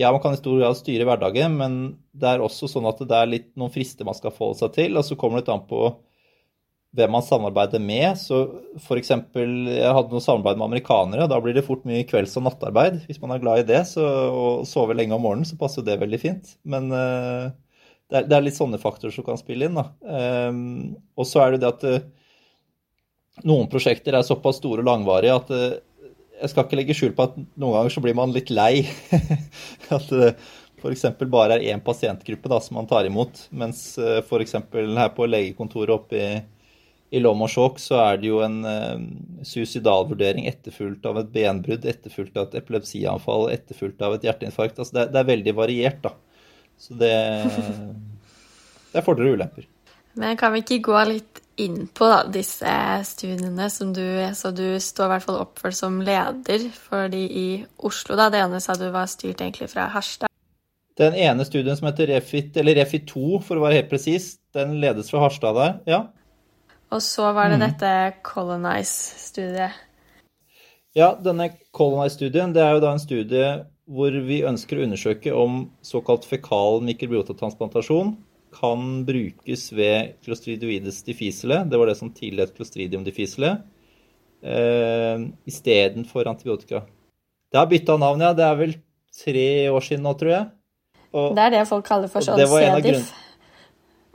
ja, 0.00 0.10
man 0.10 0.20
kan 0.22 0.34
i 0.34 0.40
stor 0.40 0.58
grad 0.58 0.78
styre 0.78 1.06
hverdagen, 1.06 1.56
men 1.60 1.80
det 2.16 2.28
er 2.30 2.42
også 2.42 2.68
sånn 2.70 2.88
at 2.90 3.00
det 3.06 3.16
er 3.16 3.30
litt 3.30 3.50
noen 3.58 3.72
frister 3.74 4.06
man 4.08 4.16
skal 4.18 4.34
forholde 4.34 4.64
seg 4.64 4.74
til, 4.76 4.98
og 4.98 5.06
så 5.06 5.18
kommer 5.18 5.38
det 5.38 5.46
litt 5.46 5.54
an 5.54 5.66
på 5.70 5.82
hvem 6.96 7.12
man 7.14 7.22
samarbeider 7.22 7.82
med. 7.82 8.18
Så 8.18 8.40
eksempel, 8.96 9.52
jeg 9.70 9.94
hadde 9.94 10.14
noe 10.14 10.24
samarbeid 10.24 10.58
med 10.58 10.66
amerikanere, 10.70 11.26
og 11.26 11.32
da 11.32 11.38
blir 11.42 11.54
det 11.54 11.66
fort 11.66 11.84
mye 11.88 12.06
kvelds- 12.08 12.36
og 12.40 12.46
nattarbeid. 12.48 13.02
Hvis 13.06 13.20
man 13.22 13.34
er 13.34 13.42
glad 13.42 13.62
i 13.62 13.68
det, 13.68 13.84
så, 13.92 14.06
og 14.30 14.64
sover 14.68 14.98
lenge 14.98 15.14
om 15.16 15.22
morgenen, 15.26 15.48
så 15.48 15.58
passer 15.60 15.82
jo 15.82 15.90
det 15.90 16.00
veldig 16.02 16.22
fint. 16.22 16.54
Men 16.66 16.90
eh, 16.96 17.52
det, 18.10 18.16
er, 18.18 18.26
det 18.28 18.36
er 18.36 18.46
litt 18.46 18.58
sånne 18.58 18.80
faktorer 18.82 19.14
som 19.14 19.26
kan 19.26 19.38
spille 19.40 19.68
inn. 19.68 19.78
Ehm, 19.78 20.64
og 21.14 21.28
så 21.28 21.44
er 21.44 21.54
det 21.54 21.62
det 21.62 21.70
at 21.70 21.86
uh, 21.86 23.44
noen 23.46 23.70
prosjekter 23.70 24.16
er 24.16 24.26
såpass 24.26 24.60
store 24.60 24.84
og 24.84 24.90
langvarige 24.90 25.36
at 25.36 25.52
uh, 25.54 25.68
jeg 26.40 26.52
skal 26.52 26.66
ikke 26.66 26.80
legge 26.80 26.96
skjul 26.96 27.12
på 27.16 27.28
at 27.28 27.36
noen 27.38 27.76
ganger 27.76 27.94
så 27.94 28.02
blir 28.04 28.16
man 28.16 28.32
litt 28.34 28.50
lei. 28.52 28.86
at 29.96 30.08
det 30.10 30.32
f.eks. 30.80 31.04
bare 31.28 31.58
er 31.58 31.74
én 31.74 31.82
pasientgruppe 31.84 32.48
da, 32.48 32.56
som 32.64 32.78
man 32.78 32.88
tar 32.88 33.04
imot, 33.04 33.42
mens 33.52 33.98
eh, 34.00 34.22
f.eks. 34.24 34.54
her 34.72 35.10
på 35.12 35.26
legekontoret 35.28 35.92
oppe 35.92 36.16
i 36.16 36.30
i 37.10 37.18
Lommarsjok 37.20 37.80
så 37.82 37.98
er 38.04 38.20
det 38.22 38.28
jo 38.28 38.38
en 38.44 38.60
eh, 38.70 39.00
suicidalvurdering 39.46 40.46
etterfulgt 40.46 41.06
av 41.10 41.18
et 41.18 41.32
benbrudd, 41.34 41.86
etterfulgt 41.90 42.36
av 42.38 42.48
et 42.48 42.60
epilepsianfall, 42.60 43.48
etterfulgt 43.50 44.02
av 44.06 44.14
et 44.14 44.26
hjerteinfarkt. 44.28 44.78
Altså 44.78 44.94
det, 44.94 45.08
det 45.14 45.18
er 45.22 45.30
veldig 45.32 45.56
variert, 45.58 45.98
da. 46.04 46.14
Så 46.80 46.96
det, 46.96 47.12
det 48.90 48.98
er 49.00 49.04
fordeler 49.06 49.34
og 49.34 49.38
ulemper. 49.40 49.66
Men 50.18 50.36
kan 50.40 50.52
vi 50.54 50.62
ikke 50.64 50.80
gå 50.88 51.02
litt 51.06 51.40
inn 51.60 51.84
på 51.92 52.06
da, 52.08 52.22
disse 52.32 52.70
studiene 53.06 53.66
som 53.70 53.92
du 53.94 54.00
Så 54.34 54.50
du 54.56 54.64
står 54.80 55.06
i 55.06 55.12
hvert 55.12 55.26
fall 55.26 55.42
oppført 55.42 55.76
som 55.76 56.00
leder 56.02 56.64
for 56.72 57.10
de 57.12 57.20
i 57.20 57.48
Oslo. 57.78 58.16
da. 58.16 58.30
Det 58.32 58.40
ene 58.40 58.60
sa 58.64 58.74
du 58.80 58.88
var 58.90 59.06
styrt 59.12 59.42
egentlig 59.44 59.68
fra 59.70 59.90
Harstad. 59.92 60.30
Den 60.98 61.14
ene 61.14 61.44
studien 61.46 61.76
som 61.78 61.86
heter 61.88 62.10
Refit, 62.10 62.56
eller 62.60 62.74
Refit 62.80 63.06
2 63.08 63.38
for 63.44 63.56
å 63.60 63.62
være 63.64 63.78
helt 63.78 63.92
presis, 63.92 64.34
den 64.56 64.80
ledes 64.82 65.12
fra 65.12 65.22
Harstad 65.22 65.54
der. 65.56 65.76
Ja. 65.88 66.00
Og 66.90 67.00
så 67.04 67.30
var 67.32 67.48
det 67.52 67.60
Mm. 67.60 67.66
dette 67.68 67.92
Colonize-studiet. 68.26 69.70
Ja, 70.96 71.14
denne 71.14 71.50
Colonize-studien 71.72 72.52
det 72.52 72.62
er 72.64 72.72
jo 72.74 72.80
da 72.82 72.92
en 72.92 72.98
studie 72.98 73.64
hvor 73.90 74.14
vi 74.26 74.42
ønsker 74.46 74.78
å 74.78 74.84
undersøke 74.86 75.32
om 75.34 75.64
såkalt 75.82 76.26
fekal 76.28 76.78
mikrobiotatransplantasjon 76.86 78.14
kan 78.54 79.04
brukes 79.06 79.68
ved 79.74 80.16
clostridioides 80.24 81.02
difficile, 81.06 81.62
det 81.70 81.78
var 81.78 81.90
det 81.90 81.96
som 81.98 82.10
tidligere 82.10 82.50
het 82.50 82.56
clostridium 82.58 83.04
difficile, 83.06 83.56
eh, 84.42 85.26
istedenfor 85.50 86.30
antibiotika. 86.30 86.84
Det 87.50 87.58
har 87.58 87.66
bytta 87.66 87.98
navn, 87.98 88.20
ja. 88.20 88.32
Det 88.32 88.46
er 88.46 88.56
vel 88.58 88.74
tre 89.24 89.48
år 89.70 89.82
siden 89.86 90.06
nå, 90.06 90.14
tror 90.18 90.30
jeg. 90.30 90.46
Og, 91.12 91.34
Det 91.34 91.42
er 91.42 91.50
det 91.50 91.68
folk 91.68 91.84
kaller 91.86 92.08
for 92.08 92.22
sånn 92.22 92.38
CDIF. 92.38 93.12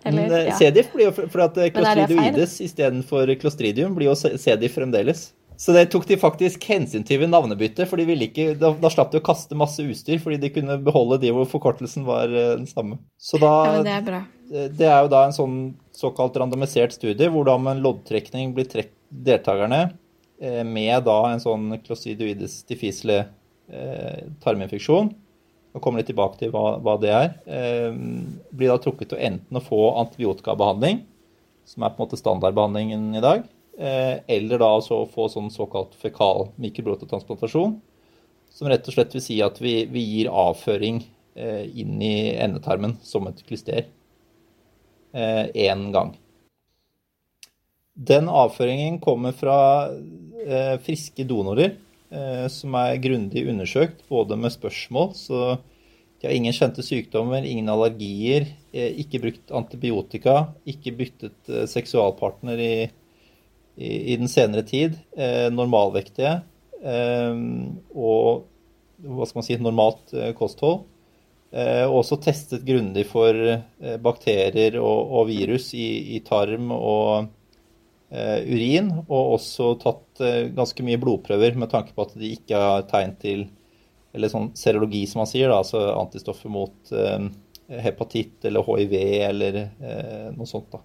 Eller, 0.05 0.45
ja. 0.47 0.55
CDIF 0.55 0.91
blir 0.93 1.09
jo 1.09 1.11
for- 1.11 1.41
at 1.41 1.55
clostridioides 1.73 2.61
istedenfor 2.61 3.35
clostridium 3.39 3.95
blir 3.95 4.07
jo 4.11 4.15
CDIF 4.15 4.75
fremdeles. 4.75 5.33
Så 5.57 5.71
det 5.75 5.85
tok 5.93 6.07
de 6.09 6.17
faktisk 6.19 6.65
hensyn 6.67 7.05
til 7.07 7.21
ved 7.21 7.31
navnebyttet, 7.31 7.87
for 7.87 7.99
da, 7.99 8.71
da 8.81 8.91
slapp 8.91 9.13
de 9.13 9.21
å 9.21 9.25
kaste 9.25 9.55
masse 9.57 9.83
utstyr, 9.83 10.19
fordi 10.21 10.39
de 10.41 10.51
kunne 10.57 10.77
beholde 10.83 11.21
de 11.23 11.31
hvor 11.35 11.47
forkortelsen 11.49 12.05
var 12.07 12.31
eh, 12.31 12.55
den 12.59 12.67
samme. 12.69 12.99
Så 13.17 13.39
da, 13.41 13.53
ja, 13.77 13.83
det 13.85 13.93
er 13.95 14.07
bra. 14.09 14.21
det 14.51 14.89
er 14.89 15.05
jo 15.05 15.11
da 15.13 15.23
en 15.27 15.35
sånn 15.35 15.59
såkalt 15.95 16.35
randomisert 16.41 16.95
studie, 16.97 17.29
hvor 17.31 17.47
da 17.47 17.55
med 17.61 17.77
en 17.77 17.85
loddtrekning 17.85 18.51
blir 18.55 18.67
trekt 18.71 18.93
deltakerne 19.09 19.81
eh, 20.41 20.63
med 20.67 21.05
da 21.07 21.19
en 21.31 21.43
sånn 21.43 21.69
clostridioides 21.85 22.61
difficile 22.69 23.23
eh, 23.71 24.25
tarminfeksjon, 24.43 25.11
og 25.75 25.83
kommer 25.83 26.01
litt 26.01 26.11
tilbake 26.11 26.39
til 26.39 26.53
hva, 26.53 26.77
hva 26.83 26.95
det 26.99 27.11
er, 27.11 27.33
eh, 27.47 27.91
blir 28.55 28.71
da 28.71 28.79
trukket 28.81 29.13
til 29.13 29.23
enten 29.31 29.59
å 29.59 29.63
få 29.63 29.81
antibiotikabehandling, 30.03 31.03
som 31.65 31.83
er 31.83 31.93
på 31.93 32.01
en 32.01 32.05
måte 32.05 32.19
standardbehandlingen 32.19 33.13
i 33.15 33.23
dag, 33.23 33.45
eh, 33.45 33.54
eller 33.77 34.61
da 34.61 34.69
altså 34.77 35.01
få 35.11 35.25
sånn 35.27 35.49
såkalt 35.51 35.97
fekal 35.99 36.45
mikrobrototransplantasjon. 36.63 37.73
som 38.55 38.69
rett 38.71 38.88
og 38.88 38.95
slett 38.95 39.15
vil 39.17 39.23
si 39.23 39.41
at 39.43 39.57
vi, 39.59 39.73
vi 39.91 39.99
gir 39.99 40.29
avføring 40.31 41.01
eh, 41.35 41.65
inn 41.75 41.99
i 41.99 42.31
endetarmen 42.39 42.95
som 43.03 43.27
et 43.27 43.41
klyster 43.43 43.89
én 45.15 45.91
gang. 45.91 46.13
Den 47.95 48.27
avføringen 48.27 48.97
kommer 48.99 49.31
fra 49.31 49.88
eh, 49.88 50.75
friske 50.83 51.23
donorer 51.23 51.77
eh, 52.11 52.47
som 52.51 52.75
er 52.75 52.99
grundig 52.99 53.45
undersøkt, 53.47 54.01
både 54.09 54.35
med 54.35 54.51
spørsmål, 54.51 55.13
så 55.15 55.39
de 56.19 56.27
har 56.27 56.35
ingen 56.35 56.55
kjente 56.55 56.83
sykdommer, 56.83 57.47
ingen 57.47 57.71
allergier, 57.71 58.49
eh, 58.75 58.91
ikke 58.99 59.21
brukt 59.23 59.55
antibiotika, 59.55 60.35
ikke 60.67 60.91
byttet 60.99 61.51
eh, 61.51 61.63
seksualpartner 61.71 62.59
i, 62.59 62.75
i, 63.75 64.13
i 64.13 64.17
den 64.19 64.31
senere 64.31 64.65
tid, 64.67 64.97
eh, 65.17 65.47
normalvektige 65.53 66.38
eh, 66.83 67.39
og 67.95 68.45
hva 69.05 69.27
skal 69.27 69.41
man 69.41 69.47
si, 69.47 69.57
normalt 69.61 70.13
eh, 70.15 70.33
kosthold. 70.38 70.85
Og 71.55 71.93
også 72.01 72.17
testet 72.19 72.65
grundig 72.67 73.05
for 73.07 73.38
bakterier 74.03 74.75
og, 74.81 75.11
og 75.15 75.29
virus 75.29 75.69
i, 75.77 76.17
i 76.17 76.19
tarm 76.25 76.73
og 76.75 77.29
eh, 78.09 78.41
urin, 78.47 78.91
og 79.05 79.35
også 79.38 79.69
tatt 79.81 80.23
eh, 80.23 80.49
ganske 80.55 80.85
mye 80.85 80.99
blodprøver 81.01 81.57
med 81.59 81.71
tanke 81.71 81.95
på 81.95 82.05
at 82.05 82.15
de 82.19 82.33
ikke 82.35 82.59
har 82.59 82.88
tegn 82.89 83.15
til 83.21 83.45
eller 84.15 84.31
sånn 84.31 84.53
serologi, 84.55 85.03
som 85.11 85.23
man 85.23 85.27
sier, 85.27 85.51
da, 85.51 85.59
altså 85.59 85.81
antistoffer 85.97 86.51
mot 86.51 86.91
eh, 86.95 87.29
hepatitt 87.83 88.45
eller 88.47 88.63
hiv 88.67 88.93
eller 88.95 89.55
noe 90.35 90.45
sånt. 90.47 90.69
da. 90.71 90.83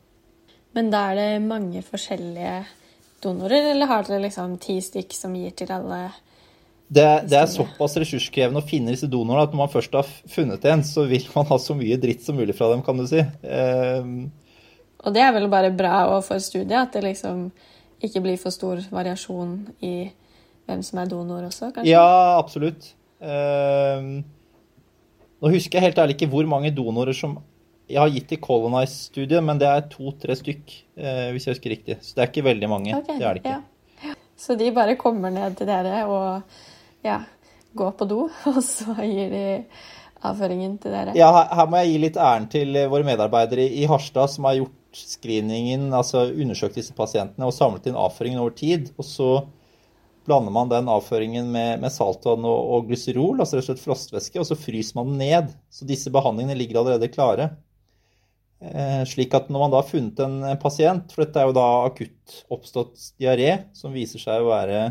Men 0.75 0.89
da 0.91 1.03
er 1.11 1.19
det 1.19 1.43
mange 1.45 1.83
forskjellige 1.85 2.55
donorer, 3.23 3.71
eller 3.73 3.87
har 3.91 4.05
dere 4.09 4.23
liksom 4.27 4.59
ti 4.63 4.79
stykk 4.83 5.15
som 5.17 5.35
gir 5.37 5.55
til 5.57 5.71
alle? 5.75 6.11
Det, 6.91 7.07
det 7.31 7.37
er 7.39 7.47
såpass 7.47 7.95
ressurskrevende 8.03 8.63
å 8.65 8.67
finne 8.67 8.91
disse 8.91 9.07
donorene 9.07 9.45
at 9.47 9.53
når 9.55 9.61
man 9.61 9.71
først 9.71 9.93
har 9.95 10.09
funnet 10.33 10.65
en, 10.67 10.83
så 10.83 11.05
vil 11.07 11.27
man 11.37 11.47
ha 11.53 11.59
så 11.63 11.77
mye 11.79 11.99
dritt 12.03 12.25
som 12.27 12.35
mulig 12.41 12.57
fra 12.59 12.73
dem, 12.73 12.83
kan 12.83 12.99
du 12.99 13.05
si. 13.07 13.21
Eh, 13.23 14.09
Og 15.05 15.15
det 15.15 15.23
er 15.23 15.37
vel 15.37 15.47
bare 15.53 15.71
bra 15.71 16.21
for 16.27 16.43
studiet, 16.43 16.75
at 16.81 16.97
det 16.97 17.05
liksom 17.07 17.47
ikke 18.03 18.25
blir 18.25 18.41
for 18.41 18.51
stor 18.51 18.81
variasjon 18.91 19.55
i 19.87 19.95
hvem 20.67 20.83
som 20.87 20.99
er 21.03 21.09
donor 21.11 21.47
også, 21.47 21.71
kanskje? 21.77 21.93
Ja, 21.93 22.39
absolutt. 22.41 22.91
Eh, 23.21 24.11
nå 25.41 25.53
husker 25.55 25.79
jeg 25.79 25.91
helt 25.91 26.03
ærlig 26.03 26.17
ikke 26.19 26.31
hvor 26.33 26.49
mange 26.49 26.75
donorer 26.75 27.15
som 27.17 27.39
jeg 27.91 28.01
har 28.01 28.13
gitt 28.15 28.33
i 28.37 28.41
Colonize-studiet, 28.41 29.43
men 29.45 29.61
det 29.61 29.69
er 29.69 29.89
to-tre 29.91 30.37
stykk, 30.39 30.75
eh, 30.97 31.29
hvis 31.35 31.47
jeg 31.47 31.57
husker 31.57 31.75
riktig. 31.75 31.99
Så 32.05 32.17
det 32.17 32.25
er 32.25 32.33
ikke 32.33 32.47
veldig 32.47 32.71
mange. 32.71 32.95
Okay, 32.97 33.19
det 33.19 33.27
er 33.27 33.37
det 33.37 33.43
ikke. 33.43 33.59
ja. 34.07 34.15
Så 34.41 34.57
de 34.57 34.71
bare 34.73 34.97
kommer 34.97 35.33
ned 35.35 35.59
til 35.59 35.69
dere 35.69 36.05
og 36.09 37.05
ja, 37.05 37.21
går 37.77 37.97
på 37.99 38.09
do, 38.09 38.23
og 38.53 38.61
så 38.65 38.97
gir 39.05 39.33
de 39.35 39.45
avføringen 40.27 40.77
til 40.81 40.95
dere? 40.95 41.17
Ja, 41.19 41.31
her, 41.35 41.49
her 41.59 41.71
må 41.71 41.81
jeg 41.83 41.93
gi 41.93 42.03
litt 42.07 42.21
æren 42.21 42.49
til 42.53 42.83
våre 42.93 43.07
medarbeidere 43.07 43.67
i 43.69 43.87
Harstad 43.91 44.33
som 44.33 44.49
har 44.49 44.61
gjort 44.61 44.77
screeningen, 44.97 45.91
altså 45.95 46.27
undersøkt 46.33 46.79
disse 46.81 46.95
pasientene 46.97 47.47
og 47.47 47.55
samlet 47.55 47.89
inn 47.91 47.99
avføringen 47.99 48.43
over 48.43 48.55
tid. 48.57 48.91
Og 48.99 49.07
så 49.07 49.31
blander 50.29 50.55
man 50.55 50.71
den 50.71 50.91
avføringen 50.93 51.49
med, 51.53 51.81
med 51.83 51.93
saltvann 51.95 52.45
og, 52.47 52.61
og, 52.75 52.91
glycerol, 52.91 53.41
altså 53.41 53.59
rett 53.59 53.65
og 53.65 53.71
slett 53.71 53.85
frostvæske, 53.85 54.41
og 54.43 54.49
så 54.49 54.59
fryser 54.59 54.99
man 54.99 55.13
den 55.13 55.23
ned. 55.25 55.53
Så 55.73 55.89
disse 55.89 56.13
behandlingene 56.13 56.59
ligger 56.59 56.83
allerede 56.83 57.11
klare. 57.13 57.51
Eh, 58.61 59.03
slik 59.09 59.33
at 59.33 59.47
når 59.49 59.63
man 59.63 59.71
da 59.73 59.79
har 59.81 59.89
funnet 59.89 60.19
en, 60.21 60.35
en, 60.45 60.59
pasient, 60.61 61.09
for 61.15 61.25
dette 61.25 61.41
er 61.41 61.49
jo 61.49 61.57
da 61.57 61.69
akutt 61.87 62.43
oppstått 62.53 63.15
diaré, 63.17 63.55
som 63.73 63.95
viser 63.95 64.21
seg 64.21 64.45
å 64.45 64.51
være 64.51 64.83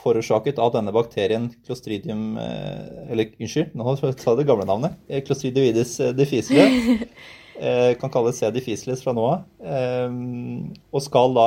forårsaket 0.00 0.56
av 0.64 0.72
denne 0.72 0.94
bakterien 0.96 1.50
clostridium 1.66 2.38
eh, 2.40 3.10
Eller 3.12 3.34
unnskyld, 3.36 3.74
nå 3.76 3.96
sa 3.98 4.14
jeg 4.14 4.38
det 4.38 4.48
gamle 4.48 4.64
navnet. 4.68 4.96
Eh, 5.10 5.20
clostridioides 5.26 5.98
difficile. 6.16 6.66
Kan 8.00 8.08
kalles 8.08 8.38
C. 8.40 8.48
difficile 8.54 8.94
fra 8.96 9.12
nå 9.12 9.26
av. 9.28 9.42
Og 10.96 11.02
skal 11.04 11.34
da 11.36 11.42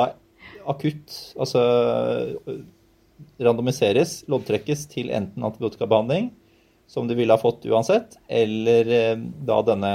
akutt, 0.70 1.10
altså 1.34 1.64
randomiseres, 3.42 4.20
loddtrekkes 4.30 4.84
til 4.92 5.10
enten 5.10 5.42
antibiotikabehandling, 5.42 6.28
som 6.86 7.10
de 7.10 7.18
ville 7.18 7.34
ha 7.34 7.42
fått 7.42 7.66
uansett, 7.66 8.14
eller 8.30 8.94
da 9.42 9.58
denne 9.66 9.90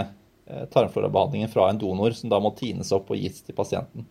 tarmflorabehandlingen 0.74 1.52
fra 1.52 1.70
en 1.70 1.82
donor, 1.82 2.16
som 2.18 2.32
da 2.32 2.40
må 2.42 2.54
tines 2.58 2.94
opp 2.96 3.12
og 3.14 3.20
gis 3.22 3.44
til 3.46 3.58
pasienten. 3.58 4.08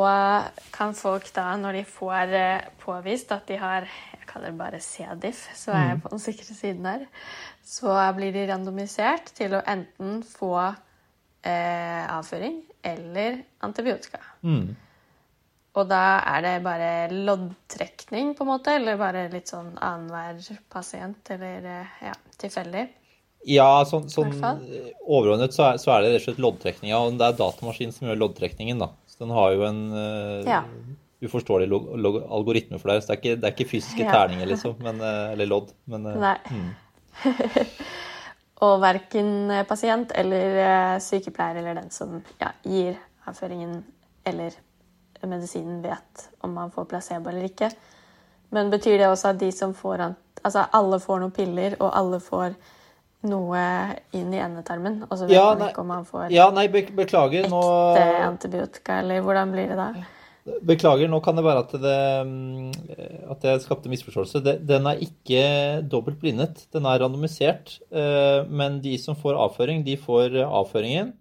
Og 0.00 0.60
kan 0.72 0.94
folk 0.96 1.26
da, 1.36 1.50
når 1.60 1.80
de 1.80 1.82
får 1.84 2.36
eh, 2.38 2.68
påvist 2.80 3.32
at 3.34 3.44
de 3.50 3.58
har 3.60 3.84
jeg 4.22 4.28
kaller 4.30 4.52
det 4.52 4.60
bare 4.60 4.78
C-diff, 4.80 5.42
så 5.58 5.74
er 5.74 5.82
jeg 5.90 5.98
mm. 5.98 6.02
på 6.04 6.12
den 6.14 6.22
sikre 6.22 6.54
siden 6.56 6.86
her, 6.88 7.02
så 7.66 7.96
blir 8.16 8.32
de 8.32 8.46
randomisert 8.48 9.32
til 9.36 9.56
å 9.58 9.64
enten 9.68 10.22
få 10.24 10.54
eh, 10.62 12.06
avføring 12.06 12.62
eller 12.86 13.42
antibiotika. 13.66 14.22
Mm. 14.46 14.72
Og 15.72 15.88
da 15.88 16.04
er 16.28 16.44
det 16.44 16.54
bare 16.64 16.90
loddtrekning, 17.12 18.32
på 18.38 18.46
en 18.46 18.52
måte, 18.52 18.76
eller 18.78 19.00
bare 19.00 19.28
litt 19.32 19.52
sånn 19.52 19.74
annenhver 19.74 20.62
pasient, 20.72 21.34
eller 21.34 21.68
eh, 21.68 21.94
ja, 22.06 22.16
tilfeldig? 22.40 22.86
Ja, 23.48 23.82
sånn, 23.88 24.06
sånn 24.10 24.32
overordnet 25.02 25.54
så 25.54 25.72
er, 25.72 25.78
så 25.82 25.90
er, 25.94 26.04
det 26.04 26.12
rett 26.12 26.22
og 26.22 26.26
slett 26.28 26.42
loddtrekninga. 26.44 26.98
Og 26.98 27.16
det 27.18 27.28
er 27.28 27.38
datamaskinen 27.40 27.94
som 27.94 28.06
gjør 28.08 28.20
loddtrekningen, 28.20 28.82
da. 28.82 28.92
Så 29.10 29.24
den 29.24 29.34
har 29.34 29.54
jo 29.56 29.64
en 29.66 29.80
uh, 29.94 30.46
ja. 30.46 30.60
uforståelig 31.26 31.68
algoritme 32.22 32.78
for 32.78 32.92
det. 32.92 33.00
Så 33.02 33.10
det 33.10 33.16
er 33.16 33.20
ikke, 33.20 33.36
det 33.40 33.48
er 33.48 33.56
ikke 33.56 33.70
fysiske 33.72 34.04
ja. 34.06 34.12
terninger, 34.14 34.50
liksom, 34.52 34.76
men, 34.84 35.02
uh, 35.02 35.32
eller 35.34 35.50
lodd. 35.50 35.72
Men, 35.90 36.06
uh, 36.06 36.20
Nei. 36.22 36.36
Mm. 36.54 36.70
og 38.66 38.76
verken 38.82 39.32
pasient 39.66 40.14
eller 40.16 41.00
sykepleier 41.02 41.58
eller 41.60 41.80
den 41.80 41.90
som 41.92 42.20
ja, 42.38 42.52
gir 42.62 42.94
avføringen 43.26 43.80
eller 44.24 44.54
medisinen 45.26 45.82
vet 45.82 46.28
om 46.40 46.54
man 46.54 46.70
får 46.70 46.84
placebo 46.84 47.30
eller 47.30 47.48
ikke. 47.50 47.70
Men 48.54 48.70
betyr 48.70 48.98
det 48.98 49.08
også 49.08 49.32
at 49.32 49.40
de 49.40 49.52
som 49.54 49.74
får 49.74 50.12
Altså 50.42 50.64
alle 50.74 50.98
får 50.98 51.20
noen 51.22 51.30
piller, 51.30 51.74
og 51.78 51.92
alle 51.94 52.18
får 52.18 52.56
noe 53.28 53.60
inn 54.16 54.32
i 54.34 54.40
endetarmen? 54.42 55.02
Og 55.08 55.14
så 55.18 55.28
vet 55.28 55.36
ja, 55.36 55.52
man 55.54 55.70
ikke 55.70 55.84
om 55.84 55.92
man 55.92 56.08
får 56.08 56.32
ja, 56.34 56.48
nei, 56.54 56.66
beklager, 56.72 57.44
ekte 57.44 57.52
nå... 57.52 57.62
antibiotika, 58.26 58.98
eller 59.02 59.22
hvordan 59.24 59.54
blir 59.54 59.72
det 59.72 59.78
da? 59.78 59.92
Beklager, 60.42 61.06
nå 61.06 61.20
kan 61.22 61.36
det 61.38 61.44
være 61.46 61.60
at 61.62 61.74
det, 61.84 61.98
at 63.30 63.44
jeg 63.46 63.62
skapte 63.62 63.90
misforståelse. 63.92 64.40
Den 64.66 64.88
er 64.90 65.02
ikke 65.04 65.42
dobbelt 65.86 66.18
blindet, 66.18 66.64
den 66.74 66.88
er 66.90 66.98
randomisert. 66.98 67.76
Eh, 67.94 68.42
men 68.50 68.80
de 68.82 68.96
som 68.98 69.14
får 69.18 69.38
avføring, 69.38 69.84
de 69.86 69.94
får 70.02 70.40
avføringen. 70.48 71.12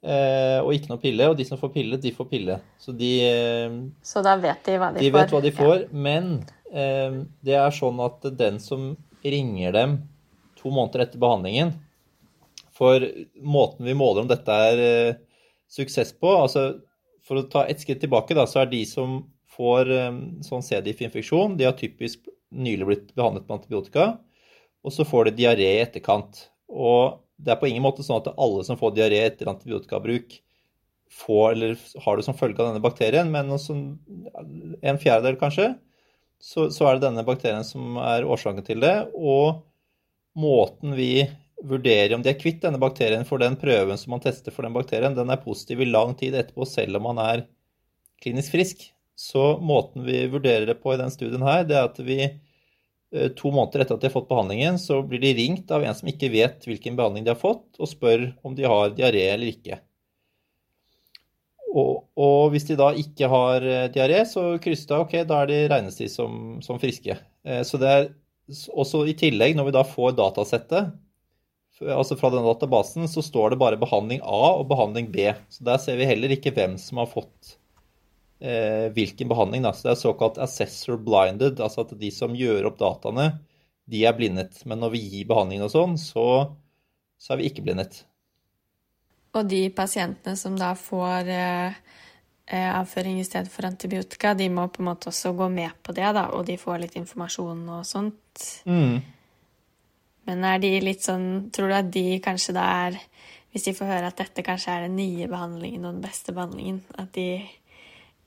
Eh, 0.00 0.62
og 0.62 0.72
ikke 0.72 0.94
noe 0.94 1.02
pille. 1.02 1.28
Og 1.28 1.36
de 1.36 1.44
som 1.44 1.60
får 1.60 1.74
pille, 1.74 2.00
de 2.00 2.14
får 2.16 2.30
pille. 2.32 2.56
Så 2.80 2.96
de 2.96 3.12
eh, 3.28 3.76
Så 4.00 4.24
da 4.24 4.38
vet 4.40 4.64
de 4.64 4.80
hva 4.80 4.88
de, 4.94 5.04
de 5.04 5.10
får? 5.10 5.12
De 5.12 5.18
vet 5.18 5.36
hva 5.36 5.44
de 5.44 5.56
får. 5.60 5.76
Ja. 5.84 6.04
Men 6.08 6.36
det 7.46 7.54
er 7.54 7.72
sånn 7.72 8.00
at 8.02 8.24
den 8.36 8.56
som 8.60 8.88
ringer 9.22 9.76
dem 9.76 9.92
to 10.66 10.74
måneder 10.74 11.06
etter 11.06 11.22
behandlingen 11.22 11.72
For 12.74 13.06
måten 13.38 13.86
vi 13.86 13.94
måler 13.96 14.24
om 14.24 14.30
dette 14.30 14.58
er 14.70 14.82
eh, 14.82 15.18
suksess 15.70 16.12
på 16.18 16.32
altså 16.42 16.66
For 17.26 17.40
å 17.40 17.48
ta 17.50 17.64
ett 17.66 17.82
skritt 17.82 18.02
tilbake, 18.02 18.34
da, 18.36 18.46
så 18.50 18.64
er 18.64 18.72
de 18.74 18.82
som 18.90 19.20
får 19.56 19.92
eh, 19.94 20.18
sånn 20.46 20.64
C-diff-infeksjon, 20.66 21.56
de 21.58 21.68
har 21.68 21.78
typisk 21.78 22.26
nylig 22.56 22.86
blitt 22.88 23.14
behandlet 23.18 23.46
med 23.48 23.56
antibiotika, 23.58 24.04
og 24.86 24.92
så 24.94 25.06
får 25.08 25.30
de 25.30 25.40
diaré 25.40 25.70
i 25.74 25.80
etterkant. 25.82 26.44
Og 26.70 27.18
det 27.36 27.54
er 27.54 27.58
på 27.60 27.66
ingen 27.68 27.84
måte 27.84 28.04
sånn 28.06 28.20
at 28.20 28.30
alle 28.36 28.62
som 28.68 28.78
får 28.78 28.94
diaré 28.94 29.24
etter 29.26 29.50
antibiotikabruk, 29.50 30.38
får, 31.12 31.52
eller 31.52 31.76
har 32.04 32.18
det 32.18 32.26
som 32.26 32.36
følge 32.36 32.60
av 32.60 32.70
denne 32.70 32.84
bakterien, 32.84 33.30
men 33.32 33.50
en 33.54 35.00
fjerdedel 35.00 35.38
kanskje, 35.40 35.70
så, 36.42 36.68
så, 36.70 36.86
er 36.86 36.96
det 36.96 37.06
denne 37.06 37.24
bakterien 37.26 37.64
som 37.64 37.96
er 38.02 38.26
årsaken 38.28 38.66
til 38.66 38.82
det. 38.84 38.94
Og 39.14 39.62
måten 40.36 40.94
vi 40.98 41.26
vurderer 41.66 42.14
om 42.14 42.22
de 42.22 42.30
er 42.30 42.38
kvitt 42.38 42.60
denne 42.62 42.80
bakterien 42.80 43.24
for 43.26 43.40
den 43.40 43.56
prøven 43.58 43.98
som 43.98 44.12
man 44.14 44.22
tester 44.22 44.54
for 44.54 44.66
den 44.66 44.76
bakterien, 44.76 45.16
den 45.16 45.32
er 45.32 45.40
positiv 45.42 45.80
i 45.80 45.88
lang 45.88 46.12
tid 46.18 46.36
etterpå, 46.36 46.68
selv 46.68 47.00
om 47.00 47.08
man 47.08 47.22
er 47.24 47.46
klinisk 48.22 48.52
frisk. 48.54 48.90
Så 49.16 49.56
måten 49.64 50.04
vi 50.04 50.26
vurderer 50.28 50.68
det 50.68 50.76
på 50.82 50.92
i 50.92 51.00
den 51.00 51.12
studien 51.12 51.44
her, 51.46 51.64
det 51.64 51.78
er 51.78 51.88
at 51.88 52.02
vi 52.04 52.20
Eh, 53.14 53.28
to 53.28 53.50
måneder 53.54 53.84
etter 53.84 53.94
at 53.94 54.02
de 54.02 54.08
har 54.08 54.14
fått 54.14 54.28
behandlingen, 54.28 54.78
så 54.82 55.00
blir 55.06 55.22
de 55.22 55.34
ringt 55.38 55.70
av 55.70 55.84
en 55.84 55.94
som 55.94 56.08
ikke 56.10 56.30
vet 56.32 56.66
hvilken 56.66 56.96
behandling 56.98 57.26
de 57.26 57.32
har 57.32 57.40
fått, 57.40 57.68
og 57.78 57.90
spør 57.90 58.30
om 58.46 58.56
de 58.58 58.66
har 58.66 58.96
diaré 58.96 59.28
eller 59.30 59.52
ikke. 59.52 59.78
Og, 61.76 62.06
og, 62.16 62.50
hvis 62.54 62.66
de 62.68 62.76
da 62.78 62.90
ikke 62.96 63.28
har 63.30 63.64
eh, 63.64 63.88
diaré, 63.94 64.22
så 64.28 64.56
krysser 64.62 64.94
de 64.94 65.00
ok, 65.04 65.16
da 65.28 65.42
er 65.42 65.52
de, 65.52 65.60
regnes 65.70 65.98
de 66.00 66.08
som, 66.10 66.56
som, 66.64 66.80
friske. 66.82 67.18
Eh, 67.46 67.62
så 67.68 67.80
det 67.80 67.92
er 67.92 68.08
også 68.48 69.02
i 69.10 69.16
tillegg, 69.18 69.56
når 69.56 69.68
vi 69.68 69.74
da 69.76 69.82
får 69.86 70.16
datasettet, 70.18 70.94
altså 71.82 72.16
fra 72.16 72.30
denne 72.32 72.46
databasen, 72.46 73.08
så 73.10 73.22
står 73.24 73.52
det 73.52 73.60
bare 73.60 73.80
behandling 73.80 74.22
A 74.24 74.56
og 74.56 74.68
behandling 74.70 75.10
B. 75.12 75.28
Så 75.52 75.66
der 75.66 75.80
ser 75.82 75.98
vi 76.00 76.08
heller 76.08 76.32
ikke 76.32 76.54
hvem 76.56 76.78
som 76.80 77.02
har 77.02 77.10
fått 77.10 77.56
eh, 78.40 78.88
hvilken 78.96 79.28
behandling. 79.28 79.66
Da. 79.66 79.74
Så 79.74 79.88
det 79.88 79.94
er 79.94 80.00
såkalt 80.00 80.40
assessor 80.42 81.00
blinded, 81.02 81.60
altså 81.60 81.84
at 81.84 81.94
de 82.00 82.10
som 82.14 82.36
gjør 82.36 82.70
opp 82.70 82.80
dataene, 82.80 83.30
de 83.86 84.02
er 84.08 84.16
blindet. 84.16 84.62
Men 84.66 84.80
når 84.82 84.96
vi 84.96 85.04
gir 85.04 85.28
behandling 85.28 85.64
og 85.66 85.72
sånn, 85.74 85.98
så, 86.00 86.26
så 87.20 87.34
er 87.34 87.42
vi 87.42 87.50
ikke 87.50 87.66
blindet. 87.66 88.04
Og 89.36 89.44
de 89.50 89.66
pasientene 89.74 90.38
som 90.40 90.56
da 90.56 90.72
får 90.80 91.28
eh, 91.28 91.80
eh, 92.48 92.70
avføring 92.72 93.20
i 93.20 93.26
stedet 93.26 93.52
for 93.52 93.68
antibiotika, 93.68 94.32
de 94.38 94.48
må 94.48 94.64
på 94.72 94.80
en 94.80 94.94
måte 94.94 95.10
også 95.12 95.34
gå 95.36 95.50
med 95.52 95.76
på 95.84 95.92
det, 95.96 96.08
da, 96.16 96.30
og 96.32 96.46
de 96.48 96.56
får 96.60 96.86
litt 96.86 96.96
informasjon 96.96 97.66
og 97.68 97.84
sånt. 97.88 98.22
Mm. 98.68 99.00
Men 100.26 100.44
er 100.48 100.58
de 100.62 100.72
litt 100.82 101.04
sånn 101.06 101.46
Tror 101.54 101.70
du 101.70 101.76
at 101.76 101.92
de 101.94 102.18
kanskje 102.24 102.56
da 102.56 102.64
er 102.86 102.98
Hvis 103.54 103.68
de 103.68 103.76
får 103.76 103.90
høre 103.92 104.10
at 104.10 104.18
dette 104.18 104.44
kanskje 104.46 104.74
er 104.74 104.86
den 104.86 104.98
nye 104.98 105.28
behandlingen 105.30 105.86
og 105.86 105.94
den 105.94 106.02
beste 106.04 106.34
behandlingen, 106.36 106.82
at 106.98 107.14
de 107.14 107.40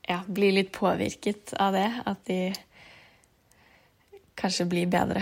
ja, 0.09 0.23
blir 0.25 0.55
litt 0.55 0.71
påvirket 0.73 1.53
av 1.61 1.75
det. 1.75 1.85
At 2.09 2.23
de 2.25 2.39
kanskje 4.39 4.65
blir 4.71 4.89
bedre 4.89 5.21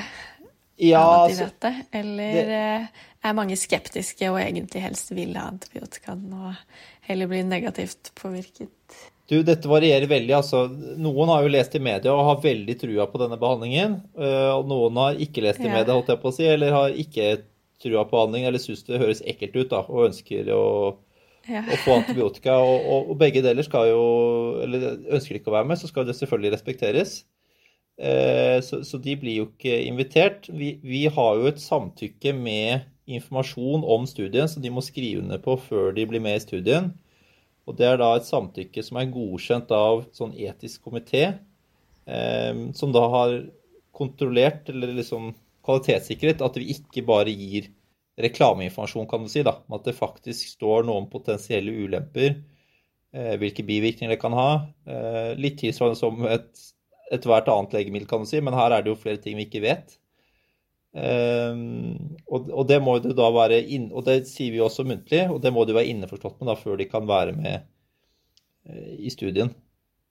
ja, 0.78 1.02
at 1.02 1.34
de 1.34 1.38
vet 1.42 1.62
det. 1.66 1.74
Eller 2.00 2.34
det... 2.38 2.62
Eh, 2.62 3.06
er 3.28 3.36
mange 3.36 3.58
skeptiske 3.60 4.30
og 4.32 4.40
egentlig 4.40 4.84
helst 4.86 5.10
vil 5.12 5.36
ha 5.36 5.48
antibiotikaen 5.50 6.30
og 6.38 6.54
heller 7.10 7.28
blir 7.28 7.44
negativt 7.44 8.14
påvirket? 8.16 9.00
Du, 9.28 9.42
dette 9.44 9.68
varierer 9.68 10.08
veldig. 10.08 10.34
altså. 10.38 10.66
Noen 10.72 11.34
har 11.34 11.44
jo 11.44 11.52
lest 11.52 11.76
i 11.76 11.84
media 11.84 12.14
og 12.16 12.26
har 12.30 12.44
veldig 12.46 12.78
trua 12.80 13.08
på 13.12 13.20
denne 13.20 13.40
behandlingen. 13.42 14.00
Eh, 14.16 14.52
og 14.54 14.70
noen 14.70 15.00
har 15.02 15.20
ikke 15.24 15.44
lest 15.44 15.60
i 15.60 15.68
media, 15.68 15.92
holdt 15.92 16.14
jeg 16.14 16.22
på 16.22 16.32
å 16.32 16.36
si, 16.38 16.48
eller 16.48 16.76
har 16.76 16.96
ikke 16.96 17.34
trua 17.84 18.06
på 18.08 18.16
behandling, 18.16 18.48
eller 18.48 18.64
syns 18.64 18.86
det 18.88 19.02
høres 19.02 19.24
ekkelt 19.28 19.58
ut 19.60 19.74
da, 19.74 19.84
og 19.84 20.08
ønsker 20.08 20.48
å 20.56 20.64
ja. 21.48 21.64
å 21.64 21.80
få 21.84 21.98
antibiotika. 22.02 22.58
Og, 22.64 22.78
og, 22.86 23.10
og, 23.12 23.18
begge 23.20 23.44
deler 23.46 23.66
skal 23.66 23.92
jo 23.92 24.04
Eller 24.66 24.88
ønsker 25.18 25.40
ikke 25.40 25.52
å 25.52 25.58
være 25.58 25.72
med, 25.72 25.82
så 25.82 25.90
skal 25.92 26.08
det 26.08 26.18
selvfølgelig 26.18 26.54
respekteres. 26.56 27.18
Eh, 27.98 28.60
så, 28.62 28.84
så, 28.86 29.00
de 29.02 29.18
blir 29.20 29.42
jo 29.42 29.50
ikke 29.50 29.80
invitert. 29.88 30.48
Vi, 30.54 30.76
vi, 30.84 31.08
har 31.12 31.40
jo 31.40 31.50
et 31.50 31.62
samtykke 31.64 32.36
med 32.38 32.88
informasjon 33.08 33.86
om 33.88 34.08
studien, 34.10 34.50
så 34.52 34.62
de 34.64 34.72
må 34.74 34.84
skrive 34.84 35.24
under 35.24 35.40
på 35.42 35.56
før 35.68 35.94
de 35.96 36.06
blir 36.10 36.24
med 36.24 36.40
i 36.40 36.44
studien. 36.44 36.92
Og 37.68 37.76
det 37.78 37.88
er 37.90 38.00
da 38.00 38.14
et 38.16 38.28
samtykke 38.28 38.84
som 38.86 39.00
er 39.00 39.12
godkjent 39.12 39.72
av 39.76 40.06
sånn 40.16 40.36
etisk 40.40 40.88
komité, 40.88 41.24
eh, 42.08 42.62
som 42.78 42.94
da 42.96 43.04
har 43.12 43.36
kontrollert, 43.98 44.70
eller 44.72 44.94
liksom 44.96 45.34
kvalitetssikret, 45.68 46.44
at 46.46 46.60
vi 46.60 46.72
ikke 46.78 47.04
bare 47.08 47.34
gir 47.34 47.68
reklameinformasjon, 48.18 49.08
kan 49.10 49.26
du 49.26 49.30
si. 49.30 49.44
da, 49.44 49.58
At 49.74 49.86
det 49.86 49.98
faktisk 49.98 50.56
står 50.56 50.88
noe 50.88 51.04
om 51.04 51.10
potensielle 51.12 51.74
ulemper, 51.84 52.40
eh, 53.14 53.36
hvilke 53.38 53.66
bivirkninger 53.68 54.16
det 54.16 54.22
kan 54.22 54.34
ha. 54.38 54.50
Eh, 54.88 55.36
litt 55.36 55.60
tilsvarende 55.60 56.00
som 56.00 56.24
ethvert 56.26 57.48
et 57.48 57.54
annet 57.54 57.74
legemiddel, 57.74 58.08
kan 58.08 58.24
du 58.24 58.30
si, 58.30 58.42
men 58.42 58.54
her 58.58 58.72
er 58.72 58.84
det 58.84 58.94
jo 58.94 59.02
flere 59.02 59.22
ting 59.22 59.38
vi 59.38 59.48
ikke 59.48 59.66
vet. 59.66 59.98
Og, 60.98 62.48
og, 62.50 62.64
det 62.70 62.78
må 62.82 62.98
du 63.04 63.12
da 63.16 63.30
være 63.34 63.60
inn, 63.62 63.90
og 63.94 64.06
det 64.08 64.24
sier 64.30 64.54
vi 64.56 64.62
også 64.64 64.86
muntlig, 64.88 65.28
og 65.30 65.42
det 65.44 65.52
må 65.54 65.66
du 65.68 65.76
være 65.76 65.92
innforstått 65.92 66.40
med 66.40 66.50
da 66.50 66.56
før 66.58 66.80
de 66.80 66.88
kan 66.90 67.06
være 67.10 67.36
med 67.38 67.68
i 68.98 69.12
studien. 69.14 69.52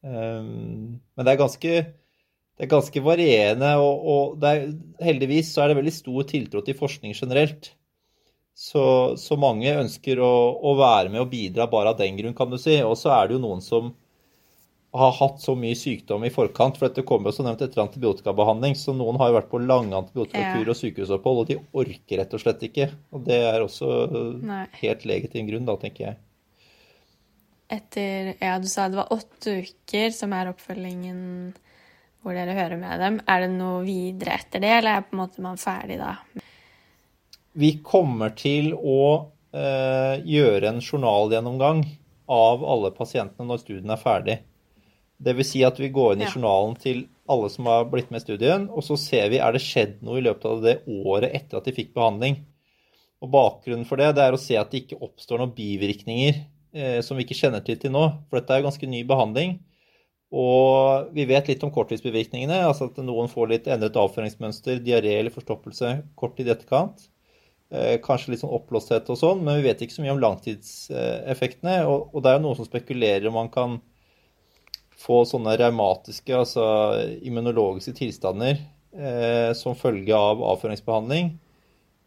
Men 0.06 1.24
det 1.26 1.32
er 1.32 1.40
ganske, 1.40 1.72
det 2.56 2.64
er 2.64 2.70
ganske 2.70 3.02
varierende, 3.02 3.72
og, 3.82 4.06
og 4.12 4.46
er, 4.46 4.68
heldigvis 5.02 5.50
så 5.52 5.64
er 5.64 5.72
det 5.72 5.80
veldig 5.80 5.96
stor 5.96 6.28
tiltro 6.30 6.62
til 6.64 6.78
forskning 6.78 7.16
generelt. 7.18 7.72
Så, 8.56 8.82
så 9.20 9.36
mange 9.36 9.74
ønsker 9.76 10.22
å, 10.24 10.32
å, 10.64 10.72
være 10.78 11.10
med 11.12 11.26
og 11.26 11.32
bidra 11.34 11.66
bare 11.68 11.92
av 11.92 11.98
den 12.00 12.16
grunn, 12.16 12.36
kan 12.36 12.48
du 12.48 12.56
si. 12.60 12.78
Og 12.80 12.96
så 12.96 13.12
er 13.12 13.28
det 13.28 13.36
jo 13.36 13.42
noen 13.42 13.60
som 13.64 13.90
har 14.98 15.12
hatt 15.18 15.40
så 15.42 15.54
mye 15.58 15.76
sykdom 15.78 16.24
i 16.26 16.32
forkant. 16.32 16.78
For 16.78 16.88
dette 16.88 17.04
kommer 17.06 17.30
jo 17.30 17.38
som 17.38 17.48
nevnt 17.48 17.64
etter 17.64 17.82
antibiotikabehandling. 17.84 18.76
Så 18.78 18.94
noen 18.96 19.18
har 19.20 19.30
jo 19.30 19.38
vært 19.38 19.50
på 19.52 19.60
lange 19.62 19.96
antibiotikakurer 19.98 20.72
og 20.72 20.78
sykehusopphold, 20.78 21.42
og 21.42 21.50
de 21.50 21.58
orker 21.82 22.22
rett 22.22 22.36
og 22.36 22.42
slett 22.42 22.64
ikke. 22.68 22.88
Og 23.14 23.26
det 23.26 23.40
er 23.48 23.64
også 23.64 23.90
Nei. 24.46 24.64
helt 24.82 25.06
legitim 25.08 25.50
grunn, 25.50 25.68
da, 25.68 25.76
tenker 25.80 26.08
jeg. 26.10 26.18
Etter 27.76 28.34
Ja, 28.38 28.56
du 28.62 28.68
sa 28.70 28.86
det 28.88 29.00
var 29.00 29.14
åtte 29.14 29.60
uker 29.66 30.12
som 30.14 30.34
er 30.36 30.52
oppfølgingen 30.52 31.22
hvor 32.22 32.34
dere 32.34 32.56
hører 32.58 32.78
med 32.80 32.98
dem. 33.02 33.20
Er 33.30 33.44
det 33.44 33.52
noe 33.54 33.84
videre 33.86 34.38
etter 34.40 34.62
det, 34.62 34.72
eller 34.80 34.98
er 34.98 35.06
på 35.06 35.14
en 35.14 35.22
måte 35.22 35.42
man 35.44 35.60
ferdig 35.60 36.00
da? 36.00 36.16
Vi 37.56 37.76
kommer 37.86 38.34
til 38.36 38.72
å 38.74 39.30
eh, 39.54 40.18
gjøre 40.26 40.72
en 40.72 40.82
journalgjennomgang 40.82 41.84
av 42.26 42.64
alle 42.66 42.90
pasientene 42.94 43.46
når 43.46 43.62
studien 43.62 43.94
er 43.94 44.02
ferdig. 44.02 44.36
Dvs. 45.22 45.48
Si 45.48 45.62
at 45.64 45.78
vi 45.80 45.92
går 45.94 46.14
inn 46.14 46.26
i 46.26 46.28
journalen 46.28 46.74
til 46.80 47.06
alle 47.30 47.48
som 47.52 47.68
har 47.70 47.86
blitt 47.90 48.10
med 48.12 48.20
i 48.20 48.26
studien, 48.26 48.66
og 48.68 48.84
så 48.84 48.98
ser 49.00 49.30
vi 49.32 49.40
er 49.42 49.54
det 49.54 49.62
skjedd 49.64 50.02
noe 50.04 50.20
i 50.20 50.26
løpet 50.26 50.50
av 50.50 50.60
det 50.64 50.76
året 50.86 51.32
etter 51.34 51.58
at 51.58 51.68
de 51.68 51.74
fikk 51.76 51.94
behandling. 51.96 52.42
Og 53.24 53.32
Bakgrunnen 53.32 53.86
for 53.88 54.00
det, 54.00 54.12
det 54.18 54.26
er 54.26 54.36
å 54.36 54.40
se 54.40 54.58
at 54.60 54.70
det 54.72 54.84
ikke 54.84 55.00
oppstår 55.02 55.40
noen 55.40 55.54
bivirkninger 55.56 56.36
eh, 56.76 57.00
som 57.04 57.16
vi 57.16 57.24
ikke 57.24 57.38
kjenner 57.38 57.64
til 57.64 57.80
til 57.80 57.94
nå. 57.94 58.04
For 58.28 58.38
dette 58.38 58.52
er 58.54 58.60
jo 58.60 58.68
ganske 58.68 58.90
ny 58.92 59.02
behandling. 59.08 59.56
Og 60.36 61.12
vi 61.16 61.24
vet 61.28 61.48
litt 61.48 61.64
om 61.64 61.72
korttidsbivirkningene. 61.72 62.60
altså 62.68 62.90
At 62.90 63.00
noen 63.00 63.30
får 63.32 63.52
litt 63.52 63.68
endret 63.72 63.96
avføringsmønster, 64.00 64.82
diaré 64.84 65.16
eller 65.20 65.34
forstoppelse 65.34 65.94
kort 66.18 66.36
tid 66.36 66.50
etterkant. 66.52 67.08
Eh, 67.72 67.96
kanskje 68.04 68.34
litt 68.34 68.44
sånn 68.44 68.54
oppblåsthet 68.54 69.08
og 69.10 69.18
sånn, 69.18 69.40
men 69.46 69.58
vi 69.58 69.66
vet 69.66 69.80
ikke 69.82 69.96
så 69.96 70.04
mye 70.04 70.14
om 70.14 70.22
langtidseffektene. 70.22 71.80
Og, 71.88 72.10
og 72.12 72.22
det 72.22 72.30
er 72.30 72.38
jo 72.38 72.44
noen 72.44 72.60
som 72.60 72.68
spekulerer 72.68 73.30
om 73.30 73.38
man 73.40 73.50
kan 73.54 73.80
få 75.00 75.22
sånne 75.28 75.56
reumatiske, 75.60 76.32
altså 76.32 76.64
immunologiske 77.26 77.94
tilstander 77.98 78.56
eh, 78.96 79.50
som 79.58 79.76
følge 79.78 80.16
av 80.16 80.40
avføringsbehandling. 80.54 81.34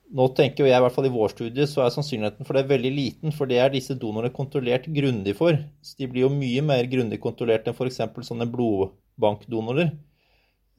Nå 0.10 0.26
tenker 0.34 0.66
jeg, 0.66 0.74
i 0.74 0.82
hvert 0.82 0.96
fall 0.96 1.06
i 1.06 1.14
vår 1.14 1.36
studie, 1.36 1.68
så 1.70 1.84
er 1.86 1.94
sannsynligheten 1.94 2.48
for 2.48 2.58
det 2.58 2.66
veldig 2.72 2.92
liten. 2.96 3.34
For 3.36 3.50
det 3.50 3.60
er 3.62 3.70
disse 3.74 3.94
donorene 4.00 4.34
kontrollert 4.34 4.88
grundig 4.90 5.36
for. 5.38 5.60
Så 5.86 6.00
de 6.02 6.10
blir 6.10 6.26
jo 6.26 6.34
mye 6.34 6.64
mer 6.66 6.90
grundig 6.90 7.22
kontrollert 7.22 7.70
enn 7.70 7.78
f.eks. 7.78 8.02
sånne 8.26 8.50
blodbankdonorer. 8.50 9.94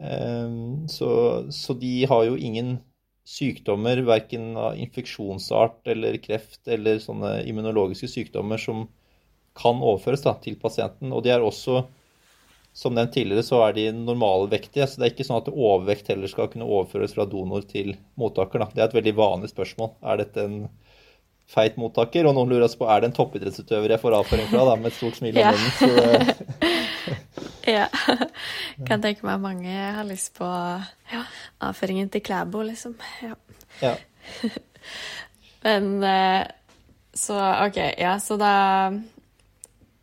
Eh, 0.03 0.57
så, 0.91 1.11
så 1.55 1.79
de 1.79 1.95
har 2.11 2.27
jo 2.27 2.39
ingen 2.39 2.81
sykdommer, 3.31 4.01
verken 4.03 4.57
av 4.59 4.79
infeksjonsart 4.81 5.87
eller 5.93 6.17
kreft 6.23 6.67
eller 6.67 6.99
sånne 7.03 7.37
immunologiske 7.47 8.09
sykdommer 8.11 8.59
som 8.59 8.89
kan 9.59 9.79
overføres 9.83 10.25
da, 10.25 10.35
til 10.43 10.57
pasienten. 10.61 11.13
Og 11.15 11.25
de 11.25 11.33
er 11.35 11.45
også, 11.45 11.85
som 12.73 12.95
nevnt 12.95 13.13
tidligere, 13.15 13.43
så 13.43 13.65
er 13.67 13.75
de 13.77 13.87
normalvektige. 13.95 14.87
Så 14.87 15.01
det 15.01 15.09
er 15.09 15.15
ikke 15.15 15.27
sånn 15.27 15.41
at 15.41 15.51
overvekt 15.51 16.11
heller 16.13 16.31
skal 16.31 16.51
kunne 16.53 16.69
overføres 16.69 17.17
fra 17.17 17.27
donor 17.29 17.65
til 17.69 17.97
mottaker. 18.21 18.63
Da. 18.63 18.71
Det 18.75 18.85
er 18.85 18.89
et 18.89 18.99
veldig 19.01 19.17
vanlig 19.19 19.51
spørsmål. 19.53 19.93
Er 20.07 20.23
dette 20.23 20.45
en 20.47 20.61
feit 21.51 21.79
mottaker? 21.81 22.29
Og 22.31 22.37
noen 22.37 22.53
lurer 22.53 22.71
på 22.79 22.87
er 22.87 23.03
det 23.03 23.11
en 23.11 23.17
toppidrettsutøver 23.19 23.97
jeg 23.97 24.03
får 24.03 24.19
avføring 24.21 24.49
fra, 24.53 24.65
da, 24.71 24.79
med 24.79 24.93
et 24.93 24.99
stort 25.01 25.19
smil 25.19 25.41
om 25.43 25.51
munnen. 25.51 25.73
Så 25.81 25.91
ja. 27.77 27.89
Kan 28.87 29.03
tenke 29.03 29.27
meg 29.27 29.43
mange 29.43 29.75
har 29.99 30.07
lyst 30.09 30.33
på 30.39 30.47
ja, 30.47 31.27
avføringen 31.67 32.11
til 32.13 32.23
Klæbo, 32.25 32.63
liksom. 32.71 32.95
Ja. 33.27 33.35
ja. 33.83 33.97
Men 35.67 35.93
eh, 36.07 36.45
så 37.13 37.37
OK, 37.67 37.83
ja, 37.99 38.15
så 38.23 38.39
da 38.41 38.55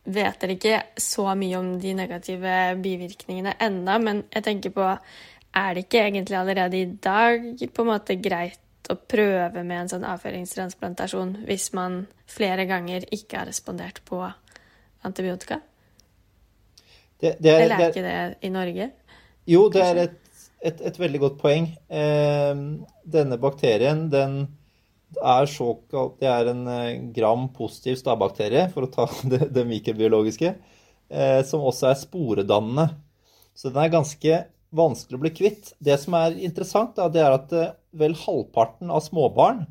vet 0.08 0.38
dere 0.40 0.56
ikke 0.56 0.78
så 1.00 1.26
mye 1.38 1.58
om 1.58 1.72
de 1.80 1.94
negative 1.96 2.54
bivirkningene 2.82 3.54
enda, 3.64 3.98
men 4.02 4.24
jeg 4.32 4.46
tenker 4.46 4.74
på 4.74 4.86
Er 5.58 5.74
det 5.74 5.86
ikke 5.86 6.02
egentlig 6.04 6.36
allerede 6.36 6.76
i 6.76 6.86
dag 7.02 7.44
på 7.74 7.82
en 7.82 7.88
måte 7.88 8.18
greit 8.20 8.90
å 8.92 8.96
prøve 8.96 9.62
med 9.64 9.80
en 9.80 9.90
sånn 9.92 10.04
avføringstransplantasjon 10.06 11.32
hvis 11.48 11.72
man 11.76 12.02
flere 12.28 12.66
ganger 12.68 13.06
ikke 13.10 13.40
har 13.40 13.48
respondert 13.48 14.02
på 14.04 14.20
antibiotika? 15.08 15.60
Det, 17.18 17.36
det 17.40 17.50
er, 17.50 17.64
Eller 17.64 17.80
er 17.80 17.90
ikke 17.90 18.04
det 18.04 18.46
i 18.46 18.52
Norge? 18.54 18.90
Jo, 19.48 19.64
det 19.72 19.82
er 19.82 20.02
et, 20.04 20.18
et, 20.60 20.84
et 20.92 21.00
veldig 21.00 21.20
godt 21.24 21.40
poeng. 21.40 21.72
Eh, 21.88 22.62
denne 23.16 23.40
bakterien, 23.40 24.06
den 24.12 24.44
er 25.16 25.48
såkalt 25.48 26.18
Det 26.20 26.28
er 26.28 26.50
en 26.50 26.66
eh, 26.68 27.00
gram-positiv 27.16 27.96
stabakterie, 28.00 28.66
for 28.74 28.86
å 28.86 28.92
ta 28.92 29.08
det, 29.32 29.48
det 29.54 29.66
mikrobiologiske, 29.68 30.54
eh, 31.08 31.40
som 31.48 31.64
også 31.66 31.90
er 31.92 31.98
sporedannende. 32.02 32.90
Så 33.56 33.72
den 33.72 33.82
er 33.82 33.94
ganske 33.94 34.44
vanskelig 34.78 35.18
å 35.18 35.24
bli 35.24 35.32
kvitt. 35.34 35.72
Det 35.80 35.96
som 36.00 36.14
er 36.18 36.36
interessant, 36.44 36.94
da, 36.98 37.08
det 37.12 37.24
er 37.24 37.34
at 37.38 37.56
eh, 37.56 37.74
vel 37.98 38.14
halvparten 38.26 38.92
av 38.92 39.02
småbarn 39.06 39.66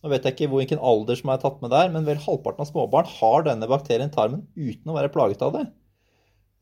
nå 0.00 0.08
vet 0.08 0.24
jeg 0.24 0.36
ikke 0.36 0.48
hvilken 0.54 0.80
alder 0.80 1.18
som 1.18 1.28
er 1.32 1.42
tatt 1.42 1.60
med 1.60 1.72
der, 1.74 1.90
men 1.92 2.06
vel 2.06 2.20
halvparten 2.22 2.64
av 2.64 2.70
småbarn 2.70 3.08
har 3.18 3.44
denne 3.44 3.68
bakterien 3.68 4.08
i 4.08 4.14
tarmen 4.14 4.46
uten 4.56 4.88
å 4.88 4.96
være 4.96 5.12
plaget 5.12 5.42
av 5.44 5.52
det. 5.58 5.66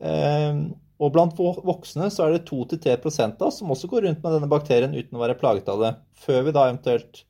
Eh, 0.02 0.62
og 0.98 1.12
blant 1.14 1.38
voksne 1.38 2.08
så 2.10 2.26
er 2.26 2.34
det 2.34 2.48
2-3 2.48 3.28
da 3.38 3.50
som 3.54 3.70
også 3.70 3.90
går 3.90 4.08
rundt 4.08 4.24
med 4.24 4.34
denne 4.34 4.50
bakterien 4.50 4.96
uten 4.96 5.14
å 5.14 5.22
være 5.22 5.38
plaget 5.38 5.70
av 5.70 5.84
det. 5.84 5.92
Før 6.18 6.48
vi 6.48 6.54
da 6.56 6.66
eventuelt 6.66 7.22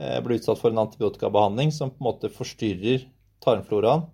blir 0.00 0.38
utsatt 0.38 0.60
for 0.60 0.72
en 0.72 0.80
antibiotikabehandling 0.80 1.72
som 1.76 1.90
på 1.92 2.00
en 2.00 2.06
måte 2.06 2.30
forstyrrer 2.32 3.02
tarmfloraen. 3.44 4.06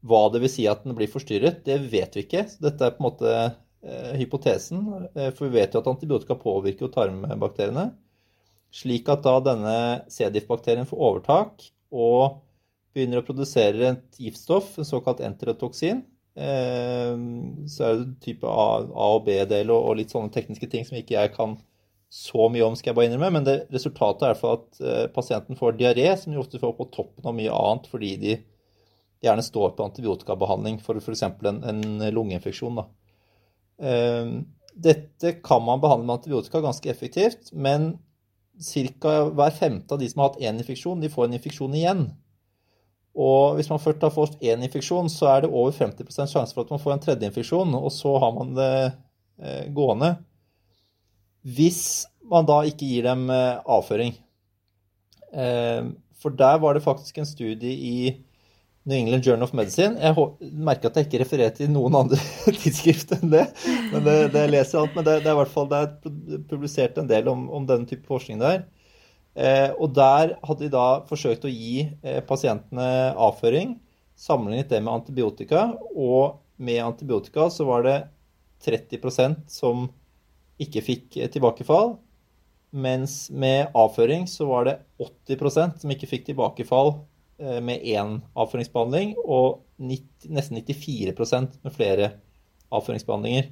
Hva 0.00 0.20
det 0.32 0.40
vil 0.44 0.52
si 0.52 0.64
at 0.68 0.84
den 0.86 0.96
blir 0.96 1.10
forstyrret, 1.12 1.60
det 1.66 1.76
vet 1.92 2.14
vi 2.16 2.24
ikke. 2.24 2.46
Dette 2.62 2.86
er 2.86 2.94
på 2.94 3.02
en 3.02 3.08
måte 3.10 3.32
eh, 3.36 4.12
hypotesen. 4.16 4.86
Eh, 5.12 5.32
for 5.36 5.48
vi 5.48 5.58
vet 5.58 5.76
jo 5.76 5.82
at 5.82 5.90
antibiotika 5.92 6.38
påvirker 6.40 6.92
tarmbakteriene. 6.94 7.90
Slik 8.72 9.10
at 9.12 9.26
da 9.26 9.34
denne 9.44 9.74
C. 10.08 10.24
diff-bakterien 10.32 10.88
får 10.88 11.04
overtak 11.10 11.66
og 11.90 12.40
begynner 12.94 13.20
å 13.20 13.26
produsere 13.26 13.92
et 13.92 14.20
giftstoff, 14.22 14.76
en 14.78 14.86
såkalt 14.86 15.20
enterotoksin, 15.26 16.04
så 16.40 17.86
er 17.86 17.98
det 17.98 18.20
type 18.22 18.46
A, 18.46 18.80
og 18.86 19.24
B-del 19.26 19.70
og, 19.74 19.90
litt 19.98 20.14
sånne 20.14 20.30
tekniske 20.32 20.68
ting 20.70 20.86
som 20.86 20.96
ikke 20.98 21.16
jeg 21.16 21.32
kan 21.34 21.56
så 22.10 22.48
mye 22.50 22.64
om, 22.66 22.76
skal 22.76 22.90
jeg 22.90 22.98
bare 22.98 23.08
innrømme. 23.08 23.38
Men 23.38 23.46
det, 23.46 23.56
resultatet 23.70 24.26
er 24.26 24.38
for 24.38 24.58
at 24.58 24.80
uh, 24.82 25.04
pasienten 25.14 25.58
får 25.58 25.78
diaré, 25.78 26.08
som 26.18 26.34
de 26.34 26.40
ofte 26.42 26.60
får 26.60 26.74
på 26.78 26.88
toppen 26.94 27.26
av 27.30 27.36
mye 27.36 27.54
annet 27.54 27.86
fordi 27.90 28.14
de 28.20 28.38
gjerne 29.22 29.44
står 29.44 29.76
på 29.76 29.84
antibiotikabehandling 29.86 30.80
for 30.82 30.98
f.eks. 30.98 31.22
En, 31.22 31.60
en 31.70 31.84
lungeinfeksjon. 32.16 32.82
Uh, 33.80 34.40
dette 34.74 35.36
kan 35.44 35.62
man 35.66 35.82
behandle 35.82 36.08
med 36.08 36.18
antibiotika 36.18 36.62
ganske 36.64 36.90
effektivt, 36.90 37.52
men 37.52 37.92
ca. 38.60 39.12
hver 39.30 39.54
femte 39.56 39.94
av 39.94 40.00
de 40.00 40.08
som 40.10 40.22
har 40.22 40.32
hatt 40.32 40.42
én 40.42 40.58
infeksjon, 40.60 41.00
de 41.00 41.10
får 41.12 41.28
en 41.28 41.36
infeksjon 41.38 41.76
igjen. 41.78 42.04
Og 43.20 43.56
hvis 43.58 43.70
man 43.70 43.82
først 43.82 44.02
har 44.06 44.12
fått 44.14 44.42
én 44.42 44.62
infeksjon, 44.62 45.10
så 45.10 45.30
er 45.32 45.44
det 45.44 45.50
over 45.50 45.74
50% 45.74 46.30
sjanse 46.30 46.54
for 46.54 46.66
at 46.66 46.74
man 46.74 46.82
får 46.82 46.94
en 46.94 47.04
tredje 47.06 47.30
infeksjon, 47.30 47.74
og 47.74 47.90
så 47.94 48.14
har 48.22 48.34
man 48.36 48.52
det 48.58 48.72
eh, 48.86 49.66
gående. 49.74 50.14
Hvis 51.42 52.06
man 52.30 52.48
da 52.48 52.62
ikke 52.68 52.88
gir 52.88 53.06
dem 53.08 53.28
eh, 53.32 53.60
avføring. 53.68 54.16
Eh, 55.34 55.92
for 56.20 56.36
der 56.36 56.58
var 56.62 56.76
det 56.76 56.84
faktisk 56.84 57.18
en 57.18 57.28
studie 57.28 57.72
i 57.72 57.94
New 58.88 58.96
England 58.96 59.26
Journal 59.26 59.48
of 59.48 59.54
Medicine. 59.56 59.98
Jeg 60.00 60.52
merker 60.56 60.90
at 60.90 60.98
jeg 60.98 61.08
ikke 61.08 61.22
refererer 61.24 61.54
til 61.56 61.70
noen 61.72 61.96
andre 61.96 62.18
tidsskrift 62.62 63.14
enn 63.18 63.32
det. 63.32 63.46
Men 63.92 64.04
det, 64.06 64.16
det 64.34 64.44
jeg 64.46 64.54
leser 64.54 64.82
alt, 64.82 64.96
men 64.96 65.06
det, 65.06 65.20
det, 65.24 65.30
er 65.30 65.36
i 65.36 65.40
hvert 65.42 65.54
fall 65.54 65.70
det 65.70 65.80
er 65.84 66.44
publisert 66.50 67.00
en 67.00 67.10
del 67.10 67.28
om, 67.32 67.48
om 67.60 67.66
denne 67.68 67.88
type 67.88 68.06
forskning 68.08 68.40
der. 68.42 68.64
Eh, 69.38 69.70
og 69.76 69.94
der 69.96 70.36
hadde 70.46 70.66
de 70.66 70.72
da 70.74 70.86
forsøkt 71.08 71.46
å 71.46 71.52
gi 71.52 71.86
pasientene 72.28 72.86
avføring, 73.14 73.78
sammenlignet 74.18 74.72
det 74.72 74.82
med 74.84 74.96
antibiotika. 75.00 75.70
Og 75.94 76.40
med 76.60 76.82
antibiotika 76.84 77.48
så 77.52 77.64
var 77.68 77.86
det 77.86 77.98
30% 78.66 79.46
som 79.48 79.88
ikke 80.62 80.82
fikk 80.84 81.18
eh, 81.18 81.30
tilbakefall. 81.32 81.96
Mens 82.70 83.24
med 83.34 83.72
avføring 83.74 84.28
så 84.30 84.46
var 84.46 84.68
det 84.68 84.76
80% 85.02 85.80
som 85.82 85.92
ikke 85.94 86.08
fikk 86.10 86.28
tilbakefall 86.28 87.00
med 87.64 87.80
én 87.88 88.18
avføringsbehandling, 88.36 89.14
og 89.24 89.62
90, 89.80 90.28
nesten 90.36 90.58
94% 90.60 91.54
med 91.64 91.72
flere 91.72 92.10
avføringsbehandlinger. 92.68 93.48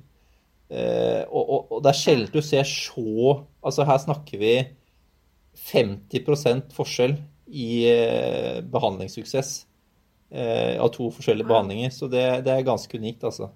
Og, 0.69 1.41
og, 1.41 1.73
og, 1.73 1.79
det 1.83 1.91
er 1.95 1.97
sjelden 1.97 2.35
du 2.35 2.43
ser 2.45 2.69
så 2.69 3.39
Altså 3.65 3.87
her 3.89 4.03
snakker 4.03 4.43
vi 4.43 4.53
50% 5.57 6.77
forskjell 6.77 7.17
i 7.49 7.71
eh, 7.91 8.61
behandlingssuksess 8.65 9.67
eh, 10.31 10.77
av 10.81 10.91
to 10.95 11.09
forskjellige 11.15 11.49
behandlinger. 11.49 11.91
Så 11.95 12.09
det, 12.13 12.25
det 12.47 12.55
er 12.55 12.67
ganske 12.67 12.99
unikt, 12.99 13.25
altså. 13.25 13.51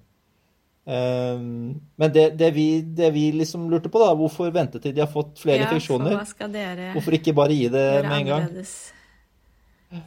Um, 0.83 1.79
men 1.95 2.13
det, 2.13 2.31
det, 2.35 2.51
vi, 2.51 2.83
det, 2.83 3.13
vi, 3.15 3.29
liksom 3.33 3.69
lurte 3.71 3.91
på, 3.93 4.01
da, 4.03 4.15
hvorfor 4.19 4.51
vente 4.55 4.81
til 4.83 4.95
de 4.97 5.05
har 5.05 5.11
fått 5.11 5.39
flere 5.39 5.63
ja, 5.63 5.69
infeksjoner? 5.69 6.17
Hvorfor 6.97 7.19
ikke 7.19 7.37
bare 7.39 7.55
gi 7.55 7.69
det 7.71 7.85
med 8.09 8.17
en 8.17 8.31
gang? 8.33 8.49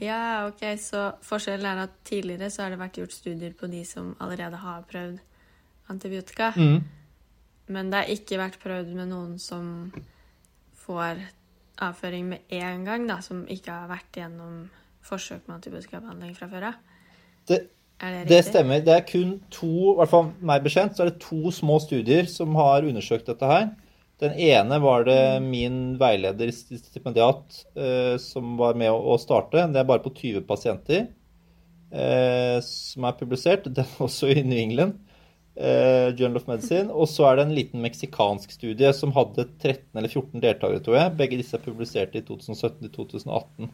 Ja, 0.02 0.48
ok, 0.50 0.66
så 0.82 1.06
forskjellen 1.24 1.68
er 1.70 1.84
at 1.86 1.96
tidligere 2.08 2.50
så 2.52 2.66
har 2.66 2.74
det 2.74 2.82
vært 2.82 3.00
gjort 3.00 3.16
studier 3.16 3.54
på 3.56 3.70
de 3.72 3.84
som 3.88 4.16
allerede 4.24 4.60
har 4.60 4.84
prøvd 4.90 5.22
antibiotika. 5.94 6.52
Mm. 6.58 6.82
Men 7.68 7.92
det 7.92 8.02
har 8.02 8.12
ikke 8.14 8.40
vært 8.42 8.58
prøvd 8.62 8.92
med 8.98 9.12
noen 9.14 9.38
som 9.42 9.94
får 10.86 11.22
avføring 11.86 12.28
med 12.34 12.58
en 12.58 12.84
gang, 12.88 13.08
da, 13.10 13.20
som 13.24 13.46
ikke 13.52 13.74
har 13.74 13.88
vært 13.92 14.20
gjennom 14.20 14.66
forsøk 15.06 15.46
med 15.48 15.60
antibiotikabehandling 15.60 16.36
fra 16.38 16.50
før 16.52 16.68
av. 16.72 16.78
Det, 17.46 17.60
det, 18.02 18.26
det, 18.28 18.42
stemmer. 18.44 18.84
Det 18.84 18.94
er 18.94 19.08
kun 19.08 19.38
to, 19.54 19.72
i 19.94 19.98
hvert 20.00 20.12
fall 20.12 20.30
meg 20.44 20.66
bekjent, 20.66 20.96
så 20.96 21.06
er 21.06 21.14
det 21.14 21.24
to 21.24 21.52
små 21.56 21.80
studier 21.84 22.28
som 22.32 22.56
har 22.60 22.88
undersøkt 22.88 23.30
dette 23.32 23.50
her. 23.50 23.70
Den 24.24 24.36
ene 24.40 24.80
var 24.80 25.04
det 25.08 25.20
min 25.44 25.96
veileder, 26.00 26.52
stipendiat, 26.56 27.64
eh, 27.76 28.16
som 28.22 28.56
var 28.60 28.78
med 28.80 28.92
å 28.92 29.18
starte. 29.20 29.66
Det 29.72 29.82
er 29.82 29.88
bare 29.88 30.04
på 30.04 30.14
20 30.16 30.46
pasienter 30.48 31.02
eh, 31.92 32.60
som 32.64 33.08
er 33.08 33.18
publisert. 33.20 33.68
Den 33.76 33.84
er 33.84 34.06
også 34.08 34.32
i 34.32 34.44
New 34.44 34.60
England. 34.60 35.02
Eh, 35.56 36.12
Journal 36.16 36.40
of 36.40 36.48
Medicine. 36.48 36.92
Og 36.92 37.10
så 37.12 37.28
er 37.28 37.40
det 37.40 37.48
en 37.48 37.56
liten 37.58 37.84
meksikansk 37.84 38.56
studie 38.56 38.92
som 38.96 39.12
hadde 39.16 39.50
13 39.60 39.92
eller 39.96 40.12
14 40.12 40.44
deltakere, 40.44 40.84
tror 40.84 41.00
jeg. 41.00 41.16
Begge 41.20 41.42
disse 41.42 41.60
er 41.60 41.66
publisert 41.68 42.16
i 42.16 42.24
2017-2018. 42.28 43.74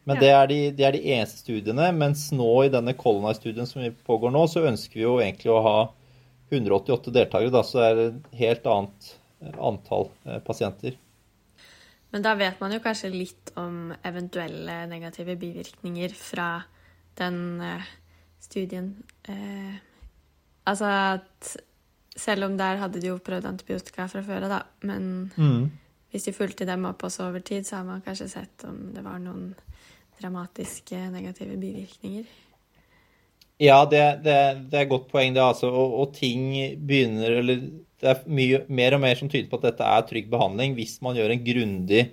Eh, 0.00 0.08
men 0.08 0.16
ja. 0.16 0.22
det, 0.22 0.30
er 0.30 0.50
de, 0.50 0.58
det, 0.78 0.86
er 0.86 0.96
de, 0.96 1.02
eneste 1.16 1.44
studiene. 1.44 1.90
Mens 1.96 2.28
nå 2.34 2.50
i 2.64 2.72
denne 2.72 2.96
Colony-studien 2.98 3.68
som 3.68 3.82
vi 3.84 3.92
pågår 4.06 4.34
nå, 4.34 4.46
så 4.50 4.64
ønsker 4.70 5.00
vi 5.00 5.06
jo 5.06 5.18
egentlig 5.20 5.52
å 5.52 5.60
ha 5.66 5.76
188 6.50 7.14
deltakere. 7.14 7.54
Da, 7.54 7.62
så 7.66 7.80
det 7.80 7.90
er 7.90 8.02
et 8.08 8.34
helt 8.40 8.72
annet 8.72 9.12
eh, 9.44 9.60
antall 9.70 10.10
pasienter. 10.46 10.98
Men 12.10 12.24
da 12.26 12.34
vet 12.34 12.58
man 12.58 12.72
jo 12.74 12.80
kanskje 12.82 13.12
litt 13.12 13.52
om 13.60 13.92
eventuelle 14.02 14.82
negative 14.90 15.36
bivirkninger 15.38 16.16
fra 16.18 16.56
den 17.20 17.38
studien. 18.42 18.96
Eh, 19.30 19.78
Altså 20.70 20.88
at 21.16 21.56
selv 22.16 22.46
om 22.50 22.56
der 22.58 22.80
hadde 22.82 23.00
de 23.00 23.10
jo 23.12 23.20
prøvd 23.24 23.48
antibiotika 23.48 24.06
fra 24.10 24.22
før 24.24 24.46
av, 24.46 24.52
da. 24.52 24.60
Men 24.86 25.30
mm. 25.36 25.64
hvis 26.12 26.28
de 26.28 26.36
fulgte 26.36 26.68
dem 26.68 26.84
opp 26.88 27.04
også 27.06 27.28
over 27.28 27.42
tid, 27.44 27.66
så 27.66 27.80
har 27.80 27.88
man 27.88 28.04
kanskje 28.04 28.28
sett 28.34 28.66
om 28.68 28.90
det 28.94 29.04
var 29.06 29.20
noen 29.22 29.52
dramatiske 30.20 31.00
negative 31.12 31.56
bivirkninger. 31.60 32.28
Ja, 33.60 33.82
det, 33.84 34.00
det, 34.24 34.36
det 34.72 34.78
er 34.78 34.86
et 34.86 34.92
godt 34.92 35.10
poeng, 35.10 35.34
det. 35.36 35.42
altså. 35.44 35.68
Og, 35.68 35.96
og, 36.00 36.14
ting 36.16 36.54
begynner 36.80 37.40
Eller 37.42 37.66
det 38.00 38.08
er 38.08 38.22
mye, 38.24 38.62
mer 38.72 38.96
og 38.96 39.02
mer 39.02 39.18
som 39.18 39.28
tyder 39.28 39.50
på 39.50 39.58
at 39.60 39.66
dette 39.68 39.84
er 39.84 40.06
trygg 40.08 40.30
behandling 40.32 40.72
hvis 40.78 40.96
man 41.04 41.18
gjør 41.18 41.34
en 41.34 41.42
grundig 41.44 42.06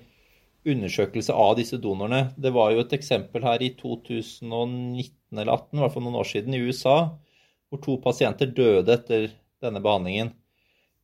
undersøkelse 0.68 1.32
av 1.32 1.54
disse 1.60 1.80
donorene. 1.80 2.34
Det 2.36 2.52
var 2.56 2.74
jo 2.74 2.82
et 2.84 2.98
eksempel 2.98 3.46
her 3.48 3.64
i 3.64 3.72
2019 3.80 5.40
eller 5.40 5.54
2018, 5.56 5.78
i 5.78 5.84
hvert 5.84 5.96
fall 5.96 6.06
noen 6.08 6.20
år 6.20 6.28
siden, 6.28 6.56
i 6.58 6.66
USA 6.68 6.98
hvor 7.68 7.82
to 7.84 7.98
pasienter 8.04 8.52
døde 8.56 8.94
etter 8.96 9.30
denne 9.64 9.82
behandlingen. 9.84 10.34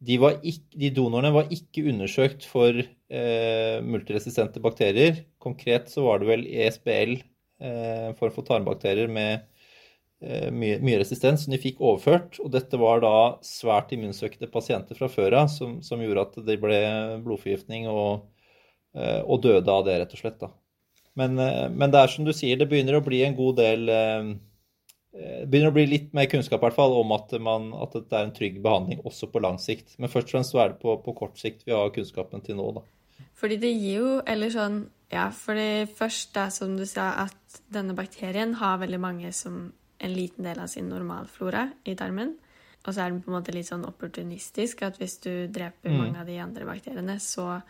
De, 0.03 0.17
ikke, 0.19 0.67
de 0.79 0.91
donorene 0.95 1.31
var 1.35 1.51
ikke 1.51 1.85
undersøkt 1.91 2.47
for 2.47 2.75
eh, 2.75 3.77
multiresistente 3.83 4.59
bakterier. 4.63 5.23
Konkret 5.43 5.91
så 5.91 6.05
var 6.07 6.21
det 6.21 6.29
vel 6.31 6.47
ESBL, 6.47 7.17
for 7.63 8.17
form 8.19 8.31
for 8.35 8.43
tarmbakterier 8.47 9.07
med 9.07 9.45
eh, 10.23 10.49
mye, 10.51 10.79
mye, 10.83 10.99
resistens, 11.01 11.45
som 11.45 11.53
de 11.53 11.61
fikk 11.61 11.81
overført. 11.83 12.39
Og 12.43 12.51
dette 12.53 12.79
var 12.79 13.03
da 13.03 13.13
svært 13.45 13.93
immunsøkte 13.95 14.49
pasienter 14.51 14.99
fra 14.99 15.09
før 15.11 15.39
av 15.43 15.51
som, 15.53 15.79
som, 15.85 16.01
gjorde 16.03 16.27
at 16.27 16.39
det 16.47 16.59
ble 16.61 16.79
blodforgiftning 17.25 17.87
og, 17.91 18.25
eh, 18.97 19.21
og, 19.21 19.41
døde 19.45 19.71
av 19.71 19.85
det, 19.87 19.99
rett 20.01 20.15
og 20.17 20.23
slett. 20.23 20.39
da. 20.41 20.51
Men, 21.19 21.37
eh, 21.39 21.67
men, 21.69 21.91
det 21.93 22.01
er 22.01 22.15
som 22.15 22.25
du 22.25 22.33
sier, 22.35 22.57
det 22.57 22.69
begynner 22.71 22.97
å 22.97 23.05
bli 23.05 23.21
en 23.25 23.37
god 23.37 23.59
del 23.61 23.91
eh, 23.93 24.31
eh, 25.13 25.43
begynner 25.45 25.73
å 25.73 25.75
bli 25.77 25.85
litt 25.89 26.09
mer 26.17 26.29
kunnskap 26.31 26.61
i 26.61 26.67
hvert 26.67 26.79
fall, 26.79 26.95
om 26.97 27.13
at, 27.15 27.35
man, 27.43 27.69
at 27.83 27.95
det 27.99 28.09
er 28.09 28.25
en 28.25 28.35
trygg 28.35 28.59
behandling 28.65 29.03
også 29.05 29.29
på 29.33 29.43
lang 29.43 29.59
sikt. 29.61 29.95
Men 29.99 30.11
først 30.11 30.31
og 30.31 30.37
fremst 30.37 30.55
så 30.55 30.63
er 30.63 30.73
det 30.73 30.81
på, 30.81 30.97
på 31.05 31.15
kort 31.17 31.37
sikt 31.41 31.67
vi 31.67 31.75
har 31.75 31.93
kunnskapen 31.93 32.43
til 32.45 32.57
nå. 32.59 32.71
da. 32.79 32.87
Fordi 33.37 33.57
det 33.61 33.71
gir 33.71 33.97
jo 33.97 34.09
Eller 34.29 34.51
sånn 34.53 34.83
Ja, 35.13 35.27
fordi 35.35 35.85
først 35.93 36.33
da, 36.33 36.47
som 36.49 36.73
du 36.77 36.87
sa, 36.89 37.11
at 37.27 37.59
denne 37.73 37.93
bakterien 37.97 38.55
har 38.57 38.81
veldig 38.81 38.99
mange 39.01 39.33
som 39.35 39.67
en 40.03 40.13
liten 40.13 40.47
del 40.47 40.59
av 40.59 40.71
sin 40.71 40.89
normalflora 40.89 41.67
i 41.85 41.95
tarmen. 41.99 42.33
Og 42.83 42.89
så 42.91 43.03
er 43.03 43.13
den 43.13 43.21
på 43.23 43.31
en 43.31 43.37
måte 43.37 43.53
litt 43.55 43.69
sånn 43.69 43.85
opportunistisk 43.87 44.81
at 44.83 44.97
hvis 44.99 45.19
du 45.23 45.31
dreper 45.53 45.93
mm. 45.93 45.99
mange 46.01 46.19
av 46.19 46.27
de 46.27 46.39
andre 46.43 46.67
bakteriene, 46.67 47.15
så 47.23 47.61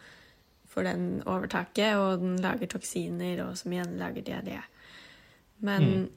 får 0.74 0.88
den 0.88 1.04
overtaket, 1.30 2.00
og 2.00 2.24
den 2.24 2.40
lager 2.42 2.72
toksiner, 2.72 3.44
og 3.46 3.58
som 3.60 3.76
igjen 3.76 3.94
lager 4.00 4.26
diaré. 4.26 4.58
Men 5.62 5.86
mm. 5.86 6.08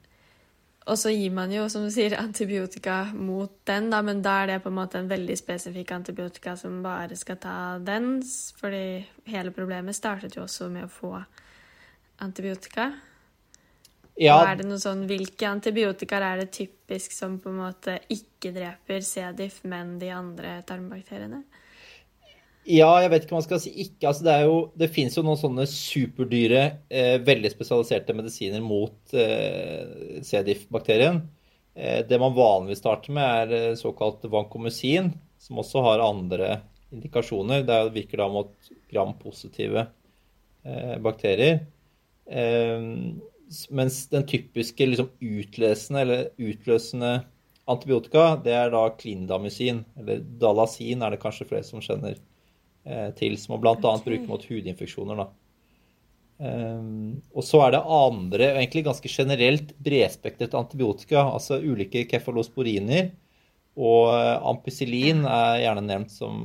Og 0.87 0.99
så 0.99 1.11
gir 1.11 1.32
man 1.34 1.51
jo, 1.51 1.64
som 1.70 1.82
du 1.82 1.91
sier, 1.91 2.14
antibiotika 2.20 3.01
mot 3.11 3.51
den, 3.66 3.89
da, 3.91 3.99
men 4.07 4.20
da 4.22 4.37
er 4.43 4.53
det 4.53 4.61
på 4.62 4.70
en 4.70 4.76
måte 4.78 5.01
en 5.01 5.11
veldig 5.11 5.34
spesifikk 5.39 5.91
antibiotika 5.97 6.55
som 6.59 6.78
bare 6.84 7.18
skal 7.18 7.41
ta 7.43 7.57
den. 7.82 8.20
Fordi 8.61 8.84
hele 9.26 9.51
problemet 9.55 9.99
startet 9.99 10.39
jo 10.39 10.45
også 10.45 10.70
med 10.70 10.87
å 10.87 10.93
få 10.93 11.12
antibiotika. 12.22 12.93
Ja. 14.16 14.39
Og 14.39 14.49
er 14.49 14.61
det 14.61 14.68
noe 14.70 14.80
sånn, 14.80 15.05
Hvilke 15.11 15.51
antibiotika 15.51 16.22
er 16.22 16.45
det 16.45 16.53
typisk 16.55 17.12
som 17.12 17.41
på 17.43 17.51
en 17.51 17.61
måte 17.66 17.99
ikke 18.12 18.55
dreper 18.55 19.03
C. 19.05 19.26
diff, 19.37 19.61
men 19.66 19.99
de 20.01 20.14
andre 20.14 20.61
tarmbakteriene? 20.68 21.43
Ja, 22.66 22.88
jeg 22.98 23.12
vet 23.12 23.24
ikke 23.24 23.36
hva 23.36 23.38
man 23.38 23.46
skal 23.46 23.60
si 23.62 23.70
ikke. 23.84 24.08
Altså, 24.10 24.24
det, 24.26 24.36
det 24.82 24.88
finnes 24.94 25.14
jo 25.14 25.22
noen 25.22 25.38
sånne 25.38 25.68
superdyre, 25.70 26.62
eh, 26.90 27.14
veldig 27.22 27.52
spesialiserte 27.52 28.16
medisiner 28.16 28.64
mot 28.64 29.14
eh, 29.14 30.18
C. 30.26 30.40
diff-bakterien. 30.48 31.20
Eh, 31.78 32.00
det 32.08 32.18
man 32.18 32.34
vanligvis 32.34 32.82
starter 32.82 33.14
med, 33.14 33.54
er 33.54 33.70
eh, 33.70 33.78
såkalt 33.78 34.26
vankomusin, 34.32 35.12
som 35.38 35.62
også 35.62 35.84
har 35.86 36.02
andre 36.02 36.50
indikasjoner. 36.90 37.62
Det 37.68 37.78
virker 37.94 38.24
da 38.24 38.28
mot 38.34 38.70
gram-positive 38.90 39.86
eh, 40.66 40.98
bakterier. 41.06 41.62
Eh, 42.26 42.90
mens 43.70 44.02
den 44.10 44.26
typiske 44.26 44.90
liksom, 44.90 45.12
utløsende 45.22 46.02
eller 46.02 46.30
utløsende 46.34 47.16
antibiotika, 47.70 48.32
det 48.42 48.58
er 48.58 48.74
da 48.74 48.88
klindamycin, 48.98 49.84
eller 50.00 50.26
dalasin 50.42 51.06
er 51.06 51.14
det 51.14 51.22
kanskje 51.22 51.46
flere 51.52 51.66
som 51.66 51.82
kjenner 51.84 52.18
til, 53.18 53.34
som 53.41 53.57
man 53.57 53.62
bl.a. 53.64 53.93
Bruker 54.05 54.28
mot 54.30 54.45
hudinfeksjoner. 54.47 55.18
Da. 55.18 55.26
Um, 56.37 57.22
og 57.32 57.47
så 57.49 57.62
er 57.64 57.72
det 57.74 57.80
andre, 57.82 58.51
egentlig 58.59 58.84
ganske 58.87 59.09
generelt 59.11 59.72
bredspektret 59.82 60.55
antibiotika, 60.55 61.24
altså 61.24 61.59
ulike 61.64 62.05
kefalosporiner. 62.11 63.11
Og 63.76 64.09
eh, 64.14 64.37
ampicillin 64.49 65.26
er 65.28 65.59
gjerne 65.61 65.82
nevnt 65.84 66.12
som 66.14 66.39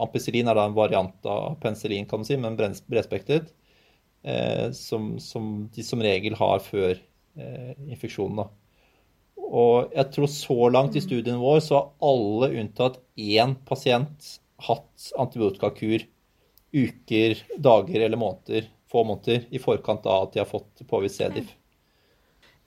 Ampicillin 0.00 0.48
er 0.48 0.56
da 0.56 0.64
en 0.64 0.76
variant 0.76 1.26
av 1.28 1.58
penicillin, 1.60 2.06
kan 2.08 2.22
man 2.22 2.28
si, 2.28 2.38
men 2.40 2.56
bredspektret. 2.56 3.50
Eh, 4.22 4.70
som, 4.76 5.18
som, 5.20 5.68
de 5.74 5.84
som 5.84 6.00
regel 6.04 6.36
har 6.40 6.64
før 6.64 6.94
eh, 6.96 7.74
infeksjonen. 7.88 8.42
da. 8.42 8.48
Og 9.50 9.92
jeg 9.96 10.12
tror 10.14 10.32
så 10.32 10.58
langt 10.72 10.96
i 10.96 11.02
mm. 11.02 11.06
studien 11.06 11.40
vår 11.40 11.60
så 11.64 11.78
har 11.78 12.10
alle 12.10 12.50
unntatt 12.62 13.00
én 13.16 13.56
pasient 13.68 14.34
hatt 14.66 15.10
antibiotikakur 15.18 16.04
uker, 16.70 17.40
dager 17.58 18.04
eller 18.06 18.20
måneder, 18.20 18.68
få 18.90 19.04
måneder 19.06 19.46
i 19.50 19.60
forkant 19.62 20.06
av 20.06 20.28
at 20.28 20.34
de 20.34 20.42
har 20.42 20.50
fått 20.50 20.82
påvist 20.90 21.20
C-diff. 21.20 21.50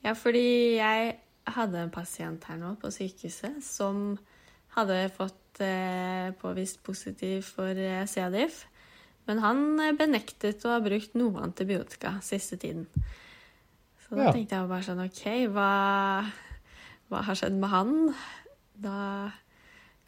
Ja, 0.03 0.15
fordi 0.19 0.79
jeg 0.79 1.15
hadde 1.55 1.85
en 1.85 1.91
pasient 1.93 2.43
her 2.47 2.59
nå 2.59 2.73
på 2.79 2.91
sykehuset 2.91 3.63
som 3.63 4.17
hadde 4.75 5.07
fått 5.15 5.61
eh, 5.63 6.31
påvist 6.39 6.81
positiv 6.83 7.43
for 7.47 7.77
eh, 7.77 8.05
C-diff. 8.09 8.63
Men 9.29 9.43
han 9.43 9.63
eh, 9.79 9.95
benektet 9.95 10.63
å 10.67 10.73
ha 10.75 10.81
brukt 10.83 11.15
noe 11.19 11.43
antibiotika 11.43 12.17
siste 12.25 12.59
tiden. 12.59 12.87
Så 14.03 14.17
da 14.17 14.27
ja. 14.27 14.33
tenkte 14.35 14.57
jeg 14.57 14.71
bare 14.71 14.87
sånn 14.87 15.03
OK, 15.05 15.23
hva, 15.53 15.69
hva 17.11 17.23
har 17.29 17.39
skjedd 17.39 17.55
med 17.59 17.71
han? 17.71 17.95
Da 18.83 18.97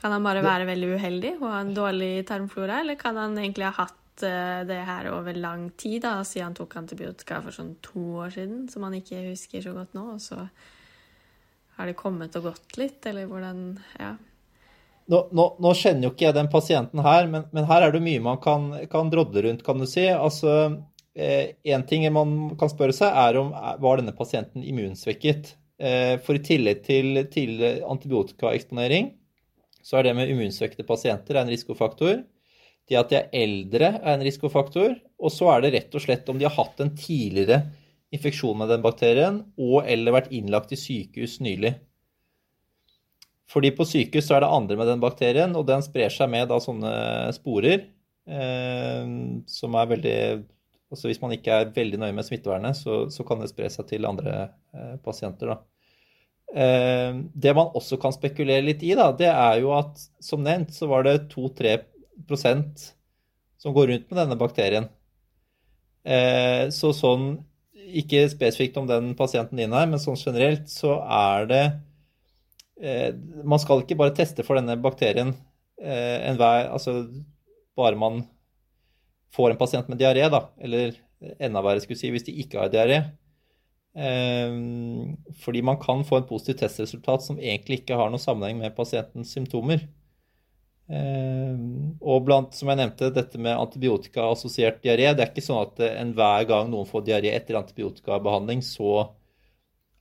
kan 0.05 0.13
han 0.13 0.25
bare 0.25 0.43
være 0.45 0.67
veldig 0.69 0.89
uheldig 0.99 1.29
og 1.39 1.47
ha 1.49 1.59
en 1.63 1.71
dårlig 1.73 2.27
tarmflora, 2.29 2.83
eller 2.83 2.97
kan 2.99 3.17
han 3.17 3.39
egentlig 3.41 3.65
ha 3.65 3.87
hatt 3.87 4.21
eh, 4.27 4.59
det 4.69 4.83
her 4.85 5.07
over 5.09 5.33
lang 5.33 5.71
tid, 5.81 6.03
da, 6.03 6.19
siden 6.21 6.51
han 6.51 6.57
tok 6.59 6.75
antibiotika 6.77 7.39
for 7.41 7.55
sånn 7.55 7.71
to 7.81 8.03
år 8.21 8.35
siden, 8.35 8.67
som 8.69 8.85
han 8.85 8.99
ikke 8.99 9.23
husker 9.31 9.65
så 9.65 9.73
godt 9.73 9.97
nå, 9.97 10.03
og 10.13 10.21
så 10.21 10.43
har 11.79 11.89
det 11.89 11.97
kommet 11.97 12.37
og 12.37 12.51
gått 12.51 12.77
litt, 12.77 13.01
eller 13.09 13.25
hvordan 13.31 13.65
Ja. 13.97 14.11
nå, 15.09 15.23
nå, 15.33 15.47
nå, 15.65 15.73
kjenner 15.73 16.05
jo 16.05 16.13
ikke 16.13 16.27
jeg 16.27 16.37
den 16.37 16.53
pasienten 16.53 17.01
her, 17.09 17.25
men, 17.33 17.49
men 17.49 17.65
her 17.73 17.87
er 17.87 17.97
det 17.97 18.05
mye 18.05 18.21
man 18.29 18.37
kan, 18.45 18.69
kan 18.93 19.09
drodle 19.09 19.47
rundt, 19.49 19.65
kan 19.65 19.81
du 19.81 19.89
si. 19.89 20.05
Altså, 20.13 20.77
Én 21.17 21.81
eh, 21.81 21.85
ting 21.89 22.05
man 22.13 22.53
kan 22.61 22.69
spørre 22.69 22.93
seg, 22.93 23.09
er 23.09 23.41
om 23.41 23.53
var 23.55 23.97
denne 23.97 24.13
pasienten 24.13 24.61
immunsvekket. 24.61 25.55
Eh, 25.81 26.15
for 26.21 26.37
i 26.37 26.45
tillegg 26.45 26.85
til, 26.85 27.23
til 27.33 27.61
antibiotikaeksponering, 27.89 29.15
så 29.85 29.99
er 29.99 30.07
det 30.07 30.15
med 30.17 30.31
immunsvekte 30.33 30.85
pasienter 30.87 31.37
en 31.37 31.51
risikofaktor. 31.51 32.23
Det 32.89 32.97
at 32.97 33.11
de 33.11 33.17
er 33.19 33.33
eldre 33.45 33.91
er 33.99 34.13
en 34.15 34.23
risikofaktor. 34.25 34.95
Og 35.21 35.33
så 35.33 35.49
er 35.53 35.61
det 35.61 35.73
rett 35.75 35.97
og 35.97 36.01
slett 36.01 36.29
om 36.31 36.39
de 36.41 36.47
har 36.47 36.55
hatt 36.57 36.81
en 36.81 36.93
tidligere 36.97 37.61
infeksjon 38.15 38.57
med 38.57 38.71
den 38.71 38.83
bakterien 38.85 39.41
og 39.61 39.85
eller 39.89 40.15
vært 40.15 40.31
innlagt 40.33 40.73
i 40.73 40.79
sykehus 40.79 41.37
nylig. 41.43 41.75
Fordi 43.51 43.71
på 43.77 43.85
sykehus 43.85 44.25
så 44.29 44.37
er 44.37 44.45
det 44.45 44.53
andre 44.57 44.77
med 44.79 44.89
den 44.89 45.03
bakterien, 45.03 45.53
og 45.57 45.67
den 45.69 45.83
sprer 45.85 46.09
seg 46.13 46.31
med 46.33 46.49
da 46.49 46.57
sånne 46.61 46.93
sporer 47.37 47.85
eh, 48.25 49.13
som 49.59 49.79
er 49.81 49.95
veldig 49.95 50.19
Altså 50.93 51.09
hvis 51.09 51.17
man 51.19 51.31
ikke 51.33 51.51
er 51.51 51.71
veldig 51.73 51.97
nøye 51.97 52.13
med 52.13 52.23
smittevernet, 52.23 52.77
så, 52.77 53.07
så 53.11 53.23
kan 53.27 53.39
det 53.41 53.49
spre 53.49 53.67
seg 53.73 53.87
til 53.89 54.05
andre 54.07 54.35
eh, 54.45 54.93
pasienter, 55.03 55.49
da. 55.49 55.55
Eh, 56.55 57.17
det 57.33 57.53
man 57.57 57.73
også 57.75 57.99
kan 58.01 58.13
spekulere 58.15 58.63
litt 58.63 58.83
i, 58.85 58.93
da, 58.97 59.09
det 59.15 59.31
er 59.31 59.59
jo 59.63 59.73
at 59.75 59.99
som 60.23 60.43
nevnt 60.45 60.75
så 60.75 60.87
var 60.91 61.03
det 61.07 61.25
2-3% 61.33 62.85
som 63.59 63.75
går 63.75 63.91
rundt 63.91 64.07
med 64.11 64.21
denne 64.21 64.37
bakterien. 64.39 64.87
Eh, 66.05 66.69
så 66.71 66.93
sånn, 66.95 67.33
ikke 67.85 68.23
spesifikt 68.31 68.77
om 68.79 68.87
den 68.89 69.13
pasienten 69.17 69.59
din 69.59 69.75
her, 69.75 69.89
men 69.89 70.01
sånn 70.01 70.19
generelt 70.19 70.71
så 70.71 70.99
er 71.03 71.51
det 71.51 71.65
Eh, 72.75 73.13
man 73.47 73.59
skal 73.63 73.79
ikke 73.81 73.95
bare 73.95 74.11
teste 74.17 74.43
for 74.43 74.59
denne 74.59 74.75
bakterien 74.83 75.29
enhver 75.79 76.65
Altså 76.75 77.05
bare 77.75 77.95
man 77.95 78.17
får 79.35 79.53
en 79.53 79.59
pasient 79.59 79.87
med 79.91 79.99
diaré, 79.99 80.25
da. 80.31 80.41
Eller 80.59 80.95
enda 81.39 81.63
verre, 81.63 81.81
skulle 81.83 81.99
si, 81.99 82.11
hvis 82.13 82.25
de 82.27 82.35
ikke 82.43 82.61
har 82.61 82.71
diaré. 82.71 83.01
Eh, 83.95 84.55
fordi 85.43 85.61
man 85.63 85.79
kan 85.81 86.03
få 86.07 86.19
en 86.19 86.27
positiv 86.29 86.59
testresultat 86.59 87.23
som 87.23 87.39
egentlig 87.39 87.81
ikke 87.81 87.99
har 87.99 88.11
noen 88.11 88.21
sammenheng 88.21 88.59
med 88.63 88.75
pasientens 88.77 89.33
symptomer. 89.35 89.87
Og 90.85 92.19
blant, 92.27 92.53
som 92.53 92.69
jeg 92.69 92.77
nevnte, 92.77 93.07
dette 93.09 93.39
med 93.41 93.57
antibiotikaassosiert 93.57 94.83
diaré. 94.83 95.07
Det 95.17 95.23
er 95.23 95.31
ikke 95.31 95.41
sånn 95.41 95.63
at 95.63 95.79
enhver 95.87 96.45
gang 96.45 96.69
noen 96.69 96.85
får 96.85 97.07
diaré 97.07 97.31
etter 97.33 97.57
antibiotikabehandling, 97.57 98.61
så 98.61 99.07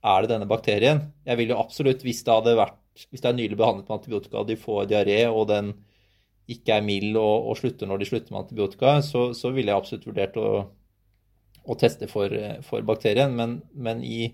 er 0.05 0.21
det 0.21 0.29
denne 0.35 0.45
bakterien? 0.45 1.01
Jeg 1.25 1.39
vil 1.39 1.55
jo 1.55 1.57
absolutt, 1.57 2.05
hvis 2.05 2.21
det 2.21 2.35
hadde 2.35 2.53
vært 2.59 2.77
hvis 2.95 3.21
det 3.21 3.29
er 3.29 3.37
nylig 3.37 3.57
behandlet 3.59 3.89
med 3.89 3.97
antibiotika 3.97 4.39
og 4.39 4.49
de 4.49 4.57
får 4.59 4.87
diaré, 4.91 5.19
og 5.27 5.49
den 5.51 5.73
ikke 6.51 6.77
er 6.77 6.85
mild 6.85 7.17
og, 7.17 7.49
og 7.49 7.59
slutter 7.59 7.89
når 7.89 8.01
de 8.01 8.07
slutter 8.09 8.33
med 8.33 8.43
antibiotika, 8.43 8.99
så, 9.03 9.27
så 9.35 9.51
ville 9.55 9.71
jeg 9.71 9.81
absolutt 9.81 10.07
vurdert 10.07 10.37
å, 10.39 10.49
å 11.65 11.77
teste 11.79 12.09
for, 12.11 12.31
for, 12.67 12.85
bakterien. 12.87 13.33
Men, 13.37 13.59
men 13.73 14.03
i, 14.05 14.29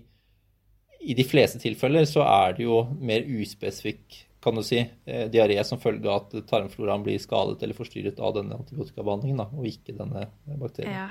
i, 1.00 1.16
de 1.18 1.24
fleste 1.26 1.60
tilfeller 1.62 2.06
så 2.08 2.26
er 2.26 2.58
det 2.58 2.66
jo 2.66 2.84
mer 3.00 3.26
uspesifikk 3.26 4.22
kan 4.42 4.56
du 4.58 4.62
si, 4.66 4.80
eh, 5.06 5.28
diaré 5.30 5.60
som 5.62 5.78
følge 5.78 6.08
av 6.10 6.24
at 6.24 6.48
tarmfloraen 6.50 7.04
blir 7.06 7.20
skadet 7.22 7.62
eller 7.62 7.78
forstyrret 7.78 8.18
av 8.18 8.32
denne 8.34 8.56
antibiotikabehandlingen, 8.58 9.38
da, 9.38 9.46
og 9.54 9.68
ikke 9.68 9.94
denne 9.94 10.24
bakterien. 10.58 10.96
Ja. 10.96 11.10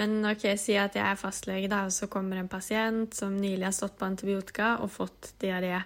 Men 0.00 0.24
ok, 0.26 0.46
si 0.58 0.78
at 0.80 0.96
jeg 0.96 1.04
er 1.04 1.18
fastlege, 1.20 1.68
da, 1.70 1.84
og 1.86 1.92
så 1.94 2.08
kommer 2.10 2.40
en 2.40 2.48
pasient 2.50 3.14
som 3.14 3.36
nylig 3.36 3.68
har 3.68 3.76
stått 3.76 3.98
på 4.00 4.08
antibiotika 4.08 4.78
og 4.82 4.90
fått 4.96 5.34
diaré. 5.44 5.76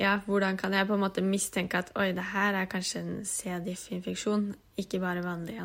Ja, 0.00 0.16
hvordan 0.26 0.56
kan 0.58 0.72
jeg 0.74 0.88
på 0.88 0.96
en 0.96 1.04
måte 1.04 1.26
mistenke 1.26 1.82
at 1.82 1.92
oi, 1.98 2.12
det 2.16 2.30
her 2.32 2.56
er 2.58 2.70
kanskje 2.70 3.02
en 3.02 3.12
C. 3.28 3.52
diff-infeksjon, 3.66 4.52
ikke 4.80 5.02
bare 5.02 5.26
vanlig 5.26 5.58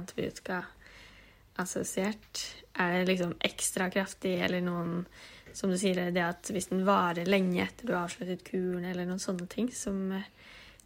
antibiotika-assosiert? 1.60 2.64
Er 2.80 3.00
det 3.00 3.10
liksom 3.12 3.36
ekstra 3.40 3.90
kraftig, 3.90 4.40
eller 4.42 4.62
noen 4.62 5.06
Som 5.52 5.72
du 5.72 5.80
sier, 5.82 6.12
det 6.14 6.22
at 6.22 6.46
hvis 6.54 6.70
den 6.70 6.84
varer 6.86 7.26
lenge 7.26 7.64
etter 7.64 7.88
du 7.88 7.96
har 7.96 8.06
avsluttet 8.06 8.44
kuren, 8.46 8.86
eller 8.86 9.08
noen 9.08 9.20
sånne 9.20 9.48
ting 9.50 9.72
som 9.74 10.12
eh, 10.14 10.28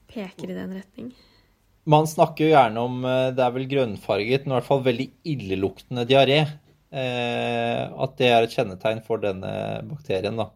peker 0.07 0.49
i 0.49 0.55
den 0.55 0.71
retning? 0.71 1.09
Man 1.83 2.07
snakker 2.07 2.45
jo 2.47 2.53
gjerne 2.53 2.79
om 2.79 3.03
eh, 3.03 3.33
det 3.35 3.43
er 3.43 3.51
vel 3.57 3.67
grønnfarget, 3.67 4.45
men 4.45 4.53
i 4.53 4.55
hvert 4.55 4.69
fall 4.69 4.85
veldig 4.85 5.09
illeluktende 5.27 6.07
diaré. 6.07 6.39
Eh, 6.95 7.83
at 7.91 8.15
det 8.17 8.31
er 8.31 8.47
et 8.47 8.55
kjennetegn 8.55 9.03
for 9.03 9.19
denne 9.19 9.51
bakterien. 9.89 10.39
da. 10.39 10.47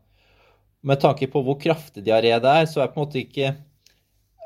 Med 0.87 1.03
tanke 1.03 1.27
på 1.27 1.43
hvor 1.43 1.59
kraftig 1.59 2.07
diaré 2.07 2.31
det 2.39 2.57
er, 2.63 2.71
så 2.71 2.85
er 2.85 2.93
på 2.93 3.01
en 3.01 3.09
måte 3.09 3.21
ikke 3.25 3.57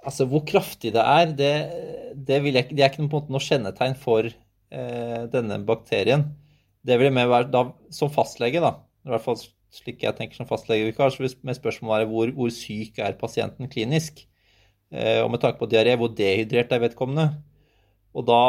Altså, 0.01 0.25
hvor 0.25 0.41
kraftig 0.41 0.95
det 0.95 1.01
er, 1.05 1.27
det, 1.37 1.49
det, 2.17 2.39
jeg, 2.41 2.71
det 2.73 2.81
er 2.81 2.87
ikke 2.89 3.03
noe, 3.05 3.19
noe 3.29 3.43
kjennetegn 3.45 3.93
for 4.01 4.31
denne 4.71 5.57
bakterien. 5.67 6.23
Det 6.87 6.95
vil 6.97 7.11
mer 7.13 7.27
være 7.27 7.51
da, 7.51 7.65
som 7.93 8.11
fastlege, 8.13 8.61
da, 8.63 8.71
i 9.05 9.11
hvert 9.11 9.25
fall 9.25 9.37
slik 9.71 10.03
jeg 10.03 10.17
tenker 10.17 10.39
som 10.39 10.49
fastlege, 10.49 10.91
så 10.95 11.23
vil 11.23 11.55
spørsmålet 11.55 12.03
være 12.03 12.09
hvor, 12.11 12.33
hvor 12.35 12.51
syk 12.53 12.99
er 12.99 13.17
pasienten 13.19 13.69
klinisk. 13.71 14.25
Eh, 14.91 15.21
og 15.23 15.31
med 15.31 15.39
tanke 15.43 15.61
på 15.61 15.69
diaré, 15.71 15.95
hvor 15.95 16.11
dehydrert 16.15 16.73
er 16.75 16.83
vedkommende. 16.83 17.29
Og 18.11 18.27
da 18.27 18.41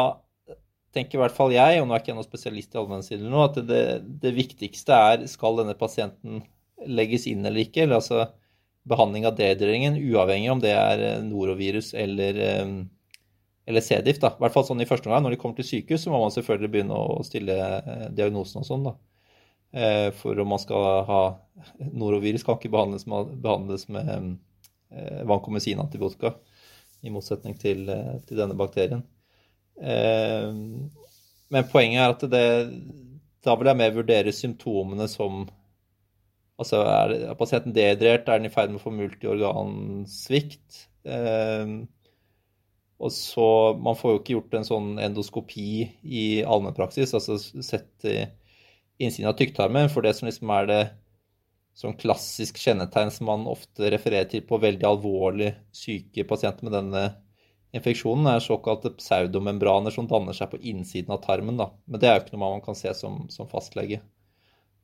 tenker 0.93 1.17
i 1.17 1.23
hvert 1.23 1.35
fall 1.35 1.55
jeg, 1.55 1.79
og 1.79 1.87
nå 1.87 1.95
er 1.95 2.03
ikke 2.03 2.11
jeg 2.11 2.19
noen 2.19 2.27
spesialist 2.27 2.75
i 2.75 2.81
allmennsiden 2.81 3.31
nå, 3.31 3.45
at 3.47 3.61
det, 3.65 3.83
det, 4.21 4.33
viktigste 4.35 4.93
er 4.93 5.23
skal 5.31 5.61
denne 5.61 5.77
pasienten 5.79 6.43
legges 6.83 7.25
inn 7.31 7.47
eller 7.47 7.63
ikke. 7.63 7.85
eller 7.85 8.01
altså 8.01 8.27
behandling 8.91 9.25
av 9.29 9.37
dehydreringen, 9.39 9.95
uavhengig 10.11 10.51
om 10.51 10.61
det 10.63 10.75
er 10.75 11.05
eh, 11.07 11.23
norovirus 11.23 11.93
eller, 11.95 12.41
eh, 12.49 12.75
eller 13.65 13.83
C-diff. 13.85 14.19
I 14.19 14.43
hvert 14.43 14.55
fall 14.55 14.67
sånn 14.67 14.83
i 14.83 14.87
første 14.89 15.09
omgang. 15.09 15.25
Når 15.25 15.35
de 15.35 15.41
kommer 15.41 15.59
til 15.59 15.69
sykehus, 15.69 16.05
så 16.05 16.13
må 16.13 16.21
man 16.21 16.33
selvfølgelig 16.35 16.71
begynne 16.73 16.99
å 16.99 17.21
stille 17.27 17.57
diagnosen 18.15 18.61
og 18.61 18.69
sånn. 18.69 18.87
da. 18.89 18.95
For 20.19 20.37
om 20.43 20.51
man 20.53 20.61
skal 20.61 20.83
ha 21.07 21.21
norovirus, 21.79 22.43
kan 22.45 22.59
ikke 22.59 22.73
behandles 22.75 23.07
med, 23.09 23.31
behandles 23.41 23.87
med 23.89 24.35
Eh, 24.95 25.25
vankomesin-antibiotika, 25.25 26.33
i 27.01 27.09
motsetning 27.09 27.55
til, 27.57 27.87
eh, 27.89 28.19
til, 28.27 28.37
denne 28.37 28.53
bakterien. 28.53 29.01
Eh, 29.81 30.51
men 31.49 31.69
poenget 31.71 32.01
er 32.03 32.13
at 32.13 32.25
det, 32.29 32.43
da 33.43 33.55
vil 33.57 33.71
jeg 33.71 33.79
mer 33.81 33.99
vurdere 33.99 34.31
symptomene 34.31 35.09
som 35.09 35.47
Altså, 36.53 36.83
er, 36.85 37.33
pasienten 37.33 37.73
dehydrert? 37.73 38.27
Er 38.29 38.37
den 38.37 38.45
i 38.45 38.49
ferd 38.53 38.69
med 38.69 38.77
å 38.77 38.83
få 38.83 38.91
multiorgansvikt? 38.93 40.83
Og 43.03 43.11
så 43.11 43.45
Man 43.83 43.97
får 43.99 44.11
jo 44.11 44.19
ikke 44.21 44.35
gjort 44.37 44.53
en 44.57 44.67
sånn 44.67 44.89
endoskopi 45.01 45.89
i 46.03 46.25
allmennpraksis, 46.47 47.13
altså 47.17 47.37
sett 47.39 48.07
i 48.07 48.21
innsiden 49.01 49.31
av 49.31 49.37
tykktarmen, 49.39 49.89
for 49.91 50.05
det 50.05 50.13
som 50.15 50.29
liksom 50.29 50.51
er 50.55 50.69
det 50.69 50.81
sånn 51.75 51.97
klassisk 51.97 52.59
kjennetegn 52.61 53.11
som 53.11 53.27
man 53.27 53.47
ofte 53.49 53.89
refererer 53.91 54.29
til 54.29 54.43
på 54.45 54.61
veldig 54.61 54.85
alvorlig 54.87 55.49
syke 55.73 56.25
pasienter 56.29 56.67
med 56.67 56.75
denne 56.77 57.03
infeksjonen, 57.73 58.29
er 58.29 58.43
såkalte 58.45 58.93
pseudomembraner 58.99 59.93
som 59.93 60.07
danner 60.07 60.37
seg 60.37 60.51
på 60.51 60.61
innsiden 60.61 61.15
av 61.15 61.23
tarmen. 61.25 61.57
Da. 61.57 61.71
Men 61.89 61.99
det 62.01 62.09
er 62.09 62.19
jo 62.19 62.25
ikke 62.25 62.35
noe 62.37 62.43
man 62.45 62.65
kan 62.65 62.77
se 62.77 62.93
som, 62.95 63.23
som 63.33 63.49
fastlege. 63.49 64.03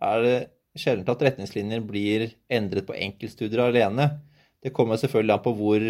er 0.00 0.22
det 0.24 0.36
sjelden 0.78 1.10
at 1.10 1.22
retningslinjer 1.26 1.82
blir 1.86 2.28
endret 2.52 2.86
på 2.88 2.96
enkeltstudier 2.96 3.66
alene. 3.66 4.08
Det 4.62 4.72
kommer 4.74 4.98
selvfølgelig 4.98 5.36
an 5.36 5.44
på 5.44 5.54
hvor 5.58 5.86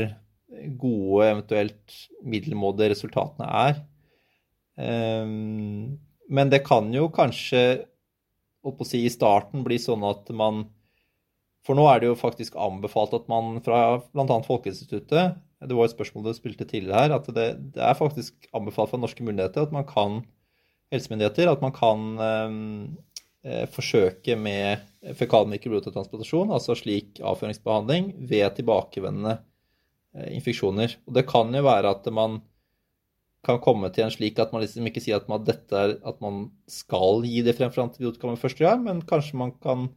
gode, 0.81 1.29
eventuelt 1.31 1.97
middelmådige 2.25 2.93
resultatene 2.95 3.49
er. 3.65 3.83
Ehm, 4.81 5.99
men 6.29 6.51
det 6.51 6.65
kan 6.67 6.91
jo 6.95 7.09
kanskje 7.15 7.65
si, 8.89 9.05
i 9.05 9.13
starten 9.13 9.65
bli 9.65 9.79
sånn 9.79 10.05
at 10.09 10.31
man 10.35 10.65
For 11.65 11.77
nå 11.77 11.85
er 11.89 12.01
det 12.01 12.09
jo 12.11 12.17
faktisk 12.21 12.57
anbefalt 12.61 13.15
at 13.17 13.29
man 13.29 13.61
fra 13.65 14.03
bl.a. 14.13 14.37
Folkeinstituttet 14.45 15.39
Det 15.65 15.77
var 15.77 15.87
et 15.87 15.95
spørsmål 15.95 16.27
du 16.27 16.35
spilte 16.37 16.67
tidligere 16.69 17.07
her. 17.07 17.15
At 17.17 17.31
det, 17.33 17.47
det, 17.73 17.81
er 17.81 17.97
faktisk 17.97 18.51
anbefalt 18.53 18.91
fra 18.91 19.01
norske 19.01 19.25
myndigheter 19.25 19.65
at 19.65 19.73
man 19.73 19.87
kan 19.89 20.21
helsemyndigheter 20.93 21.49
at 21.49 21.65
man 21.65 21.73
kan 21.73 22.05
eh, 22.21 23.65
forsøke 23.73 24.37
med 24.37 24.85
fekal 25.17 25.49
mikrobiotratransplantasjon, 25.51 26.53
altså 26.53 26.77
slik 26.79 27.21
avføringsbehandling, 27.25 28.13
ved 28.29 28.45
tilbakevendende 28.59 29.39
infeksjoner. 30.31 30.99
Og 31.09 31.17
det 31.17 31.27
kan 31.31 31.55
jo 31.55 31.65
være 31.67 31.95
at 31.97 32.11
man 32.15 32.41
kan 33.45 33.61
komme 33.61 33.91
til 33.93 34.07
en 34.07 34.15
slik 34.15 34.39
at 34.41 34.55
man 34.55 34.63
liksom 34.65 34.87
ikke 34.89 35.03
sier 35.05 35.21
at 35.21 35.29
man, 35.29 35.45
er, 35.45 35.99
at 36.01 36.23
man 36.25 36.47
skal 36.71 37.27
gi 37.29 37.43
det 37.45 37.57
fremfor 37.59 37.85
antibiotika 37.85 38.31
med 38.31 38.41
første 38.41 38.65
gang, 38.65 38.81
men 38.87 39.05
kanskje 39.05 39.41
man 39.41 39.53
kan 39.61 39.91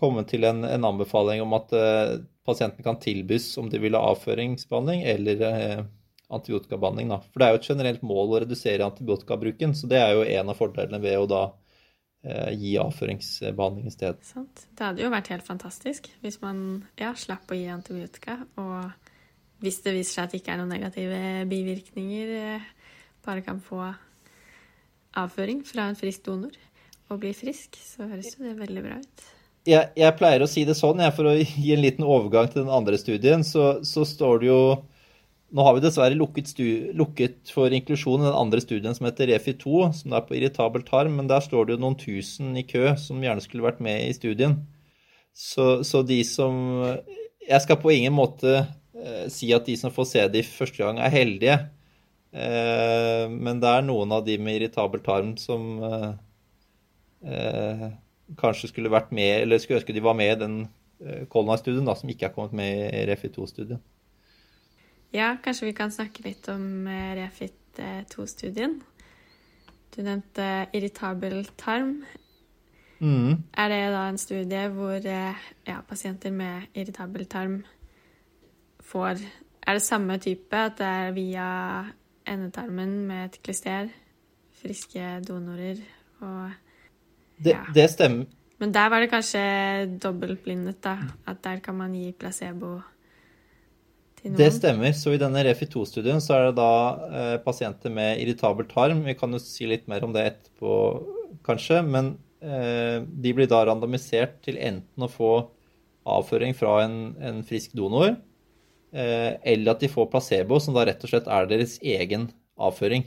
komme 0.00 0.24
til 0.28 0.46
en, 0.46 0.62
en 0.66 0.86
anbefaling 0.86 1.42
om 1.42 1.54
at 1.56 1.74
uh, 1.74 2.20
pasienten 2.46 2.84
kan 2.86 3.00
tilbys 3.02 3.48
om 3.58 3.70
de 3.70 3.80
vil 3.82 3.96
ha 3.98 4.04
avføringsbehandling 4.12 5.04
eller 5.10 5.42
uh, 5.42 5.84
antibiotikabehandling. 6.34 7.10
Da. 7.14 7.20
For 7.30 7.40
det 7.40 7.46
er 7.46 7.54
jo 7.54 7.60
et 7.62 7.68
generelt 7.72 8.06
mål 8.06 8.32
å 8.32 8.40
redusere 8.44 8.86
antibiotikabruken, 8.86 9.74
så 9.76 9.90
det 9.90 10.00
er 10.00 10.16
jo 10.16 10.24
en 10.24 10.50
av 10.50 10.58
fordelene 10.58 11.02
ved 11.02 11.18
å 11.20 11.28
da 11.30 11.42
uh, 11.50 12.50
gi 12.54 12.76
avføringsbehandling 12.82 13.90
i 13.90 13.94
stedet. 13.94 14.22
Sant. 14.30 14.66
Det 14.70 14.90
hadde 14.90 15.06
jo 15.06 15.14
vært 15.14 15.32
helt 15.34 15.46
fantastisk 15.46 16.10
hvis 16.22 16.40
man 16.44 16.84
ja, 17.00 17.14
slapp 17.18 17.50
å 17.50 17.58
gi 17.58 17.66
antibiotika 17.72 18.42
og 18.54 19.03
hvis 19.64 19.80
det 19.84 19.94
viser 19.96 20.18
seg 20.18 20.26
at 20.26 20.34
det 20.34 20.42
ikke 20.42 20.54
er 20.54 20.60
noen 20.60 20.74
negative 20.76 21.20
bivirkninger, 21.50 22.34
eh, 22.38 22.66
bare 23.24 23.44
kan 23.44 23.60
få 23.64 23.80
avføring 25.16 25.62
fra 25.66 25.88
en 25.88 25.98
frisk 25.98 26.26
donor 26.26 26.54
og 27.12 27.20
bli 27.22 27.32
frisk, 27.36 27.78
så 27.78 28.08
høres 28.08 28.34
jo 28.34 28.44
det 28.44 28.56
veldig 28.58 28.82
bra 28.84 28.98
ut. 29.00 29.30
Jeg, 29.64 29.92
jeg 29.96 30.16
pleier 30.18 30.42
å 30.44 30.48
si 30.50 30.66
det 30.68 30.76
sånn, 30.76 31.00
jeg, 31.00 31.14
for 31.16 31.30
å 31.30 31.36
gi 31.38 31.70
en 31.72 31.80
liten 31.80 32.04
overgang 32.04 32.50
til 32.50 32.64
den 32.64 32.74
andre 32.74 32.98
studien, 33.00 33.44
så, 33.46 33.78
så 33.86 34.04
står 34.08 34.42
det 34.42 34.52
jo 34.52 34.64
Nå 35.54 35.62
har 35.62 35.76
vi 35.76 35.84
dessverre 35.84 36.16
lukket, 36.18 36.48
lukket 36.98 37.50
for 37.54 37.70
inklusjon 37.70 38.24
i 38.24 38.26
den 38.26 38.34
andre 38.34 38.58
studien 38.58 38.96
som 38.96 39.04
heter 39.06 39.28
REFI2, 39.30 39.84
som 39.94 40.16
er 40.16 40.24
på 40.26 40.34
irritabel 40.34 40.82
tarm, 40.82 41.12
men 41.14 41.28
der 41.30 41.44
står 41.44 41.68
det 41.68 41.76
jo 41.76 41.82
noen 41.84 41.94
tusen 42.00 42.56
i 42.58 42.64
kø 42.66 42.96
som 42.98 43.22
gjerne 43.22 43.44
skulle 43.44 43.62
vært 43.62 43.78
med 43.84 44.00
i 44.08 44.16
studien. 44.16 44.56
Så, 45.30 45.84
så 45.86 46.02
de 46.06 46.18
som 46.26 46.58
Jeg 47.44 47.60
skal 47.62 47.78
på 47.78 47.92
ingen 47.94 48.16
måte 48.16 48.64
si 49.32 49.48
at 49.54 49.66
de 49.66 49.74
som 49.78 49.90
får 49.90 50.06
se 50.06 50.22
det 50.30 50.44
første 50.46 50.82
gang, 50.82 51.00
er 51.02 51.10
heldige. 51.10 51.56
Eh, 52.34 53.30
men 53.30 53.60
det 53.62 53.70
er 53.70 53.84
noen 53.86 54.12
av 54.14 54.24
de 54.26 54.34
med 54.42 54.58
irritabel 54.58 55.02
tarm 55.06 55.36
som 55.40 55.76
eh, 55.90 56.10
eh 57.30 57.92
kanskje 58.40 58.70
skulle 58.70 58.88
vært 58.88 59.10
med, 59.12 59.42
eller 59.42 59.60
skulle 59.60 59.82
ønske 59.82 59.92
de 59.92 60.00
var 60.00 60.14
med 60.16 60.30
i 60.32 60.38
den 60.40 60.54
eh, 61.04 61.26
Colna-studien, 61.28 61.84
som 61.84 62.08
ikke 62.08 62.30
er 62.30 62.32
kommet 62.32 62.54
med 62.56 62.86
i 62.88 63.02
Refit2-studien. 63.10 63.82
Ja, 65.12 65.36
kanskje 65.44 65.68
vi 65.68 65.74
kan 65.76 65.92
snakke 65.92 66.24
litt 66.24 66.48
om 66.48 66.88
eh, 66.88 67.12
Refit 67.20 67.78
2-studien. 68.10 68.78
Du 69.94 70.00
nevnte 70.02 70.66
irritabel 70.72 71.44
tarm. 71.60 71.98
Mm. 72.98 73.44
Er 73.52 73.70
det 73.70 73.80
da 73.92 74.06
en 74.08 74.18
studie 74.18 74.64
hvor 74.72 75.04
ja, 75.04 75.78
pasienter 75.86 76.32
med 76.32 76.70
irritabel 76.72 77.26
tarm 77.28 77.60
får 78.84 79.24
Er 79.64 79.78
det 79.78 79.82
samme 79.82 80.18
type, 80.20 80.56
at 80.56 80.76
det 80.76 80.86
er 80.86 81.12
via 81.16 81.48
endetarmen 82.28 83.06
med 83.08 83.30
et 83.30 83.38
klister? 83.42 83.88
Friske 84.60 85.20
donorer 85.24 85.80
og 86.20 86.50
det, 87.36 87.54
ja. 87.54 87.62
det 87.74 87.90
stemmer. 87.90 88.26
Men 88.62 88.72
der 88.72 88.90
var 88.92 89.02
det 89.02 89.10
kanskje 89.10 89.40
dobbeltblindet, 90.00 90.78
da. 90.84 90.96
At 91.26 91.42
der 91.44 91.58
kan 91.64 91.76
man 91.76 91.94
gi 91.96 92.12
placebo 92.16 92.76
til 94.20 94.30
noen. 94.30 94.38
Det 94.38 94.50
stemmer. 94.54 94.94
Så 94.96 95.14
i 95.14 95.20
denne 95.20 95.42
REFI2-studien 95.48 96.22
så 96.22 96.36
er 96.36 96.46
det 96.46 96.54
da 96.60 96.70
eh, 97.08 97.34
pasienter 97.44 97.92
med 97.92 98.22
irritabel 98.22 98.68
tarm. 98.70 99.02
Vi 99.08 99.16
kan 99.18 99.34
jo 99.34 99.42
si 99.42 99.66
litt 99.68 99.88
mer 99.90 100.06
om 100.06 100.14
det 100.14 100.26
etterpå, 100.30 100.76
kanskje. 101.44 101.82
Men 101.82 102.14
eh, 102.40 103.02
de 103.02 103.34
blir 103.34 103.50
da 103.50 103.64
randomisert 103.66 104.38
til 104.46 104.60
enten 104.62 105.04
å 105.04 105.10
få 105.10 105.34
avføring 106.14 106.54
fra 106.56 106.78
en, 106.84 106.98
en 107.24 107.42
frisk 107.48 107.74
donor 107.76 108.14
eller 108.94 109.72
at 109.72 109.80
de 109.82 109.88
får 109.90 110.06
placebo, 110.12 110.60
som 110.62 110.76
da 110.76 110.84
rett 110.86 111.02
og 111.02 111.10
slett 111.10 111.26
er 111.26 111.48
deres 111.50 111.80
egen 111.82 112.28
avføring. 112.54 113.02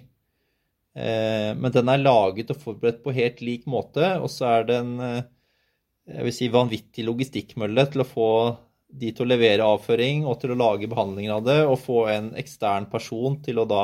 Eh, 0.97 1.53
men 1.55 1.73
den 1.73 1.89
er 1.91 2.01
laget 2.01 2.51
og 2.53 2.61
forberedt 2.61 3.03
på 3.03 3.13
helt 3.15 3.41
lik 3.45 3.67
måte, 3.69 4.15
og 4.17 4.31
så 4.33 4.49
er 4.55 4.67
det 4.67 4.77
en 4.81 4.93
eh, 5.03 5.25
jeg 6.07 6.23
vil 6.23 6.33
si, 6.33 6.47
vanvittig 6.49 7.03
logistikkmølle 7.05 7.83
til 7.91 8.01
å 8.01 8.07
få 8.07 8.29
de 8.87 9.11
til 9.11 9.25
å 9.25 9.29
levere 9.33 9.65
avføring 9.67 10.23
og 10.25 10.37
til 10.41 10.53
å 10.53 10.59
lage 10.59 10.87
behandlinger 10.89 11.35
av 11.35 11.43
det, 11.45 11.57
og 11.67 11.81
få 11.83 12.05
en 12.13 12.29
ekstern 12.39 12.87
person 12.89 13.35
til 13.43 13.59
å 13.61 13.67
da 13.69 13.83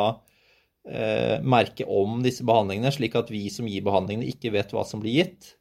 eh, 0.88 1.44
merke 1.44 1.86
om 1.86 2.22
disse 2.24 2.46
behandlingene, 2.48 2.94
slik 2.96 3.20
at 3.20 3.30
vi 3.34 3.46
som 3.54 3.68
gir 3.70 3.84
behandlingene, 3.86 4.32
ikke 4.32 4.54
vet 4.56 4.74
hva 4.74 4.86
som 4.88 5.04
blir 5.04 5.20
gitt. 5.20 5.54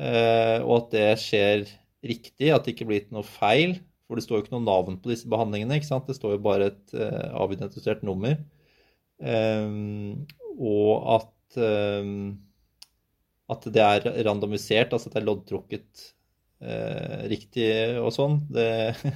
Eh, 0.00 0.62
og 0.62 0.76
at 0.76 0.94
det 0.94 1.08
skjer 1.20 1.66
riktig, 2.06 2.54
at 2.54 2.64
det 2.64 2.76
ikke 2.76 2.88
blir 2.88 3.10
noe 3.12 3.26
feil. 3.26 3.76
For 4.10 4.18
det 4.18 4.24
står 4.26 4.40
jo 4.40 4.42
ikke 4.42 4.56
noe 4.56 4.66
navn 4.66 4.96
på 4.98 5.12
disse 5.12 5.28
behandlingene. 5.30 5.76
ikke 5.78 5.86
sant? 5.86 6.08
Det 6.10 6.16
står 6.18 6.34
jo 6.34 6.42
bare 6.42 6.72
et 6.72 6.94
uh, 6.98 7.28
avidentifisert 7.38 8.00
nummer. 8.02 8.40
Um, 9.22 10.24
og 10.58 11.04
at, 11.14 11.60
um, 11.62 12.32
at 13.54 13.68
det 13.70 13.84
er 13.84 14.08
randomisert, 14.26 14.90
altså 14.90 15.06
at 15.06 15.14
det 15.14 15.20
er 15.22 15.28
loddtrukket 15.28 16.08
uh, 16.66 17.22
riktig 17.30 17.70
og 18.02 18.10
sånn. 18.18 18.40
Det, 18.50 18.66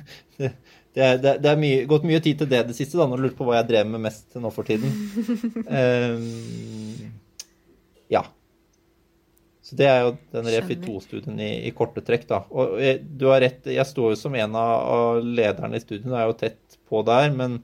det, 0.39 0.53
det, 0.95 1.03
er, 1.09 1.19
det 1.43 1.51
er 1.51 1.59
mye, 1.59 1.83
gått 1.91 2.07
mye 2.07 2.23
tid 2.23 2.45
til 2.45 2.53
det 2.55 2.63
det 2.71 2.79
siste, 2.79 3.01
da, 3.01 3.09
når 3.11 3.19
du 3.19 3.27
lurer 3.27 3.37
på 3.41 3.51
hva 3.51 3.59
jeg 3.59 3.73
drev 3.73 3.91
med 3.97 4.07
mest 4.07 4.39
nå 4.39 4.55
for 4.55 4.71
tiden. 4.71 4.95
Um, 5.67 7.11
ja. 8.15 8.23
Så 9.75 9.79
det 9.81 9.87
er 9.91 10.03
jo 10.05 10.11
den 10.31 10.49
Refi 10.55 10.77
2-studien 10.79 11.39
i, 11.43 11.53
i, 11.67 11.71
korte 11.75 12.03
trekk, 12.07 12.29
da. 12.31 12.45
Og 12.55 12.77
jeg, 12.79 13.01
du 13.19 13.27
har 13.27 13.41
rett, 13.43 13.65
jeg 13.67 13.87
står 13.91 14.13
jo 14.13 14.19
som 14.21 14.35
en 14.39 14.55
av, 14.55 14.75
av 14.95 15.23
lederne 15.27 15.81
i 15.81 15.83
studien 15.83 16.13
og 16.13 16.19
er 16.21 16.29
jo 16.29 16.37
tett 16.45 16.77
på 16.87 17.01
der, 17.09 17.31
men 17.35 17.57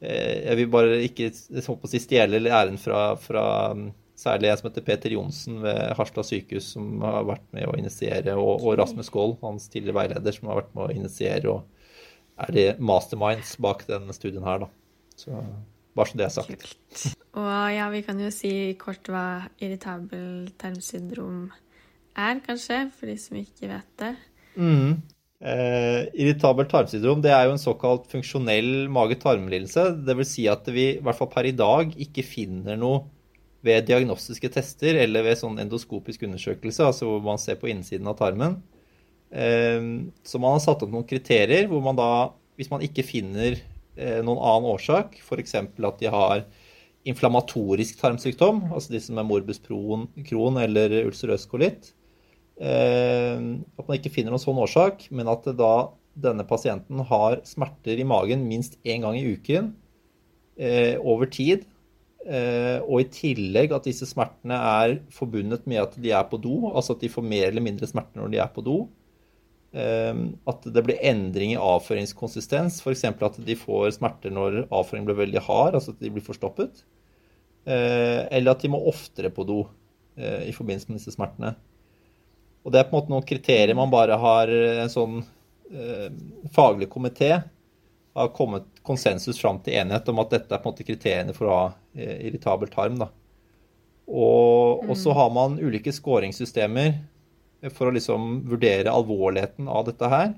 eh, 0.00 0.46
jeg 0.46 0.60
vil 0.62 0.70
bare 0.72 1.00
ikke 1.04 1.28
si, 1.36 2.00
stjele 2.00 2.40
æren 2.48 2.80
fra, 2.80 3.02
fra, 3.20 3.44
særlig 4.16 4.48
en 4.48 4.62
som 4.62 4.70
heter 4.70 4.86
Peter 4.86 5.12
Johnsen 5.12 5.60
ved 5.66 5.82
Harstad 5.98 6.30
sykehus, 6.30 6.72
som 6.78 7.04
har 7.04 7.28
vært 7.28 7.44
med 7.52 7.68
å 7.68 7.76
initiere, 7.76 8.38
og, 8.40 8.64
og 8.64 8.80
Rasmus 8.80 9.12
Gold, 9.12 9.36
hans 9.44 9.68
tidligere 9.68 10.00
veileder, 10.00 10.36
som 10.36 10.48
har 10.48 10.62
vært 10.62 10.72
med 10.78 10.86
å 10.86 11.02
initiere 11.02 11.58
og 11.58 11.76
er 12.40 12.56
det 12.56 12.68
masterminds 12.80 13.58
bak 13.60 13.84
denne 13.84 14.16
studien 14.16 14.46
her, 14.48 14.64
da. 14.64 14.70
Så 15.20 15.44
bare 15.92 16.08
så 16.08 16.16
det 16.16 16.30
er 16.30 16.32
sagt. 16.32 16.62
Kult. 16.64 17.19
Og 17.38 17.70
ja, 17.70 17.86
vi 17.92 18.02
kan 18.02 18.18
jo 18.18 18.30
si 18.34 18.74
kort 18.80 19.06
hva 19.10 19.46
irritabel 19.62 20.50
tarmsyndrom 20.58 21.44
er, 22.18 22.40
kanskje, 22.42 22.88
for 22.96 23.10
de 23.10 23.16
som 23.22 23.38
ikke 23.38 23.70
vet 23.70 23.90
det. 24.02 24.14
Mm. 24.58 24.98
Eh, 25.40 26.08
irritabel 26.20 26.66
tarmsyndrom 26.68 27.22
det 27.24 27.30
er 27.32 27.46
jo 27.46 27.54
en 27.54 27.62
såkalt 27.62 28.10
funksjonell 28.10 28.90
mage-tarm-lidelse. 28.92 29.86
Vil 30.10 30.26
si 30.28 30.48
at 30.50 30.66
vi 30.74 30.88
i 30.96 31.00
hvert 31.04 31.18
fall 31.20 31.30
per 31.30 31.46
i 31.46 31.54
dag 31.54 31.94
ikke 32.02 32.26
finner 32.26 32.80
noe 32.80 33.04
ved 33.64 33.86
diagnostiske 33.86 34.50
tester 34.52 34.98
eller 34.98 35.22
ved 35.24 35.38
sånn 35.38 35.60
endoskopisk 35.62 36.24
undersøkelse, 36.26 36.82
altså 36.82 37.06
hvor 37.06 37.22
man 37.24 37.38
ser 37.38 37.60
på 37.60 37.68
innsiden 37.70 38.08
av 38.10 38.16
tarmen. 38.18 38.56
Så 39.30 40.40
man 40.40 40.56
har 40.56 40.62
satt 40.64 40.80
opp 40.82 40.90
noen 40.90 41.04
kriterier 41.06 41.68
hvor 41.68 41.84
man 41.84 41.98
da, 41.98 42.32
hvis 42.56 42.72
man 42.72 42.80
ikke 42.82 43.04
finner 43.04 43.58
noen 44.24 44.40
annen 44.40 44.70
årsak, 44.72 45.18
f.eks. 45.20 45.58
at 45.60 46.00
de 46.00 46.08
har 46.08 46.40
inflammatorisk 47.08 48.00
tarmsykdom, 48.00 48.66
altså 48.74 48.92
de 48.92 49.00
som 49.00 49.18
er 49.20 49.26
morbus 49.26 49.60
Crohn 49.64 50.58
eller 50.60 50.98
ulcerøs 51.06 51.46
kolitt, 51.48 51.94
at 52.60 53.86
man 53.86 53.96
ikke 53.96 54.12
finner 54.12 54.34
noen 54.34 54.42
sånn 54.42 54.60
årsak, 54.60 55.06
men 55.16 55.30
at 55.32 55.48
da 55.56 55.72
denne 56.20 56.44
pasienten 56.44 57.00
har 57.08 57.38
smerter 57.48 57.96
i 57.96 58.04
magen 58.04 58.44
minst 58.44 58.76
én 58.84 59.06
gang 59.06 59.16
i 59.16 59.24
uken 59.32 59.70
over 61.00 61.30
tid, 61.32 61.64
Eh, 62.20 62.78
og 62.84 63.00
i 63.00 63.08
tillegg 63.08 63.72
at 63.72 63.86
disse 63.88 64.04
smertene 64.04 64.52
er 64.52 64.98
forbundet 65.14 65.64
med 65.70 65.80
at 65.80 65.94
de 65.96 66.10
er 66.12 66.26
på 66.28 66.36
do, 66.42 66.68
altså 66.68 66.92
at 66.92 67.04
de 67.04 67.08
får 67.08 67.24
mer 67.24 67.46
eller 67.48 67.64
mindre 67.64 67.88
smerter 67.88 68.20
når 68.20 68.34
de 68.34 68.40
er 68.44 68.50
på 68.52 68.64
do. 68.64 68.76
Eh, 69.70 70.22
at 70.50 70.68
det 70.74 70.84
blir 70.86 71.02
endring 71.06 71.54
i 71.54 71.60
avføringskonsistens, 71.60 72.80
f.eks. 72.82 73.04
at 73.10 73.40
de 73.46 73.58
får 73.58 73.96
smerter 73.98 74.34
når 74.34 74.64
avføringen 74.66 75.08
blir 75.10 75.20
veldig 75.22 75.44
hard, 75.46 75.78
altså 75.78 75.94
at 75.94 76.02
de 76.02 76.12
blir 76.14 76.26
forstoppet. 76.26 76.84
Eh, 77.68 78.26
eller 78.30 78.54
at 78.54 78.64
de 78.64 78.72
må 78.72 78.82
oftere 78.90 79.32
på 79.34 79.46
do 79.48 79.64
i 80.20 80.52
forbindelse 80.52 80.90
med 80.90 80.98
disse 80.98 81.14
smertene. 81.14 81.54
Og 82.66 82.74
det 82.74 82.80
er 82.80 82.88
på 82.90 82.92
en 82.92 82.98
måte 82.98 83.12
noen 83.12 83.24
kriterier 83.24 83.78
man 83.78 83.88
bare 83.88 84.18
har 84.20 84.50
en 84.52 84.90
sånn 84.92 85.22
faglig 86.52 86.90
komité 86.92 87.30
har 88.12 88.28
kommet 88.28 88.64
konsensus 88.82 89.38
fram 89.40 89.60
til 89.62 89.74
enighet 89.78 90.08
om 90.08 90.20
at 90.22 90.34
dette 90.34 90.54
er 90.54 90.60
på 90.60 90.68
en 90.68 90.74
måte 90.74 90.86
kriteriene 90.86 91.34
for 91.36 91.46
å 91.46 91.56
ha 91.56 91.66
eh, 91.94 92.26
irritabel 92.28 92.70
tarm. 92.72 92.98
Da. 93.00 93.10
Og, 94.10 94.88
og 94.88 94.96
så 94.98 95.12
mm. 95.12 95.16
har 95.18 95.30
man 95.34 95.58
ulike 95.60 95.94
skåringssystemer 95.94 96.96
for 97.68 97.90
å 97.90 97.94
liksom 97.94 98.40
vurdere 98.48 98.92
alvorligheten 98.92 99.68
av 99.68 99.84
dette 99.90 100.08
her. 100.08 100.32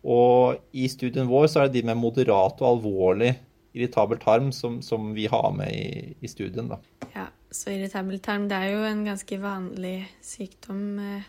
Og 0.00 0.58
i 0.72 0.88
studien 0.90 1.28
vår 1.28 1.46
så 1.50 1.62
er 1.62 1.68
det 1.68 1.80
de 1.80 1.90
med 1.90 2.00
moderat 2.00 2.60
og 2.62 2.68
alvorlig 2.74 3.34
irritabel 3.76 4.18
tarm 4.18 4.50
som, 4.52 4.80
som 4.82 5.12
vi 5.14 5.28
har 5.30 5.50
med 5.54 5.70
i, 5.70 6.14
i, 6.18 6.30
studien. 6.30 6.70
Da. 6.72 6.80
Ja, 7.14 7.28
så 7.54 7.74
irritabel 7.74 8.18
tarm 8.22 8.48
det 8.50 8.58
er 8.58 8.74
jo 8.74 8.86
en 8.88 9.04
ganske 9.06 9.38
vanlig 9.42 10.08
sykdom 10.24 10.98
eh, 11.04 11.28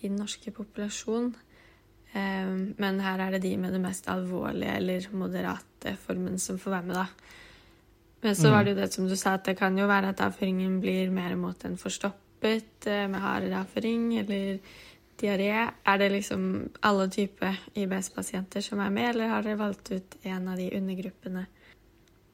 i 0.00 0.08
den 0.08 0.18
norske 0.18 0.50
populasjon. 0.54 1.30
Eh, 2.12 2.50
men 2.82 3.04
her 3.04 3.22
er 3.22 3.36
det 3.36 3.44
de 3.44 3.54
med 3.60 3.76
det 3.76 3.82
mest 3.84 4.10
alvorlige 4.10 4.80
eller 4.80 5.06
moderate 5.14 5.94
formen 6.02 6.40
som 6.42 6.58
får 6.58 6.78
være 6.78 6.90
med, 6.90 6.98
da. 7.04 7.38
Men 8.22 8.36
så 8.38 8.52
var 8.54 8.62
det 8.62 8.70
jo 8.70 8.78
det 8.78 8.92
som 8.94 9.06
du 9.10 9.16
sa, 9.18 9.32
at 9.34 9.48
det 9.48 9.56
kan 9.58 9.74
jo 9.74 9.88
være 9.90 10.12
at 10.12 10.20
avføringen 10.22 10.76
blir 10.82 11.10
mer 11.10 11.34
mot 11.34 11.64
en 11.66 11.74
forstoppet 11.78 12.21
eh, 12.44 13.04
med 13.08 13.20
hardere 13.22 13.62
avføring 13.62 14.10
eller 14.20 14.58
diaré. 15.20 15.50
Er 15.84 15.98
det 15.98 16.10
liksom 16.12 16.46
alle 16.80 17.08
typer 17.12 17.58
IBS-pasienter 17.74 18.64
som 18.64 18.80
er 18.82 18.90
med, 18.94 19.10
eller 19.14 19.32
har 19.32 19.46
dere 19.46 19.60
valgt 19.60 19.92
ut 19.92 20.16
en 20.22 20.48
av 20.48 20.58
de 20.60 20.70
undergruppene? 20.76 21.46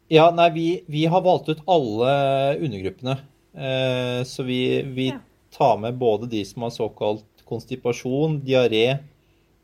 Ja, 0.08 0.30
nei, 0.32 0.48
vi, 0.54 0.68
vi 0.88 1.04
har 1.06 1.24
valgt 1.24 1.50
ut 1.52 1.64
alle 1.68 2.12
undergruppene. 2.56 3.18
Eh, 3.52 4.24
så 4.24 4.42
vi, 4.42 4.82
vi 4.82 5.10
ja. 5.10 5.20
tar 5.52 5.76
med 5.78 5.98
både 6.00 6.26
de 6.26 6.44
som 6.48 6.64
har 6.64 6.72
såkalt 6.72 7.44
konstipasjon, 7.48 8.40
diaré, 8.44 8.98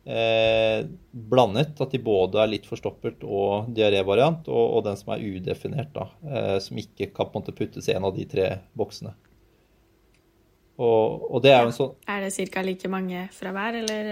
eh, 0.05 0.87
blandet. 1.11 1.81
At 1.81 1.93
de 1.93 2.01
både 2.05 2.43
er 2.43 2.53
litt 2.53 2.69
forstoppet 2.69 3.25
og 3.25 3.71
diarévariant, 3.77 4.49
og, 4.49 4.65
og 4.79 4.85
den 4.89 5.01
som 5.01 5.15
er 5.15 5.25
udefinert, 5.25 5.95
da, 5.97 6.09
eh, 6.29 6.57
som 6.65 6.81
ikke 6.81 7.13
kan 7.17 7.33
måte 7.35 7.57
puttes 7.57 7.89
i 7.89 7.97
en 7.97 8.09
av 8.09 8.17
de 8.17 8.29
tre 8.29 8.51
boksene. 8.77 9.15
Og, 10.75 11.29
og 11.31 11.43
det 11.45 11.53
er 11.55 11.61
jo 11.63 11.71
en 11.71 11.77
sånn 11.77 11.93
Er 12.11 12.25
det 12.25 12.49
ca. 12.51 12.63
like 12.67 12.89
mange 12.91 13.29
fra 13.35 13.53
hver, 13.55 13.77
eller 13.83 14.09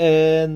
eh, 0.00 0.54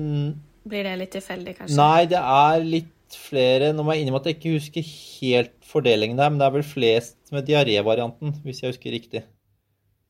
blir 0.61 0.87
det 0.87 0.95
litt 0.97 1.13
tilfeldig, 1.13 1.55
kanskje? 1.59 1.77
Nei, 1.77 2.05
det 2.09 2.21
er 2.21 2.65
litt 2.65 3.17
flere. 3.17 3.71
Nå 3.75 3.83
må 3.83 3.95
jeg 3.95 4.05
innrømme 4.05 4.21
at 4.21 4.29
jeg 4.29 4.39
ikke 4.39 4.55
husker 4.55 4.87
helt 4.87 5.53
fordelingen 5.67 6.19
der, 6.19 6.31
men 6.31 6.41
det 6.41 6.47
er 6.47 6.55
vel 6.55 6.65
flest 6.65 7.33
med 7.33 7.47
diarévarianten, 7.49 8.35
hvis 8.45 8.63
jeg 8.63 8.73
husker 8.73 8.93
riktig. 8.93 9.23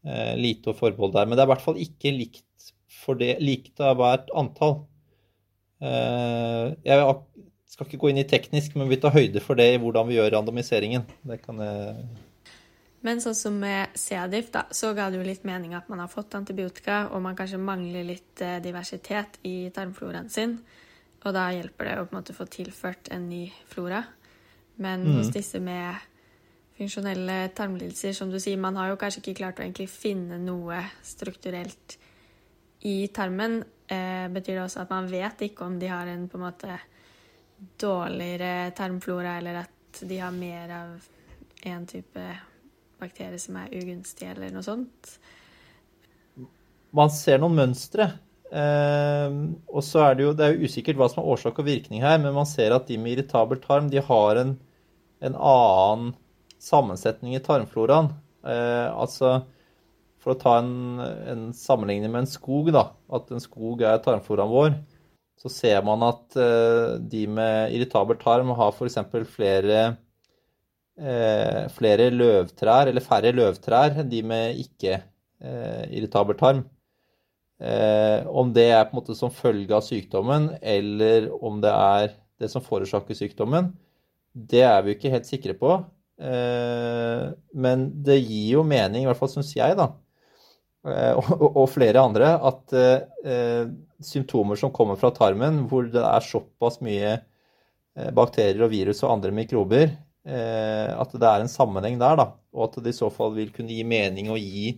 Eh, 0.05 0.34
lite 0.39 0.74
forbehold 0.78 1.16
der. 1.16 1.28
Men 1.28 1.38
det 1.38 1.43
er 1.43 1.49
i 1.49 1.53
hvert 1.53 1.66
fall 1.66 1.82
ikke 1.82 2.16
likt 2.16 2.47
det 3.18 3.36
likt 3.41 3.82
av 3.82 3.95
hvert 3.97 4.28
antall. 4.38 4.76
Eh, 5.82 6.66
jeg 6.86 7.16
skal 7.72 7.88
ikke 7.88 7.99
gå 8.03 8.12
inn 8.12 8.22
i 8.22 8.28
teknisk, 8.30 8.76
men 8.78 8.91
vi 8.91 8.99
tar 9.01 9.16
høyde 9.16 9.41
for 9.41 9.57
det 9.57 9.72
i 9.74 9.80
hvordan 9.82 10.09
vi 10.09 10.20
gjør 10.20 10.36
randomiseringen. 10.36 11.07
Det 11.26 11.39
kan 11.41 11.64
jeg 11.64 12.03
men 13.02 13.22
sånn 13.22 13.38
som 13.38 13.56
med 13.58 13.95
C-diff, 13.97 14.52
da, 14.54 14.68
så 14.70 14.91
ga 14.93 15.08
det 15.10 15.18
jo 15.18 15.26
litt 15.26 15.45
mening 15.47 15.74
at 15.74 15.88
man 15.89 16.04
har 16.04 16.10
fått 16.12 16.36
antibiotika, 16.38 17.08
og 17.10 17.24
man 17.26 17.38
kanskje 17.38 17.58
mangler 17.58 18.06
litt 18.06 18.43
eh, 18.45 18.60
diversitet 18.62 19.39
i 19.47 19.72
tarmfloraen 19.74 20.30
sin. 20.30 20.60
Og 21.22 21.34
da 21.34 21.47
hjelper 21.54 21.89
det 21.89 21.95
å 21.97 22.06
på 22.06 22.14
en 22.14 22.20
måte 22.20 22.36
få 22.38 22.45
tilført 22.49 23.10
en 23.14 23.26
ny 23.30 23.47
flora. 23.70 24.04
Men 24.82 25.06
mm. 25.06 25.16
hos 25.18 25.32
disse 25.34 25.62
med 25.62 25.97
funksjonelle 26.78 27.39
tarmlidelser, 27.58 28.14
som 28.18 28.30
du 28.30 28.38
sier, 28.41 28.62
man 28.62 28.78
har 28.78 28.91
jo 28.91 28.99
kanskje 29.02 29.24
ikke 29.24 29.39
klart 29.41 29.62
å 29.62 29.66
egentlig 29.66 29.89
finne 29.89 30.38
noe 30.41 30.84
strukturelt 31.06 31.97
i 32.86 32.95
tarmen, 33.14 33.64
eh, 33.89 34.28
betyr 34.34 34.60
det 34.60 34.68
også 34.68 34.86
at 34.86 34.93
man 34.93 35.10
vet 35.10 35.41
ikke 35.45 35.66
om 35.66 35.82
de 35.82 35.89
har 35.89 36.10
en 36.10 36.30
på 36.30 36.38
en 36.38 36.45
måte 36.45 36.78
dårligere 37.82 38.72
tarmflora, 38.78 39.39
eller 39.41 39.64
at 39.66 40.06
de 40.06 40.22
har 40.22 40.34
mer 40.34 40.78
av 40.78 41.12
en 41.70 41.86
type 41.89 42.30
bakterie 43.02 43.39
som 43.41 43.58
er 43.60 43.74
ugunstig, 43.76 44.30
eller 44.32 44.54
noe 44.54 44.66
sånt. 44.66 45.16
Man 46.95 47.12
ser 47.14 47.41
noen 47.41 47.58
mønstre. 47.58 48.12
Eh, 48.52 49.38
og 49.72 49.84
så 49.88 50.04
er 50.06 50.18
det 50.18 50.26
jo 50.26 50.34
det 50.36 50.47
er 50.47 50.58
jo 50.58 50.68
usikkert 50.68 50.99
hva 50.99 51.08
som 51.12 51.22
er 51.22 51.30
årsak 51.34 51.62
og 51.62 51.68
virkning 51.70 52.04
her, 52.04 52.18
men 52.20 52.36
man 52.36 52.49
ser 52.49 52.76
at 52.76 52.89
de 52.89 52.99
med 52.99 53.16
irritabel 53.16 53.62
tarm 53.64 53.88
de 53.91 54.04
har 54.04 54.41
en, 54.41 54.58
en 55.24 55.38
annen 55.38 56.12
sammensetning 56.62 57.38
i 57.38 57.43
tarmfloraen. 57.43 58.12
Eh, 58.43 58.88
altså 58.91 59.41
for 60.22 60.36
å 60.36 60.39
ta 60.39 60.58
en, 60.62 61.02
en, 61.02 61.45
sammenligning 61.58 62.12
med 62.14 62.26
en 62.26 62.30
skog, 62.30 62.70
da, 62.76 62.91
at 63.14 63.32
en 63.34 63.41
skog 63.41 63.82
er 63.88 64.02
tarmfloraen 64.06 64.52
vår, 64.52 64.76
så 65.41 65.49
ser 65.49 65.82
man 65.86 66.04
at 66.06 66.38
uh, 66.38 66.99
de 67.02 67.24
med 67.26 67.74
irritabel 67.74 68.20
tarm 68.22 68.52
har 68.54 68.76
f.eks. 68.76 68.99
flere 69.34 69.80
flere 71.74 72.12
løvtrær, 72.14 72.91
eller 72.91 73.02
færre 73.02 73.32
løvtrær 73.34 73.95
enn 74.02 74.10
de 74.12 74.20
med 74.28 74.60
ikke 74.62 74.99
uh, 75.02 75.86
irritabel 75.89 76.38
tarm. 76.38 76.62
om 78.30 78.52
det 78.54 78.68
er 78.74 78.86
på 78.86 78.95
en 78.95 78.99
måte 78.99 79.16
som 79.18 79.34
følge 79.34 79.74
av 79.74 79.84
sykdommen, 79.86 80.47
eller 80.62 81.28
om 81.45 81.60
det 81.62 81.70
er 81.72 82.14
det 82.41 82.49
som 82.49 82.64
forårsaker 82.66 83.14
sykdommen, 83.14 83.68
det 84.34 84.64
er 84.66 84.82
vi 84.82 84.95
ikke 84.95 85.12
helt 85.14 85.30
sikre 85.30 85.54
på. 85.54 85.76
Men 87.54 87.84
det 88.02 88.18
gir 88.18 88.56
jo 88.56 88.64
mening, 88.66 89.04
i 89.04 89.10
hvert 89.10 89.20
fall 89.20 89.30
syns 89.30 89.54
jeg, 89.54 89.78
da, 89.78 89.91
Eh, 90.82 91.32
og, 91.45 91.68
flere 91.70 92.02
andre, 92.02 92.34
at 92.41 92.74
eh, 92.74 93.70
symptomer 94.02 94.58
som 94.58 94.74
kommer 94.74 94.97
fra 94.97 95.12
tarmen, 95.14 95.66
hvor 95.70 95.86
det 95.93 96.02
er 96.02 96.26
såpass 96.26 96.80
mye 96.82 97.12
eh, 97.20 98.10
bakterier 98.18 98.66
og 98.66 98.74
virus 98.74 99.04
og 99.06 99.14
andre 99.18 99.34
mikrober, 99.36 99.93
at 100.22 101.10
det 101.18 101.26
er 101.26 101.42
en 101.42 101.50
sammenheng 101.50 101.98
der, 101.98 102.14
da, 102.20 102.38
og 102.54 102.62
at 102.68 102.78
det 102.86 102.94
i 102.94 103.00
så 103.00 103.10
fall 103.10 103.34
vil 103.34 103.50
kunne 103.56 103.74
gi 103.74 103.82
mening 103.88 104.30
å 104.30 104.38
gi 104.38 104.78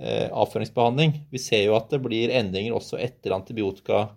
avføringsbehandling. 0.00 1.28
Vi 1.28 1.38
ser 1.42 1.66
jo 1.66 1.74
at 1.76 1.90
det 1.92 2.00
blir 2.00 2.32
endringer 2.32 2.72
også 2.78 2.96
etter 2.96 3.36
antibiotika, 3.36 4.16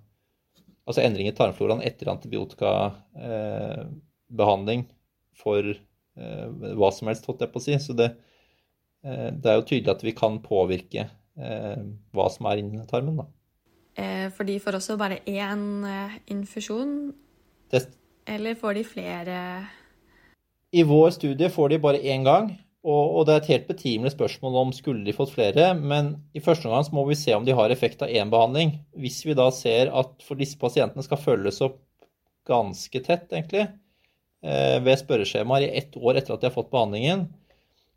altså 0.88 1.04
endringer 1.04 1.32
i 1.34 1.36
tarmfloraen 1.36 1.84
etter 1.84 2.08
antibiotikabehandling 2.14 4.88
for 5.44 5.68
hva 6.16 6.90
som 6.96 7.12
helst, 7.12 7.28
holdt 7.28 7.44
jeg 7.44 7.52
på 7.52 7.60
å 7.60 7.66
si. 7.68 7.76
Så 7.84 7.92
det, 8.00 8.16
Eh, 9.04 9.30
det 9.36 9.52
er 9.52 9.60
jo 9.60 9.68
tydelig 9.68 9.94
at 9.94 10.04
vi 10.06 10.16
kan 10.16 10.40
påvirke 10.44 11.08
eh, 11.10 11.84
hva 12.16 12.28
som 12.32 12.48
er 12.50 12.62
inni 12.62 12.84
tarmen. 12.90 13.20
da. 13.20 13.28
Eh, 14.00 14.28
for 14.34 14.48
de 14.48 14.58
får 14.64 14.80
også 14.80 14.98
bare 15.00 15.22
én 15.28 15.84
infusjon? 16.32 17.12
Det... 17.72 17.86
Eller 18.26 18.56
får 18.56 18.80
de 18.80 18.86
flere 18.88 19.38
I 20.74 20.84
vår 20.90 21.12
studie 21.14 21.52
får 21.54 21.70
de 21.70 21.82
bare 21.82 22.02
én 22.02 22.26
gang. 22.26 22.52
Og, 22.84 23.22
det 23.24 23.32
er 23.32 23.40
et 23.40 23.52
helt 23.54 23.68
betimelig 23.70 24.12
spørsmål 24.12 24.58
om 24.60 24.72
skulle 24.76 25.06
de 25.06 25.14
fått 25.16 25.32
flere. 25.32 25.70
Men 25.78 26.18
i 26.36 26.42
første 26.44 26.68
omgang 26.68 26.90
må 26.96 27.06
vi 27.08 27.16
se 27.16 27.32
om 27.36 27.46
de 27.48 27.56
har 27.56 27.72
effekt 27.72 28.02
av 28.04 28.12
én 28.12 28.32
behandling. 28.34 28.74
Hvis 29.00 29.22
vi 29.24 29.38
da 29.40 29.46
ser 29.56 29.94
at 29.96 30.18
for 30.26 30.40
disse 30.40 30.60
pasientene 30.60 31.06
skal 31.06 31.22
følges 31.22 31.62
opp 31.64 31.78
ganske 32.50 33.00
tett, 33.06 33.30
egentlig, 33.32 33.70
ved 34.44 35.00
spørreskjemaer 35.00 35.70
i 35.70 35.72
ett 35.80 35.96
år 35.96 36.20
etter 36.20 36.36
at 36.36 36.42
de 36.44 36.50
har 36.50 36.56
fått 36.58 36.74
behandlingen, 36.74 37.30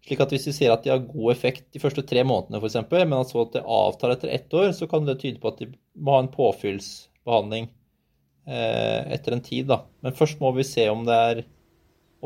slik 0.06 0.22
at 0.22 0.30
hvis 0.30 0.46
vi 0.46 0.54
ser 0.54 0.70
at 0.70 0.84
de 0.84 0.92
har 0.92 1.02
god 1.02 1.32
effekt 1.32 1.66
de 1.74 1.82
første 1.82 2.04
tre 2.06 2.22
månedene 2.22 2.60
f.eks., 2.62 2.78
men 2.94 3.16
at 3.18 3.32
så 3.32 3.42
at 3.42 3.56
det 3.56 3.64
avtar 3.64 4.14
etter 4.14 4.30
ett 4.36 4.54
år, 4.54 4.70
så 4.76 4.86
kan 4.90 5.08
det 5.08 5.18
tyde 5.24 5.42
på 5.42 5.50
at 5.50 5.58
de 5.58 5.72
må 5.98 6.14
ha 6.14 6.22
en 6.22 6.30
påfyllsbehandling 6.30 7.66
eh, 8.46 9.02
etter 9.16 9.34
en 9.34 9.42
tid. 9.42 9.66
Da. 9.72 9.82
Men 10.06 10.14
først 10.14 10.38
må 10.44 10.54
vi 10.54 10.68
se 10.68 10.86
om 10.92 11.02
det, 11.08 11.18
er, 11.32 11.42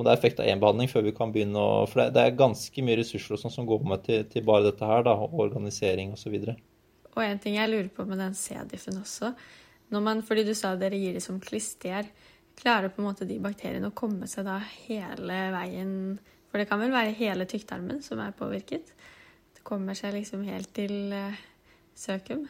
om 0.01 0.07
det 0.07 0.15
er 0.15 0.19
effekt 0.19 0.41
av 0.41 0.49
én 0.49 0.61
behandling 0.61 0.89
før 0.89 1.05
vi 1.07 1.15
kan 1.17 1.33
begynne 1.35 1.61
å 1.61 1.87
For 1.91 2.09
det, 2.09 2.23
er 2.23 2.37
ganske 2.39 2.85
mye 2.87 2.99
ressurser 3.03 3.37
og 3.37 3.43
sånn 3.43 3.55
som 3.55 3.69
går 3.69 3.87
med 3.93 4.05
til, 4.07 4.25
til, 4.33 4.45
bare 4.47 4.71
dette 4.71 4.89
her, 4.89 5.05
da, 5.07 5.17
organisering 5.17 6.15
osv. 6.17 6.37
Og, 6.41 6.53
så 6.55 7.11
og 7.11 7.25
en 7.27 7.43
ting 7.43 7.59
jeg 7.59 7.71
lurer 7.71 7.91
på 7.93 8.07
med 8.09 8.21
den 8.23 8.37
C-diffen 8.39 9.01
også 9.01 9.35
når 9.91 10.03
man, 10.07 10.21
Fordi 10.23 10.45
du 10.47 10.55
sa 10.55 10.77
dere 10.79 10.99
gir 10.99 11.17
det 11.17 11.23
som 11.25 11.41
klister. 11.43 12.07
Klarer 12.61 12.93
på 12.93 13.03
en 13.03 13.09
måte 13.09 13.27
de 13.27 13.41
bakteriene 13.43 13.91
å 13.91 13.97
komme 13.97 14.29
seg 14.31 14.47
da 14.47 14.61
hele 14.87 15.41
veien 15.55 15.93
For 16.51 16.61
det 16.61 16.69
kan 16.71 16.83
vel 16.83 16.95
være 16.95 17.17
hele 17.19 17.47
tykktarmen 17.51 18.03
som 18.03 18.23
er 18.23 18.37
påvirket? 18.39 18.95
Det 19.57 19.67
kommer 19.67 19.99
seg 19.99 20.17
liksom 20.17 20.47
helt 20.47 20.71
til 20.75 21.13
uh, 21.15 21.37
søkum? 21.99 22.47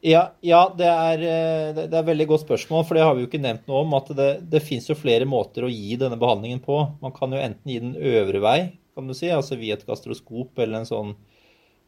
Ja, 0.00 0.22
ja 0.40 0.60
det, 0.76 0.88
er, 0.88 1.22
eh, 1.22 1.70
det, 1.76 1.82
er, 1.90 1.98
et 2.00 2.08
veldig 2.08 2.26
godt 2.30 2.46
spørsmål, 2.46 2.84
for 2.88 2.96
det 2.96 3.04
har 3.04 3.16
vi 3.16 3.24
jo 3.24 3.28
ikke 3.28 3.42
nevnt 3.42 3.66
noe 3.68 3.82
om. 3.84 3.96
At 3.98 4.08
det, 4.16 4.30
det 4.52 4.62
fins 4.64 4.88
jo 4.88 4.96
flere 4.96 5.28
måter 5.28 5.66
å 5.66 5.72
gi 5.72 5.98
denne 6.00 6.18
behandlingen 6.20 6.62
på. 6.64 6.78
Man 7.02 7.12
kan 7.16 7.36
jo 7.36 7.40
enten 7.40 7.72
gi 7.72 7.80
den 7.82 7.96
øvre 7.96 8.40
vei, 8.44 8.58
kan 8.96 9.10
du 9.10 9.16
si, 9.16 9.28
altså 9.32 9.60
via 9.60 9.76
et 9.76 9.84
gastroskop 9.88 10.58
eller 10.60 10.80
en 10.80 10.88
sånn 10.88 11.12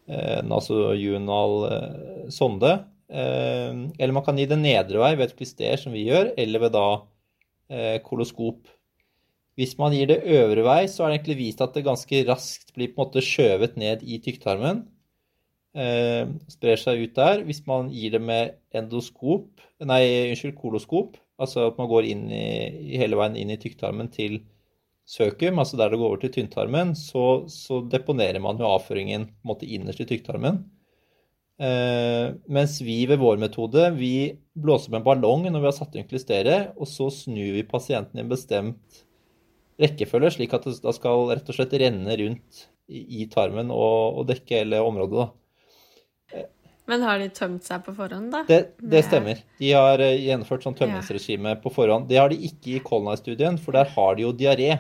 eh, 0.09 0.43
nasojunal 0.45 1.57
eh, 1.71 2.29
sonde. 2.33 2.75
Eh, 3.09 3.73
eller 3.97 4.17
man 4.19 4.29
kan 4.29 4.39
gi 4.41 4.49
den 4.51 4.65
nedre 4.67 5.01
vei 5.01 5.15
ved 5.17 5.31
et 5.31 5.37
klister, 5.41 5.81
som 5.81 5.97
vi 5.97 6.05
gjør, 6.11 6.35
eller 6.37 6.67
ved 6.67 6.77
da 6.77 6.87
eh, 7.73 7.97
koloskop. 8.05 8.69
Hvis 9.57 9.79
man 9.81 9.97
gir 9.97 10.09
det 10.09 10.23
øvre 10.37 10.65
vei, 10.69 10.81
så 10.89 11.05
er 11.05 11.13
det 11.13 11.21
egentlig 11.23 11.41
vist 11.41 11.65
at 11.65 11.73
det 11.77 11.89
ganske 11.89 12.25
raskt 12.29 12.77
blir 12.77 12.93
på 12.93 13.01
en 13.01 13.07
måte 13.07 13.25
skjøvet 13.25 13.81
ned 13.81 14.05
i 14.05 14.21
tykktarmen 14.21 14.85
sprer 15.73 16.77
seg 16.77 17.01
ut 17.01 17.15
der. 17.17 17.43
Hvis 17.49 17.63
man 17.65 17.89
gir 17.93 18.13
det 18.13 18.21
med 18.21 18.59
endoskop, 18.77 19.63
nei, 19.81 20.03
unnskyld, 20.29 20.57
koloskop, 20.59 21.17
altså 21.41 21.69
at 21.71 21.79
man 21.81 21.89
går 21.89 22.09
inn 22.11 22.27
i, 22.29 22.99
hele 23.01 23.17
veien 23.17 23.39
inn 23.41 23.55
i 23.55 23.61
tykktarmen 23.61 24.11
til 24.13 24.43
søkum, 25.09 25.59
altså 25.59 25.79
der 25.81 25.93
det 25.93 25.99
går 26.01 26.11
over 26.11 26.21
til 26.23 26.33
tynntarmen, 26.37 26.95
så, 26.99 27.45
så 27.51 27.83
deponerer 27.91 28.41
man 28.43 28.61
jo 28.61 28.69
avføringen 28.69 29.27
på 29.27 29.43
en 29.43 29.53
måte 29.55 29.69
innerst 29.69 30.03
i 30.05 30.09
tykktarmen. 30.09 30.63
Eh, 31.63 32.33
mens 32.51 32.79
vi 32.83 33.03
ved 33.07 33.21
vår 33.21 33.37
metode 33.39 33.85
vi 33.95 34.33
blåser 34.59 34.91
med 34.91 35.03
en 35.03 35.07
ballong 35.07 35.45
når 35.47 35.61
vi 35.61 35.69
har 35.69 35.77
satt 35.77 35.97
inn 35.99 36.09
klisteret, 36.09 36.73
og 36.77 36.89
så 36.91 37.11
snur 37.13 37.59
vi 37.59 37.67
pasienten 37.69 38.19
i 38.19 38.25
en 38.25 38.33
bestemt 38.33 39.03
rekkefølge, 39.83 40.33
slik 40.37 40.55
at 40.57 40.67
det 40.69 40.79
da 40.83 40.95
skal 40.95 41.29
rett 41.33 41.49
og 41.49 41.57
slett 41.57 41.77
renne 41.83 42.17
rundt 42.19 42.65
i, 42.89 43.23
i 43.23 43.29
tarmen 43.31 43.71
og, 43.75 44.19
og, 44.19 44.27
dekke 44.31 44.63
hele 44.63 44.83
området. 44.85 45.23
da. 45.27 45.29
Men 46.91 47.05
har 47.07 47.21
de 47.23 47.29
tømt 47.31 47.65
seg 47.65 47.85
på 47.87 47.95
forhånd, 47.95 48.33
da? 48.35 48.43
Det, 48.49 48.59
det 48.77 49.05
stemmer. 49.07 49.39
De 49.61 49.71
har 49.71 50.03
uh, 50.03 50.09
gjennomført 50.19 50.65
sånn 50.67 50.77
tømmingsregime 50.79 51.55
ja. 51.55 51.61
på 51.63 51.71
forhånd. 51.73 52.09
Det 52.11 52.19
har 52.19 52.33
de 52.33 52.41
ikke 52.49 52.75
i 52.75 52.83
Colnay-studien, 52.83 53.59
for 53.63 53.77
der 53.77 53.93
har 53.95 54.19
de 54.19 54.27
jo 54.27 54.33
diaré. 54.37 54.75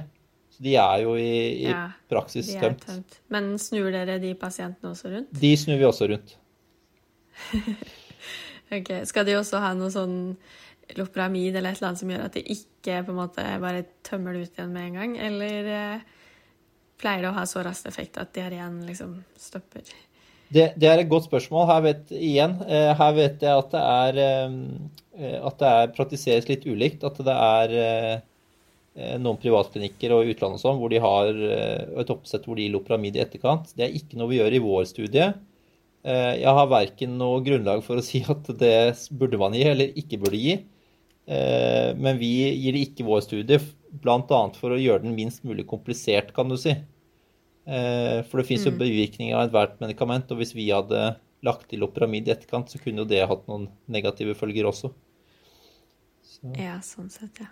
Så 0.53 0.67
de 0.67 0.75
er 0.83 1.05
jo 1.05 1.15
i, 1.17 1.37
i 1.63 1.71
ja, 1.71 1.87
praksis 2.13 2.51
tømt. 2.59 2.83
tømt. 2.89 3.21
Men 3.33 3.55
snur 3.63 3.89
dere 3.95 4.19
de 4.23 4.35
pasientene 4.39 4.93
også 4.93 5.15
rundt? 5.15 5.31
De 5.45 5.53
snur 5.57 5.79
vi 5.81 5.89
også 5.89 6.11
rundt. 6.11 6.35
ok. 8.79 8.93
Skal 9.09 9.29
de 9.31 9.39
også 9.39 9.63
ha 9.63 9.73
noe 9.79 9.89
sånn 9.95 10.19
lopramid 10.99 11.55
eller 11.55 11.73
et 11.73 11.81
eller 11.81 11.93
annet 11.93 12.03
som 12.03 12.13
gjør 12.13 12.27
at 12.27 12.37
de 12.37 12.43
ikke 12.53 12.99
på 13.07 13.15
en 13.15 13.21
måte 13.23 13.47
bare 13.63 13.87
tømmer 14.05 14.35
det 14.35 14.43
ut 14.43 14.59
igjen 14.59 14.75
med 14.75 14.91
en 14.91 14.99
gang? 15.01 15.19
Eller 15.31 15.71
uh, 15.71 16.25
pleier 17.01 17.25
det 17.25 17.31
å 17.31 17.37
ha 17.39 17.47
så 17.49 17.63
rask 17.65 17.87
effekt 17.89 18.21
at 18.21 18.35
diareen 18.37 18.83
liksom 18.91 19.21
stopper? 19.41 19.87
Det, 20.53 20.73
det, 20.77 20.89
er 20.89 21.01
et 21.01 21.11
godt 21.11 21.29
spørsmål. 21.31 21.69
Her 21.71 21.85
vet, 21.87 22.11
igjen, 22.13 22.59
eh, 22.67 22.91
her 22.99 23.15
vet 23.17 23.45
jeg 23.45 23.63
at 23.63 23.73
det 23.73 23.83
er 23.83 24.21
eh, 24.27 25.39
at 25.39 25.57
det 25.61 25.71
er, 25.71 25.95
praktiseres 25.97 26.49
litt 26.51 26.67
ulikt. 26.69 27.07
At 27.09 27.21
det 27.25 27.37
er 27.37 27.77
eh, 27.81 29.17
noen 29.23 29.41
privatklinikker 29.41 30.13
og 30.13 30.29
utlandet 30.29 30.61
sånn, 30.61 30.77
hvor 30.81 30.93
de 30.93 31.01
har 31.01 31.31
et 31.33 32.13
oppsett 32.13 32.45
hvor 32.45 32.59
de 32.59 32.67
gir 32.67 32.75
Lopramid 32.75 33.17
i 33.17 33.23
etterkant. 33.25 33.71
Det 33.79 33.87
er 33.87 33.97
ikke 33.97 34.19
noe 34.21 34.29
vi 34.29 34.43
gjør 34.43 34.59
i 34.59 34.61
vår 34.61 34.85
studie. 34.91 35.31
Jeg 36.03 36.53
har 36.59 36.67
verken 36.69 37.15
noe 37.17 37.39
grunnlag 37.47 37.81
for 37.87 37.97
å 37.97 38.05
si 38.11 38.21
at 38.29 38.51
det 38.61 38.75
burde 39.17 39.41
man 39.41 39.57
gi 39.57 39.65
eller 39.71 39.97
ikke 39.97 40.21
burde 40.21 40.43
gi. 40.43 40.59
Men 41.25 42.21
vi 42.21 42.35
gir 42.51 42.77
det 42.77 42.85
ikke 42.91 43.07
i 43.07 43.09
vår 43.09 43.25
studie, 43.25 43.61
bl.a. 44.03 44.43
for 44.59 44.77
å 44.77 44.83
gjøre 44.83 45.07
den 45.07 45.17
minst 45.17 45.47
mulig 45.49 45.65
komplisert, 45.71 46.35
kan 46.37 46.53
du 46.53 46.59
si. 46.61 46.77
Eh, 47.63 48.21
for 48.27 48.41
det 48.41 48.49
fins 48.49 48.65
jo 48.67 48.73
bevirkninger 48.73 48.91
bivirkninger 48.91 49.39
av 49.39 49.47
ethvert 49.47 49.79
medikament, 49.83 50.31
og 50.35 50.41
hvis 50.41 50.55
vi 50.57 50.67
hadde 50.73 51.13
lagt 51.47 51.69
til 51.71 51.85
Operamid 51.87 52.29
i 52.29 52.35
etterkant, 52.35 52.71
så 52.71 52.81
kunne 52.83 53.05
jo 53.05 53.09
det 53.09 53.23
hatt 53.29 53.47
noen 53.51 53.69
negative 53.91 54.35
følger 54.39 54.67
også. 54.71 54.93
Så. 56.27 56.53
Ja, 56.59 56.79
sånn 56.83 57.11
sett, 57.13 57.43
ja. 57.43 57.51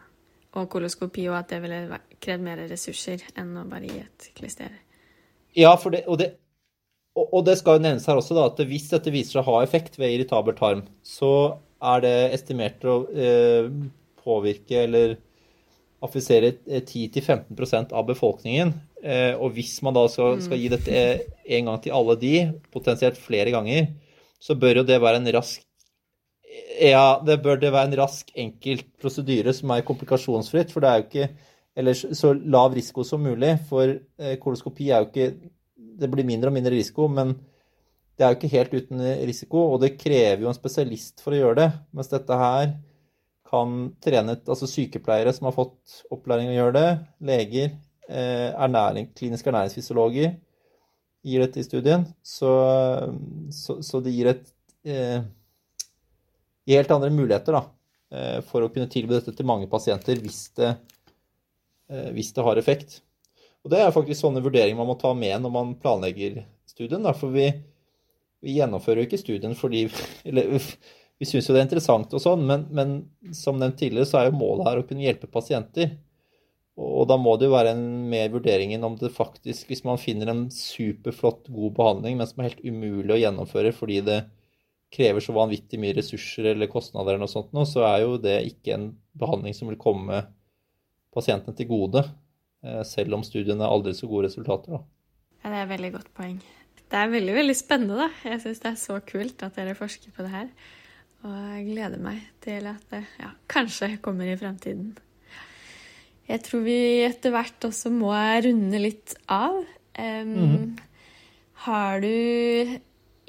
Og 0.59 0.67
koloskopi, 0.71 1.29
og 1.31 1.39
at 1.39 1.53
det 1.53 1.61
ville 1.63 2.01
krevd 2.23 2.43
mer 2.43 2.63
ressurser 2.67 3.23
enn 3.39 3.53
å 3.59 3.67
bare 3.71 3.87
gi 3.87 4.01
et 4.03 4.31
klister. 4.35 4.73
Ja, 5.55 5.77
det, 5.79 6.03
og, 6.07 6.19
det, 6.19 6.33
og, 7.19 7.41
det, 7.47 7.57
skal 7.59 7.79
jo 7.79 7.85
nevnes 7.87 8.07
her 8.11 8.19
også, 8.19 8.35
da, 8.39 8.49
at 8.51 8.63
hvis 8.67 8.89
dette 8.91 9.15
viser 9.15 9.39
seg 9.39 9.45
å 9.45 9.55
ha 9.55 9.65
effekt 9.67 9.99
ved 9.99 10.17
irritabel 10.17 10.59
tarm, 10.59 10.85
så 11.07 11.33
er 11.81 12.03
det 12.03 12.17
estimert 12.35 12.83
å 12.87 13.03
eh, 13.15 13.71
påvirke 14.21 14.85
eller 14.87 15.17
affisere 16.05 16.55
10-15% 16.67 17.95
av 17.97 18.07
befolkningen. 18.09 18.75
Eh, 19.01 19.33
og 19.41 19.55
hvis 19.57 19.79
man 19.85 19.97
da 19.97 20.05
skal, 20.13 20.37
skal, 20.45 20.61
gi 20.61 20.69
dette 20.69 21.03
en 21.57 21.69
gang 21.71 21.79
til 21.81 21.95
alle 21.97 22.17
de, 22.21 22.35
potensielt 22.73 23.17
flere 23.21 23.53
ganger, 23.55 23.95
så 24.41 24.57
bør 24.61 24.83
jo 24.83 24.89
det 24.89 25.01
være 25.01 25.21
en 25.23 25.35
rask 25.37 25.65
Ja, 26.81 27.21
det 27.25 27.39
bør 27.45 27.61
det 27.61 27.71
være 27.73 27.89
en 27.91 27.99
rask, 28.01 28.33
enkelt 28.35 28.89
prosedyre 29.01 29.53
som 29.57 29.71
er 29.73 29.87
komplikasjonsfritt. 29.87 30.73
For 30.73 30.83
det 30.83 30.91
er 30.91 31.01
jo 31.01 31.07
ikke 31.09 31.31
Eller 31.77 31.95
så 31.95 32.33
lav 32.35 32.75
risiko 32.75 33.05
som 33.07 33.23
mulig. 33.23 33.55
For 33.69 33.95
eh, 34.19 34.37
koloskopi 34.43 34.91
er 34.91 35.05
jo 35.05 35.09
ikke 35.09 35.33
Det 36.01 36.09
blir 36.11 36.27
mindre 36.27 36.51
og 36.51 36.57
mindre 36.57 36.73
risiko, 36.73 37.09
men 37.09 37.35
det 38.19 38.25
er 38.25 38.33
jo 38.33 38.39
ikke 38.39 38.57
helt 38.57 38.75
uten 38.75 39.03
risiko. 39.29 39.63
Og 39.75 39.81
det 39.81 39.99
krever 40.01 40.43
jo 40.45 40.49
en 40.51 40.57
spesialist 40.57 41.21
for 41.25 41.33
å 41.33 41.41
gjøre 41.41 41.61
det. 41.61 41.69
Mens 41.97 42.09
dette 42.13 42.41
her 42.41 42.75
kan 43.51 43.95
trene 44.03 44.37
altså 44.41 44.69
sykepleiere 44.69 45.33
som 45.37 45.49
har 45.49 45.57
fått 45.57 46.03
opplæring 46.13 46.51
å 46.51 46.57
gjøre 46.57 46.75
det, 46.77 46.91
leger, 47.27 47.71
Eh, 47.73 47.90
ernæring, 48.11 49.13
kliniske 49.15 49.53
ernæringsfysiologer 49.53 50.33
gir 51.27 51.45
dette 51.45 51.61
i 51.61 51.67
studien. 51.67 52.07
Så, 52.23 52.51
så, 53.55 53.79
så 53.85 54.01
det 54.05 54.15
gir 54.15 54.31
et 54.33 54.47
eh, 54.89 55.23
helt 56.71 56.95
andre 56.95 57.11
muligheter 57.15 57.57
da, 57.57 57.65
eh, 58.15 58.39
for 58.47 58.65
å 58.65 58.71
kunne 58.73 58.91
tilby 58.91 59.17
dette 59.17 59.35
til 59.37 59.49
mange 59.49 59.69
pasienter 59.71 60.21
hvis 60.23 60.43
det, 60.59 60.75
eh, 61.91 62.11
hvis 62.17 62.33
det 62.37 62.47
har 62.47 62.61
effekt. 62.61 63.01
Og 63.65 63.73
Det 63.75 63.81
er 63.81 63.93
faktisk 63.93 64.23
sånne 64.23 64.41
vurderinger 64.45 64.79
man 64.79 64.89
må 64.89 64.97
ta 65.01 65.13
med 65.15 65.43
når 65.43 65.53
man 65.53 65.75
planlegger 65.81 66.43
studien. 66.69 67.05
Da, 67.05 67.13
for 67.17 67.33
vi, 67.35 67.51
vi 68.41 68.57
gjennomfører 68.57 69.03
jo 69.03 69.11
ikke 69.11 69.21
studien 69.21 69.57
fordi 69.59 69.87
eller, 70.29 70.57
Vi 71.21 71.27
syns 71.29 71.51
jo 71.51 71.53
det 71.53 71.61
er 71.61 71.67
interessant, 71.67 72.15
og 72.17 72.21
sånn, 72.23 72.47
men, 72.49 72.63
men 72.73 72.93
som 73.37 73.59
nevnt 73.61 73.77
tidligere 73.77 74.09
så 74.09 74.23
er 74.23 74.31
jo 74.31 74.39
målet 74.41 74.71
her 74.71 74.79
å 74.81 74.85
kunne 74.89 75.05
hjelpe 75.05 75.29
pasienter. 75.29 75.91
Og 76.81 77.05
da 77.11 77.19
må 77.21 77.35
det 77.37 77.49
jo 77.49 77.55
være 77.55 77.75
en 77.75 77.87
mer 78.09 78.31
vurderingen 78.33 78.85
om 78.87 78.95
det 78.97 79.13
faktisk 79.13 79.69
Hvis 79.69 79.83
man 79.85 80.01
finner 80.01 80.31
en 80.33 80.47
superflott, 80.55 81.51
god 81.53 81.75
behandling, 81.77 82.17
men 82.17 82.29
som 82.29 82.41
er 82.41 82.51
helt 82.51 82.65
umulig 82.65 83.17
å 83.17 83.21
gjennomføre 83.21 83.75
fordi 83.77 84.01
det 84.07 84.21
krever 84.91 85.23
så 85.23 85.35
vanvittig 85.37 85.79
mye 85.79 85.95
ressurser 85.95 86.49
eller 86.51 86.71
kostnader, 86.71 87.15
eller 87.15 87.23
noe 87.23 87.31
sånt, 87.31 87.53
så 87.71 87.85
er 87.87 88.01
jo 88.03 88.17
det 88.19 88.41
ikke 88.49 88.75
en 88.75 88.87
behandling 89.15 89.55
som 89.55 89.71
vil 89.71 89.79
komme 89.79 90.25
pasientene 91.15 91.55
til 91.55 91.69
gode. 91.71 92.03
Eh, 92.65 92.81
selv 92.89 93.15
om 93.15 93.23
studiene 93.23 93.63
er 93.63 93.71
aldri 93.71 93.95
så 93.95 94.09
gode 94.11 94.27
resultater. 94.27 94.81
Da. 94.81 94.81
Ja, 95.45 95.53
Det 95.53 95.61
er 95.61 95.63
et 95.63 95.75
veldig 95.77 95.93
godt 95.95 96.11
poeng. 96.17 96.41
Det 96.91 96.99
er 96.99 97.13
veldig 97.13 97.37
veldig 97.37 97.57
spennende. 97.57 97.97
da. 98.03 98.09
Jeg 98.33 98.43
syns 98.43 98.65
det 98.65 98.71
er 98.73 98.81
så 98.83 98.99
kult 99.07 99.43
at 99.47 99.55
dere 99.55 99.79
forsker 99.79 100.11
på 100.17 100.27
det 100.27 100.33
her. 100.35 100.51
Og 101.23 101.37
jeg 101.37 101.69
gleder 101.71 102.03
meg 102.03 102.27
til 102.43 102.67
at 102.67 102.83
det 102.91 103.05
ja, 103.21 103.31
kanskje 103.47 103.93
kommer 104.03 104.27
i 104.27 104.37
fremtiden. 104.41 104.97
Jeg 106.31 106.45
tror 106.47 106.63
vi 106.63 106.79
etter 107.03 107.35
hvert 107.35 107.67
også 107.67 107.91
må 107.91 108.13
runde 108.15 108.79
litt 108.79 109.17
av. 109.27 109.59
Um, 109.99 110.31
mm. 110.31 110.69
Har 111.67 112.01
du 112.05 112.77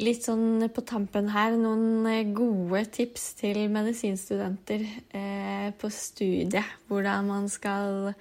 litt 0.02 0.26
sånn 0.26 0.68
på 0.74 0.84
tampen 0.88 1.30
her 1.34 1.58
noen 1.60 2.32
gode 2.36 2.86
tips 2.94 3.32
til 3.42 3.66
medisinstudenter 3.74 4.86
eh, 5.18 5.68
på 5.78 5.92
studiet? 5.94 6.78
Hvordan 6.90 7.28
man 7.30 7.50
skal 7.52 8.14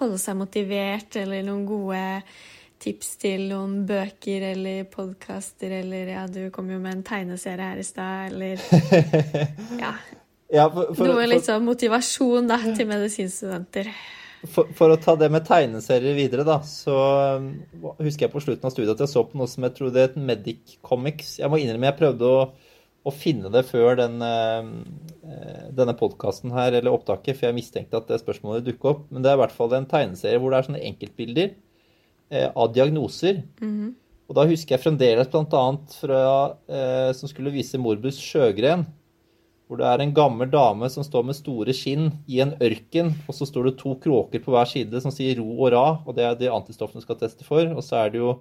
holde 0.00 0.18
seg 0.20 0.38
motivert, 0.40 1.18
eller 1.20 1.44
noen 1.46 1.66
gode 1.68 2.04
tips 2.80 3.12
til 3.20 3.50
noen 3.50 3.82
bøker 3.88 4.46
eller 4.54 4.86
podkaster, 4.88 5.74
eller 5.82 6.14
ja, 6.14 6.24
du 6.30 6.46
kom 6.54 6.70
jo 6.72 6.78
med 6.80 6.96
en 6.96 7.04
tegneserie 7.04 7.66
her 7.74 7.82
i 7.82 7.84
stad, 7.84 8.32
eller 8.32 8.62
Ja. 9.82 9.92
ja 10.48 10.64
for, 10.72 10.94
for, 10.94 11.10
Noe 11.10 11.28
litt 11.28 11.44
sånn 11.44 11.66
motivasjon 11.68 12.48
da, 12.48 12.62
til 12.72 12.88
medisinstudenter. 12.88 13.92
For, 14.40 14.70
for, 14.72 14.88
å 14.88 14.96
ta 15.00 15.12
det 15.20 15.28
med 15.32 15.44
tegneserier 15.44 16.16
videre, 16.16 16.46
da, 16.48 16.62
så 16.64 16.96
um, 17.36 17.50
husker 18.00 18.24
jeg 18.24 18.32
på 18.32 18.40
slutten 18.40 18.68
av 18.68 18.72
studiet 18.72 18.94
at 18.94 19.02
jeg 19.04 19.12
så 19.12 19.22
på 19.28 19.36
noe 19.36 19.48
som 19.50 19.66
jeg 19.66 19.74
trodde 19.76 20.04
het 20.06 20.16
Medic 20.16 20.78
Comics. 20.86 21.34
Jeg 21.42 21.52
må 21.52 21.58
innrømme 21.60 21.90
jeg 21.90 21.98
prøvde 21.98 22.30
å, 22.30 22.38
å 23.04 23.12
finne 23.12 23.52
det 23.52 23.66
før 23.68 23.98
den, 24.00 24.16
denne 25.76 25.96
podkasten 25.98 26.54
her, 26.56 26.72
eller 26.78 26.96
opptaket, 26.96 27.36
for 27.36 27.50
jeg 27.50 27.58
mistenkte 27.58 28.00
at 28.00 28.08
det 28.08 28.22
spørsmålet 28.22 28.64
dukket 28.64 28.88
opp. 28.94 29.02
Men 29.12 29.26
det 29.26 29.32
er 29.32 29.36
i 29.36 29.42
hvert 29.42 29.56
fall 29.58 29.76
en 29.76 29.88
tegneserie 29.90 30.40
hvor 30.40 30.54
det 30.54 30.60
er 30.60 30.68
sånne 30.70 30.84
enkeltbilder 30.88 31.52
av 32.54 32.72
diagnoser. 32.72 33.42
Mm 33.60 33.74
-hmm. 33.74 33.92
Og 34.30 34.36
da 34.38 34.46
husker 34.46 34.74
jeg 34.76 34.84
fremdeles 34.84 35.28
bl.a. 35.28 35.64
fra 36.00 37.12
som 37.12 37.28
skulle 37.28 37.52
vise 37.52 37.78
Morbus 37.78 38.16
Sjøgren 38.16 38.86
hvor 39.70 39.78
det 39.78 39.86
er 39.86 40.02
en 40.02 40.12
gammel 40.14 40.48
dame 40.50 40.88
som 40.90 41.04
står 41.06 41.28
med 41.28 41.36
store 41.38 41.70
skinn 41.76 42.08
i 42.26 42.40
en 42.42 42.56
ørken, 42.58 43.12
og 43.30 43.36
så 43.36 43.46
står 43.46 43.68
det 43.68 43.76
to 43.78 43.92
kråker 44.02 44.42
på 44.42 44.50
hver 44.50 44.66
side 44.66 44.98
som 45.04 45.14
sier 45.14 45.38
ro 45.38 45.46
og 45.52 45.68
ra, 45.70 45.84
og 46.02 46.16
det 46.16 46.24
er 46.26 46.38
det 46.40 46.48
antistoffene 46.50 47.04
skal 47.04 47.20
teste 47.20 47.46
for. 47.46 47.68
Og 47.70 47.84
så 47.86 48.00
er 48.00 48.10
det 48.10 48.18
jo 48.18 48.32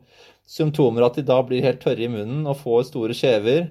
symptomer 0.49 1.05
at 1.05 1.19
de 1.19 1.27
da 1.27 1.37
blir 1.45 1.61
helt 1.61 1.83
tørre 1.83 2.01
i 2.01 2.09
munnen 2.09 2.49
og 2.49 2.57
får 2.63 2.87
store 2.89 3.13
skjever. 3.13 3.67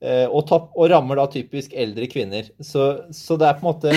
Eh, 0.00 0.24
og, 0.32 0.48
og 0.72 0.88
rammer 0.90 1.20
da 1.20 1.26
typisk 1.32 1.74
eldre 1.76 2.08
kvinner. 2.08 2.48
Så, 2.64 2.86
så, 3.12 3.36
det 3.40 3.50
er 3.50 3.60
på 3.60 3.64
en 3.64 3.68
måte 3.68 3.92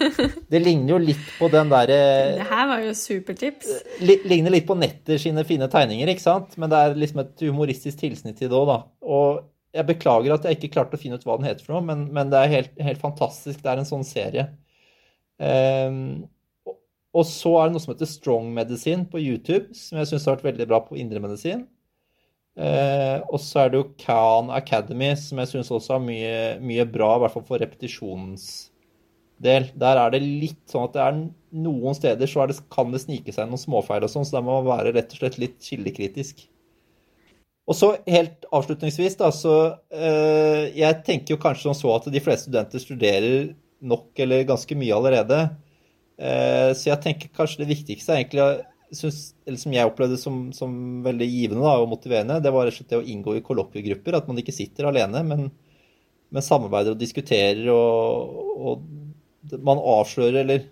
Det 0.52 0.60
ligner 0.60 0.94
jo 0.94 1.00
litt 1.02 1.32
på 1.36 1.48
den 1.52 1.72
derre 1.72 1.98
Det 2.36 2.46
her 2.48 2.68
var 2.70 2.84
jo 2.84 2.92
supertips. 2.96 3.72
Li, 4.04 4.18
ligner 4.28 4.52
litt 4.52 4.68
på 4.68 4.76
Netter 4.76 5.20
sine 5.20 5.44
fine 5.48 5.68
tegninger, 5.72 6.12
ikke 6.12 6.26
sant? 6.26 6.60
Men 6.60 6.72
det 6.72 6.80
er 6.80 7.00
liksom 7.00 7.24
et 7.24 7.48
humoristisk 7.48 8.04
tilsnitt 8.04 8.44
i 8.44 8.48
det 8.48 8.56
òg, 8.56 8.68
da. 8.68 8.78
Og 9.08 9.40
jeg 9.76 9.86
beklager 9.86 10.34
at 10.34 10.46
jeg 10.46 10.58
ikke 10.58 10.72
klarte 10.74 10.98
å 10.98 11.00
finne 11.00 11.18
ut 11.18 11.24
hva 11.26 11.36
den 11.38 11.46
heter 11.46 11.66
for 11.66 11.76
noe, 11.76 11.86
men, 11.86 12.08
men 12.14 12.30
det 12.32 12.40
er 12.40 12.54
helt, 12.54 12.72
helt, 12.82 13.00
fantastisk. 13.02 13.60
Det 13.62 13.70
er 13.70 13.82
en 13.82 13.88
sånn 13.88 14.06
serie. 14.06 14.48
Um, 15.38 16.24
og 17.16 17.26
så 17.26 17.52
er 17.58 17.68
det 17.68 17.74
noe 17.74 17.82
som 17.82 17.92
heter 17.94 18.10
Strong 18.10 18.50
Medicine 18.54 19.06
på 19.10 19.22
YouTube, 19.22 19.70
som 19.78 20.00
jeg 20.00 20.10
syns 20.10 20.26
har 20.26 20.38
vært 20.38 20.50
veldig 20.50 20.66
bra 20.70 20.82
på 20.86 20.98
indremedisin. 21.00 21.64
Uh, 22.58 23.22
og 23.30 23.38
så 23.42 23.62
er 23.62 23.70
det 23.70 23.78
jo 23.78 23.92
Khan 24.02 24.50
Academy, 24.52 25.12
som 25.18 25.38
jeg 25.40 25.52
syns 25.52 25.70
også 25.74 25.96
er 25.96 26.04
mye, 26.04 26.36
mye, 26.66 26.86
bra, 26.90 27.14
i 27.16 27.22
hvert 27.22 27.36
fall 27.36 27.46
for 27.46 27.62
repetisjonsdel. 27.62 29.70
Der 29.80 30.02
er 30.02 30.14
det 30.14 30.22
litt 30.26 30.64
sånn 30.70 30.88
at 30.88 30.98
det 30.98 31.06
er 31.06 31.22
noen 31.62 31.98
steder 31.98 32.30
så 32.30 32.46
det, 32.50 32.58
kan 32.74 32.90
det 32.94 33.04
snike 33.06 33.34
seg 33.34 33.50
noen 33.50 33.62
småfeil 33.62 34.06
og 34.06 34.12
sånn, 34.12 34.26
så 34.26 34.40
der 34.40 34.46
må 34.46 34.58
man 34.58 34.72
være 34.74 34.96
rett 34.98 35.14
og 35.14 35.22
slett 35.22 35.38
litt 35.40 35.62
kildekritisk. 35.62 36.42
Og 37.70 37.76
så 37.78 37.92
helt 38.10 38.48
avslutningsvis, 38.50 39.14
da, 39.20 39.30
så 39.30 39.56
eh, 39.94 40.70
Jeg 40.74 41.02
tenker 41.06 41.36
jo 41.36 41.42
kanskje 41.42 41.68
som 41.68 41.76
så 41.78 41.92
at 41.94 42.08
de 42.10 42.22
fleste 42.22 42.48
studenter 42.48 42.82
studerer 42.82 43.52
nok 43.80 44.18
eller 44.20 44.48
ganske 44.48 44.76
mye 44.76 44.96
allerede. 44.96 45.38
Eh, 46.18 46.72
så 46.76 46.90
jeg 46.90 47.02
tenker 47.04 47.30
kanskje 47.36 47.62
det 47.62 47.70
viktigste 47.70 48.16
egentlig 48.16 48.48
synes, 48.90 49.20
eller 49.46 49.60
som 49.62 49.76
jeg 49.76 49.86
opplevde 49.86 50.18
som, 50.18 50.40
som 50.56 50.74
veldig 51.04 51.28
givende 51.30 51.62
da, 51.62 51.76
og 51.78 51.92
motiverende, 51.92 52.40
det 52.42 52.50
var 52.52 52.66
rett 52.66 52.74
og 52.74 52.80
slett 52.80 52.90
det 52.90 52.98
å 52.98 53.06
inngå 53.14 53.36
i 53.38 53.44
kollokviegrupper. 53.46 54.18
At 54.18 54.26
man 54.26 54.42
ikke 54.42 54.56
sitter 54.56 54.90
alene, 54.90 55.22
men, 55.30 55.46
men 56.34 56.46
samarbeider 56.46 56.96
og 56.96 57.00
diskuterer 57.00 57.70
og, 57.70 58.42
og 58.58 59.56
man 59.62 59.78
avslører 59.78 60.42
eller 60.42 60.66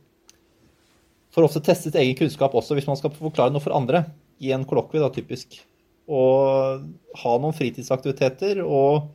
får 1.32 1.46
ofte 1.46 1.62
testet 1.64 1.96
egen 2.00 2.16
kunnskap 2.18 2.54
også 2.56 2.76
hvis 2.76 2.88
man 2.88 2.98
skal 2.98 3.14
forklare 3.14 3.52
noe 3.54 3.62
for 3.62 3.76
andre 3.76 4.02
i 4.42 4.50
en 4.54 4.66
kollokvie, 4.68 5.06
typisk 5.14 5.60
og 6.08 6.84
ha 7.20 7.32
noen 7.40 7.56
fritidsaktiviteter 7.56 8.62
og 8.64 9.10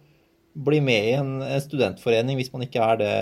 bli 0.53 0.79
med 0.85 1.07
i 1.09 1.15
en, 1.17 1.33
studentforening 1.63 2.37
hvis 2.37 2.51
man 2.53 2.65
ikke 2.67 2.83
er 2.85 2.99
det 3.01 3.15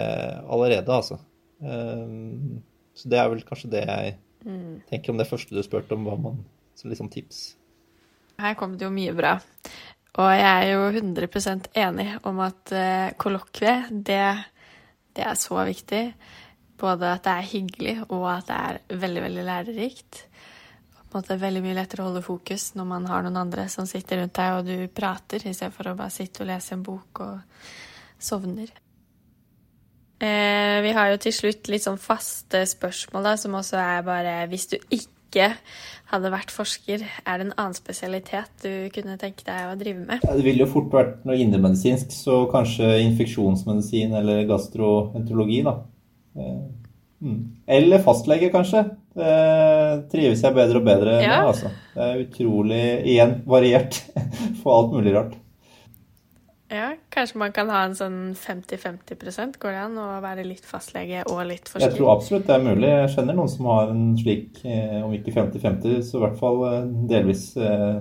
allerede, 0.52 0.92
altså. 0.92 1.18
Ehm, 1.64 2.60
så 2.98 3.12
det 3.12 3.22
er 3.22 3.30
vel 3.32 3.46
kanskje 3.48 3.72
det 3.72 3.86
jeg 3.88 4.16
mm. 4.44 4.82
tenker 4.90 5.14
om 5.14 5.22
det 5.22 5.30
første 5.30 5.56
du 5.56 5.64
spurte 5.64 5.96
om, 5.96 6.08
hva 6.08 6.18
man 6.20 6.44
Så 6.76 6.90
liksom 6.90 7.12
tips. 7.14 7.56
Her 8.42 8.56
kom 8.58 8.74
det 8.74 8.88
jo 8.88 8.94
mye 8.94 9.14
bra. 9.14 9.36
Og 10.18 10.30
jeg 10.34 10.48
er 10.50 10.72
jo 10.72 10.88
100 10.90 11.68
enig 11.78 12.08
om 12.26 12.40
at 12.42 12.72
uh, 12.74 13.12
kollokvie, 13.22 13.76
det, 13.92 14.24
det, 15.14 15.24
er 15.24 15.36
så 15.38 15.62
viktig. 15.68 16.02
Både 16.82 17.12
at 17.14 17.24
det 17.28 17.36
er 17.36 17.52
hyggelig, 17.52 17.96
og 18.10 18.26
at 18.32 18.48
det 18.50 18.58
er 18.58 19.00
veldig, 19.04 19.24
veldig 19.28 19.46
lærerikt 19.46 20.24
en 20.26 20.31
måte 21.16 21.40
veldig 21.40 21.64
mye 21.64 21.78
lettere 21.78 22.04
å 22.04 22.10
holde 22.10 22.24
fokus 22.26 22.72
når 22.78 22.88
man 22.90 23.08
har 23.10 23.26
noen 23.26 23.40
andre 23.44 23.68
som 23.72 23.88
sitter 23.90 24.22
rundt 24.22 24.38
deg, 24.38 24.58
og 24.58 24.68
du 24.68 24.92
prater, 24.94 25.44
i 25.46 25.56
stedet 25.56 25.76
for 25.76 25.92
å 25.92 25.98
bare 25.98 26.14
sitte 26.14 26.44
og 26.44 26.52
lese 26.52 26.76
en 26.78 26.86
bok 26.86 27.24
og 27.26 27.68
sovner. 28.22 28.72
Eh, 30.22 30.78
vi 30.86 30.92
har 30.94 31.10
jo 31.10 31.22
til 31.24 31.34
slutt 31.34 31.72
litt 31.74 31.88
sånn 31.88 31.98
faste 32.02 32.62
spørsmål, 32.70 33.26
da, 33.26 33.38
som 33.42 33.56
også 33.58 33.80
er 33.82 34.04
bare 34.06 34.36
Hvis 34.52 34.68
du 34.70 34.76
ikke 34.94 35.48
hadde 36.12 36.30
vært 36.30 36.52
forsker, 36.54 37.02
er 37.02 37.40
det 37.40 37.48
en 37.48 37.56
annen 37.56 37.74
spesialitet 37.74 38.66
du 38.66 38.92
kunne 38.94 39.18
tenke 39.18 39.48
deg 39.48 39.72
å 39.72 39.78
drive 39.80 40.04
med? 40.04 40.22
Ja, 40.28 40.36
det 40.38 40.46
ville 40.46 40.66
jo 40.66 40.70
fort 40.74 40.92
vært 40.94 41.24
noe 41.26 41.40
indremedisinsk, 41.42 42.14
så 42.14 42.44
kanskje 42.52 43.00
infeksjonsmedisin 43.08 44.14
eller 44.20 44.44
gastroenterologi, 44.50 45.62
da. 45.66 45.78
Eh, 46.38 46.60
mm. 47.26 47.40
Eller 47.80 48.04
fastlege, 48.06 48.52
kanskje. 48.54 48.86
Det 49.12 50.08
trives 50.12 50.40
jeg 50.46 50.56
bedre 50.56 50.80
og 50.80 50.88
bedre 50.88 51.16
ja. 51.20 51.42
med. 51.42 51.48
altså. 51.52 51.72
Det 51.94 52.08
er 52.08 52.20
utrolig, 52.24 52.84
igjen, 53.12 53.38
variert 53.50 53.98
for 54.62 54.78
alt 54.78 54.94
mulig 54.96 55.16
rart. 55.18 55.34
Ja, 56.72 56.94
kanskje 57.12 57.40
man 57.42 57.52
kan 57.52 57.68
ha 57.68 57.82
en 57.84 57.98
sånn 58.00 58.20
50-50 58.40 59.58
Går 59.60 59.74
det 59.76 59.80
an 59.82 59.98
å 60.00 60.06
være 60.24 60.46
litt 60.48 60.64
fastlege 60.64 61.26
og 61.28 61.42
litt 61.50 61.68
forsker? 61.68 61.90
Jeg 61.90 61.98
tror 61.98 62.14
absolutt 62.14 62.46
det 62.48 62.54
er 62.56 62.64
mulig. 62.64 62.88
Jeg 62.88 63.10
kjenner 63.18 63.36
noen 63.36 63.52
som 63.52 63.68
har 63.68 63.92
en 63.92 64.06
slik, 64.16 64.62
eh, 64.64 65.02
om 65.04 65.12
ikke 65.18 65.34
50-50, 65.36 65.98
så 66.08 66.16
i 66.16 66.24
hvert 66.24 66.38
fall 66.40 66.64
eh, 66.70 66.86
delvis 67.12 67.44
eh, 67.60 68.00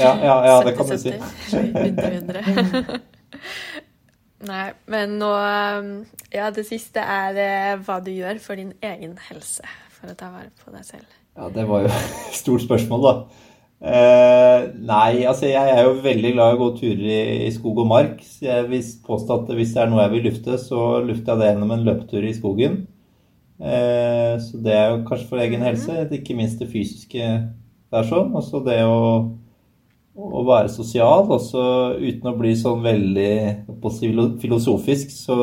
Ja, 0.00 0.10
ja, 0.24 0.34
ja 0.48 0.56
det 0.66 0.74
kan 0.78 0.90
du 0.90 0.96
si. 0.98 1.14
100-100. 1.54 2.98
Nei, 4.50 4.66
men 4.90 5.14
nå 5.20 5.30
Ja, 6.34 6.50
det 6.56 6.66
siste 6.66 7.04
er 7.04 7.78
hva 7.84 8.00
du 8.02 8.10
gjør 8.10 8.42
for 8.42 8.58
din 8.58 8.74
egen 8.82 9.14
helse 9.28 9.68
for 10.00 10.12
å 10.12 10.16
ta 10.18 10.32
vare 10.32 10.50
på 10.64 10.72
deg 10.74 10.84
selv? 10.88 11.16
Ja, 11.36 11.48
det 11.54 11.68
var 11.68 11.84
jo 11.84 11.92
et 11.94 12.36
stort 12.40 12.64
spørsmål, 12.64 13.06
da. 13.06 13.46
Eh, 13.80 14.66
nei, 14.84 15.22
altså 15.24 15.48
jeg 15.48 15.72
er 15.72 15.86
jo 15.86 16.02
veldig 16.04 16.34
glad 16.34 16.52
i 16.52 16.56
å 16.58 16.60
gå 16.60 16.66
turer 16.76 17.04
i, 17.08 17.20
i 17.46 17.52
skog 17.54 17.80
og 17.80 17.88
mark. 17.88 18.18
Så 18.26 18.44
jeg 18.48 18.68
vil 18.68 18.88
påstå 19.06 19.38
at 19.40 19.52
hvis 19.56 19.74
det 19.76 19.84
er 19.84 19.92
noe 19.92 20.04
jeg 20.04 20.14
vil 20.16 20.26
lufte, 20.28 20.58
så 20.60 20.86
lufter 21.04 21.32
jeg 21.32 21.40
det 21.42 21.52
gjennom 21.52 21.76
en 21.76 21.86
løpetur 21.88 22.26
i 22.28 22.36
skogen. 22.36 22.80
Eh, 23.60 24.34
så 24.40 24.60
det 24.64 24.76
er 24.76 24.86
jo 24.90 25.04
kanskje 25.08 25.28
for 25.28 25.44
egen 25.44 25.64
helse, 25.64 25.92
mhm. 25.92 26.16
ikke 26.20 26.36
minst 26.36 26.60
det 26.60 26.70
fysiske 26.72 27.30
der 27.90 28.08
sånn. 28.08 28.34
Og 28.36 28.44
så 28.44 28.60
det 28.64 28.80
å, 28.84 29.02
å 30.16 30.44
være 30.48 30.72
sosial, 30.72 31.24
også 31.32 31.64
uten 32.00 32.32
å 32.32 32.36
bli 32.36 32.54
sånn 32.60 32.84
veldig 32.84 33.32
filosofisk, 34.44 35.12
så 35.12 35.36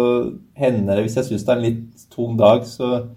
hender 0.57 0.97
det 0.97 1.07
hvis 1.07 1.17
jeg 1.21 1.31
syns 1.31 1.47
det 1.47 1.55
er 1.55 1.61
en 1.61 1.67
litt 1.71 2.09
tung 2.13 2.37
dag, 2.37 2.65
så 2.69 3.07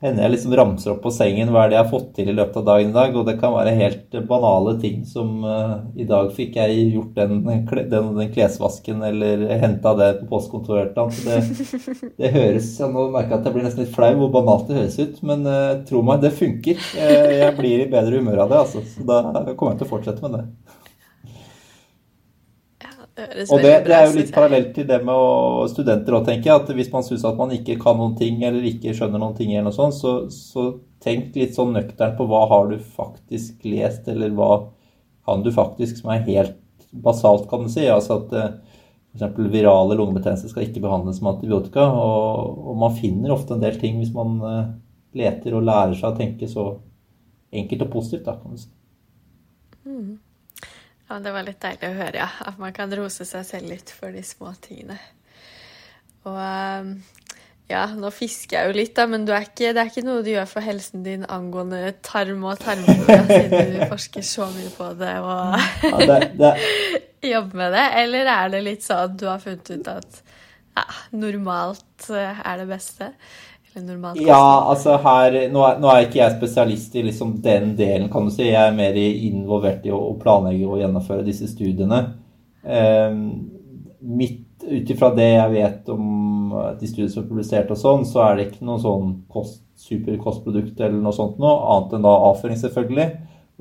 hender 0.00 0.24
jeg 0.24 0.32
liksom 0.32 0.54
ramser 0.56 0.92
opp 0.94 1.02
på 1.04 1.12
sengen 1.12 1.50
hva 1.52 1.64
er 1.64 1.70
det 1.70 1.76
jeg 1.76 1.84
har 1.84 1.90
fått 1.90 2.08
til 2.16 2.30
i 2.32 2.36
løpet 2.36 2.56
av 2.62 2.66
dagen 2.70 2.92
i 2.92 2.96
dag. 2.96 3.16
Og 3.16 3.26
det 3.28 3.36
kan 3.40 3.54
være 3.54 3.76
helt 3.76 4.16
banale 4.30 4.74
ting 4.80 5.02
som 5.08 5.44
uh, 5.44 5.76
I 5.94 6.06
dag 6.08 6.30
fikk 6.36 6.56
jeg 6.60 6.86
gjort 6.94 7.18
den, 7.18 7.42
den, 7.44 8.10
den 8.16 8.32
klesvasken 8.32 9.04
eller 9.10 9.44
henta 9.60 9.94
det 10.00 10.10
på 10.22 10.30
postkontoret. 10.32 10.96
Det, 10.96 11.38
det 12.20 12.32
høres 12.34 12.72
ja, 12.80 12.88
Nå 12.90 13.10
merker 13.12 13.36
jeg 13.36 13.42
at 13.42 13.50
jeg 13.50 13.56
blir 13.56 13.68
nesten 13.68 13.84
litt 13.84 13.94
flau 13.94 14.12
hvor 14.22 14.34
banalt 14.40 14.68
det 14.70 14.80
høres 14.80 14.98
ut, 15.00 15.22
men 15.26 15.44
uh, 15.48 15.80
tro 15.88 16.04
meg, 16.06 16.24
det 16.24 16.34
funker. 16.38 16.80
Jeg, 16.96 17.32
jeg 17.44 17.56
blir 17.60 17.84
i 17.84 17.90
bedre 17.92 18.20
humør 18.20 18.46
av 18.46 18.52
det, 18.52 18.64
altså. 18.64 18.84
Så 18.94 19.06
da 19.06 19.22
kommer 19.52 19.74
jeg 19.74 19.82
til 19.82 19.90
å 19.90 19.94
fortsette 19.94 20.24
med 20.24 20.38
det. 20.38 20.79
Og 23.50 23.62
det, 23.62 23.72
det, 23.86 23.94
er 23.94 24.06
jo 24.06 24.16
litt 24.16 24.32
parallelt 24.34 24.70
til 24.76 24.86
det 24.88 24.98
med 25.04 25.70
studenter 25.72 26.16
òg, 26.16 26.26
tenker 26.28 26.50
jeg. 26.50 26.62
At 26.62 26.72
hvis 26.78 26.90
man 26.92 27.06
syns 27.06 27.26
at 27.28 27.38
man 27.38 27.52
ikke 27.54 27.76
kan 27.80 27.98
noen 28.00 28.16
ting 28.18 28.42
eller 28.46 28.64
ikke 28.70 28.94
skjønner 28.96 29.22
noen 29.22 29.36
ting, 29.38 29.52
eller 29.52 29.68
noe 29.68 29.76
sånt, 29.76 29.96
så, 29.98 30.14
så 30.32 30.66
tenk 31.04 31.36
litt 31.38 31.56
sånn 31.56 31.74
nøkternt 31.76 32.18
på 32.18 32.26
hva 32.30 32.44
har 32.50 32.70
du 32.70 32.78
faktisk 32.96 33.64
lest, 33.68 34.08
eller 34.10 34.32
hva 34.36 34.50
kan 35.28 35.44
du 35.44 35.52
faktisk 35.54 36.00
som 36.00 36.12
er 36.14 36.24
helt 36.28 36.58
basalt, 36.90 37.48
kan 37.50 37.64
du 37.64 37.72
si. 37.72 37.86
Altså 37.90 38.20
at 38.20 38.34
eh, 38.36 38.50
f.eks. 39.16 39.38
virale 39.52 39.98
lungebetennelser 39.98 40.52
skal 40.52 40.66
ikke 40.66 40.82
behandles 40.84 41.20
med 41.22 41.36
antibiotika. 41.36 41.86
Og, 41.90 42.64
og, 42.70 42.74
man 42.80 42.96
finner 42.98 43.34
ofte 43.34 43.56
en 43.56 43.64
del 43.64 43.78
ting 43.80 44.00
hvis 44.00 44.14
man 44.16 44.40
eh, 44.46 44.64
leter 45.20 45.56
og 45.58 45.66
lærer 45.66 45.96
seg 45.98 46.12
å 46.12 46.18
tenke 46.18 46.50
så 46.50 46.72
enkelt 47.50 47.86
og 47.86 47.94
positivt, 47.94 48.26
da, 48.28 48.36
kan 48.38 48.54
du 48.54 48.62
si. 48.62 48.70
Mm. 49.86 50.18
Ja, 51.10 51.18
Det 51.18 51.32
var 51.34 51.42
litt 51.42 51.58
deilig 51.58 51.88
å 51.88 51.96
høre, 51.96 52.20
ja. 52.22 52.28
At 52.46 52.58
man 52.62 52.74
kan 52.74 52.92
rose 52.94 53.26
seg 53.26 53.42
selv 53.46 53.72
litt 53.72 53.90
for 53.90 54.14
de 54.14 54.22
små 54.22 54.52
tingene. 54.62 54.94
Og 56.28 56.36
ehm, 56.38 56.92
ja, 57.70 57.84
nå 57.98 58.12
fisker 58.14 58.56
jeg 58.56 58.70
jo 58.70 58.76
litt, 58.76 58.92
da, 58.94 59.06
men 59.10 59.26
er 59.26 59.48
ikke, 59.48 59.72
det 59.74 59.82
er 59.82 59.90
ikke 59.90 60.06
noe 60.06 60.22
du 60.26 60.30
gjør 60.30 60.46
for 60.50 60.62
helsen 60.62 61.02
din 61.06 61.26
angående 61.26 61.94
tarm 62.06 62.44
og 62.46 62.62
tarmflora, 62.62 63.24
siden 63.26 63.74
du 63.74 63.84
forsker 63.90 64.26
så 64.26 64.48
mye 64.54 64.70
på 64.74 64.90
det 65.00 65.12
og 65.22 65.66
ja, 65.86 66.00
det, 66.10 66.18
det. 66.38 66.52
jobber 67.34 67.62
med 67.64 67.76
det? 67.78 67.86
Eller 68.04 68.32
er 68.34 68.54
det 68.54 68.64
litt 68.66 68.86
sånn 68.86 69.04
at 69.08 69.18
du 69.18 69.26
har 69.30 69.42
funnet 69.42 69.70
ut 69.70 69.90
at 69.90 70.20
ja, 70.78 70.86
normalt 71.14 72.10
er 72.14 72.62
det 72.62 72.68
beste? 72.70 73.10
Ja, 74.26 74.42
altså 74.70 74.96
her 75.04 75.36
nå 75.52 75.62
er, 75.66 75.78
nå 75.82 75.90
er, 75.92 76.04
ikke 76.06 76.20
jeg 76.20 76.36
spesialist 76.36 76.96
i 76.98 77.04
liksom 77.06 77.36
den 77.44 77.74
delen, 77.78 78.08
kan 78.12 78.26
du 78.26 78.34
si. 78.34 78.48
Jeg 78.48 78.58
er 78.58 78.76
mer 78.76 78.98
involvert 78.98 79.86
i 79.86 79.94
å, 79.94 80.02
planlegge 80.20 80.66
og 80.66 80.80
gjennomføre 80.82 81.26
disse 81.26 81.48
studiene. 81.50 82.02
Eh, 82.64 83.14
mitt 84.00 84.46
ut 84.60 84.90
ifra 84.92 85.12
det 85.16 85.30
jeg 85.30 85.52
vet 85.54 85.88
om 85.94 86.52
de 86.80 86.88
studiene 86.88 87.12
som 87.12 87.24
er 87.24 87.30
publisert 87.30 87.70
og 87.72 87.80
sånn, 87.80 88.06
så 88.08 88.24
er 88.26 88.36
det 88.36 88.48
ikke 88.48 88.66
noe 88.68 88.82
sånn 88.82 89.14
kost, 89.30 89.62
superkostprodukt 89.80 90.80
eller 90.80 91.00
noe 91.00 91.16
sånt 91.16 91.38
noe, 91.40 91.56
annet 91.72 91.96
enn 91.96 92.04
da 92.04 92.14
avføring, 92.28 92.58
selvfølgelig. 92.60 93.08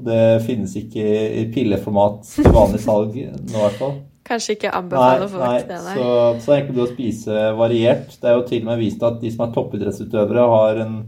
Det 0.09 0.23
finnes 0.45 0.75
ikke 0.79 1.05
i 1.41 1.47
pilleformat 1.53 2.23
til 2.27 2.51
vanlig 2.55 2.81
salg 2.83 3.15
nå, 3.15 3.55
i 3.55 3.61
hvert 3.61 3.79
fall. 3.79 3.97
Kanskje 4.29 4.55
ikke 4.57 4.71
anbefaler 4.77 5.23
nei, 5.23 5.29
folk 5.31 5.45
nei, 5.47 5.61
det, 5.65 5.77
nei. 5.81 5.93
Så, 5.97 6.09
så 6.43 6.51
er 6.51 6.59
egentlig 6.59 6.75
det 6.77 6.83
å 6.83 6.91
spise 6.91 7.45
variert. 7.57 8.11
Det 8.21 8.29
er 8.29 8.35
jo 8.37 8.43
til 8.51 8.61
og 8.61 8.67
med 8.67 8.83
vist 8.83 9.05
at 9.07 9.17
de 9.23 9.31
som 9.33 9.45
er 9.45 9.55
toppidrettsutøvere, 9.55 10.43
har 10.51 10.81
en 10.83 10.99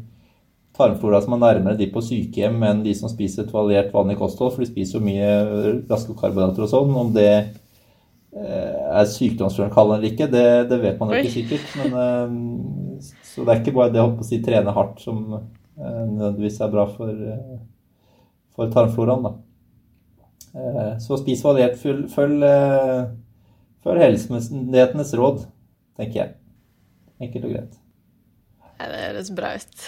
tarmflora 0.78 1.20
som 1.22 1.36
er 1.36 1.42
nærmere 1.44 1.78
de 1.78 1.88
på 1.94 2.02
sykehjem 2.06 2.64
enn 2.66 2.82
de 2.86 2.96
som 2.98 3.12
spiser 3.12 3.46
et 3.46 3.54
variert 3.54 3.92
vanlig 3.94 4.18
kosthold, 4.18 4.56
for 4.56 4.64
de 4.64 4.70
spiser 4.72 4.98
jo 4.98 5.04
mye 5.06 5.28
raske 5.92 6.16
karbohydrater 6.18 6.66
og 6.66 6.72
sånn. 6.72 6.96
Om 7.04 7.12
det 7.20 7.30
eh, 7.36 8.82
er 8.90 9.12
sykdomsfremkallende 9.14 10.00
eller 10.00 10.16
ikke, 10.16 10.30
det, 10.32 10.48
det, 10.72 10.82
vet 10.82 10.98
man 10.98 11.14
jo 11.14 11.22
ikke 11.22 11.36
sikkert. 11.36 11.70
Men, 11.84 12.00
eh, 12.02 13.14
så 13.36 13.46
det 13.46 13.54
er 13.54 13.62
ikke 13.62 13.78
bare 13.78 13.94
det 13.94 14.02
å 14.02 14.16
si, 14.26 14.42
trene 14.42 14.74
hardt 14.74 15.06
som 15.06 15.22
eh, 15.38 16.04
nødvendigvis 16.10 16.58
er 16.64 16.74
bra 16.74 16.90
for, 16.90 17.24
for 18.58 18.74
tarmfloraen. 18.74 19.30
da. 19.30 19.38
Eh, 20.56 20.98
så 21.00 21.20
spis 21.20 21.44
variert. 21.46 21.78
Følg, 21.80 22.08
følg, 22.12 22.44
eh, 22.44 23.06
følg 23.84 24.04
helsemyndighetenes 24.06 25.14
råd, 25.20 25.46
tenker 26.00 26.24
jeg. 26.24 26.36
Enkelt 27.22 27.48
og 27.48 27.56
greit. 27.56 27.78
Det 28.82 28.98
høres 28.98 29.30
bra 29.38 29.54
ut. 29.62 29.88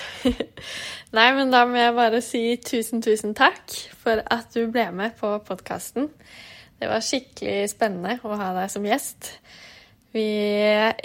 Nei, 1.17 1.27
men 1.33 1.51
da 1.53 1.63
må 1.65 1.79
jeg 1.79 1.95
bare 1.97 2.21
si 2.21 2.43
tusen, 2.61 3.01
tusen 3.01 3.33
takk 3.37 3.73
for 4.03 4.21
at 4.21 4.53
du 4.53 4.67
ble 4.69 4.85
med 4.93 5.15
på 5.17 5.31
podkasten. 5.47 6.11
Det 6.77 6.89
var 6.91 7.01
skikkelig 7.05 7.71
spennende 7.71 8.19
å 8.21 8.37
ha 8.37 8.51
deg 8.59 8.69
som 8.69 8.85
gjest. 8.85 9.31
Vi 10.13 10.27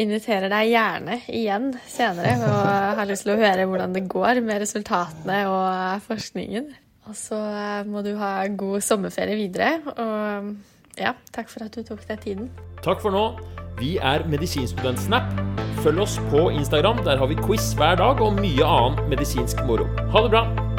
inviterer 0.03 0.53
deg 0.53 0.69
gjerne 0.69 1.17
igjen 1.33 1.71
senere 1.89 2.35
og 2.45 2.99
har 2.99 3.09
lyst 3.09 3.25
til 3.25 3.33
å 3.33 3.41
høre 3.41 3.65
hvordan 3.71 3.97
det 3.97 4.05
går 4.11 4.43
med 4.45 4.61
resultatene 4.61 5.39
og 5.49 6.05
forskningen. 6.05 6.69
Og 7.09 7.17
så 7.17 7.39
må 7.89 8.03
du 8.05 8.13
ha 8.21 8.47
god 8.53 8.83
sommerferie 8.85 9.39
videre. 9.39 9.79
Og 9.97 10.53
ja, 11.01 11.15
takk 11.33 11.49
for 11.53 11.65
at 11.65 11.75
du 11.75 11.83
tok 11.87 12.05
deg 12.09 12.21
tiden. 12.25 12.51
Takk 12.85 13.01
for 13.05 13.15
nå. 13.15 13.25
Vi 13.79 13.97
er 14.03 14.27
Medisinstudentsnap. 14.29 15.31
Følg 15.85 16.03
oss 16.03 16.19
på 16.33 16.49
Instagram. 16.51 17.05
Der 17.07 17.21
har 17.21 17.31
vi 17.31 17.39
quiz 17.39 17.73
hver 17.79 18.01
dag 18.01 18.21
og 18.21 18.41
mye 18.43 18.67
annen 18.67 19.09
medisinsk 19.13 19.63
moro. 19.69 19.87
Ha 20.13 20.27
det 20.27 20.35
bra! 20.35 20.78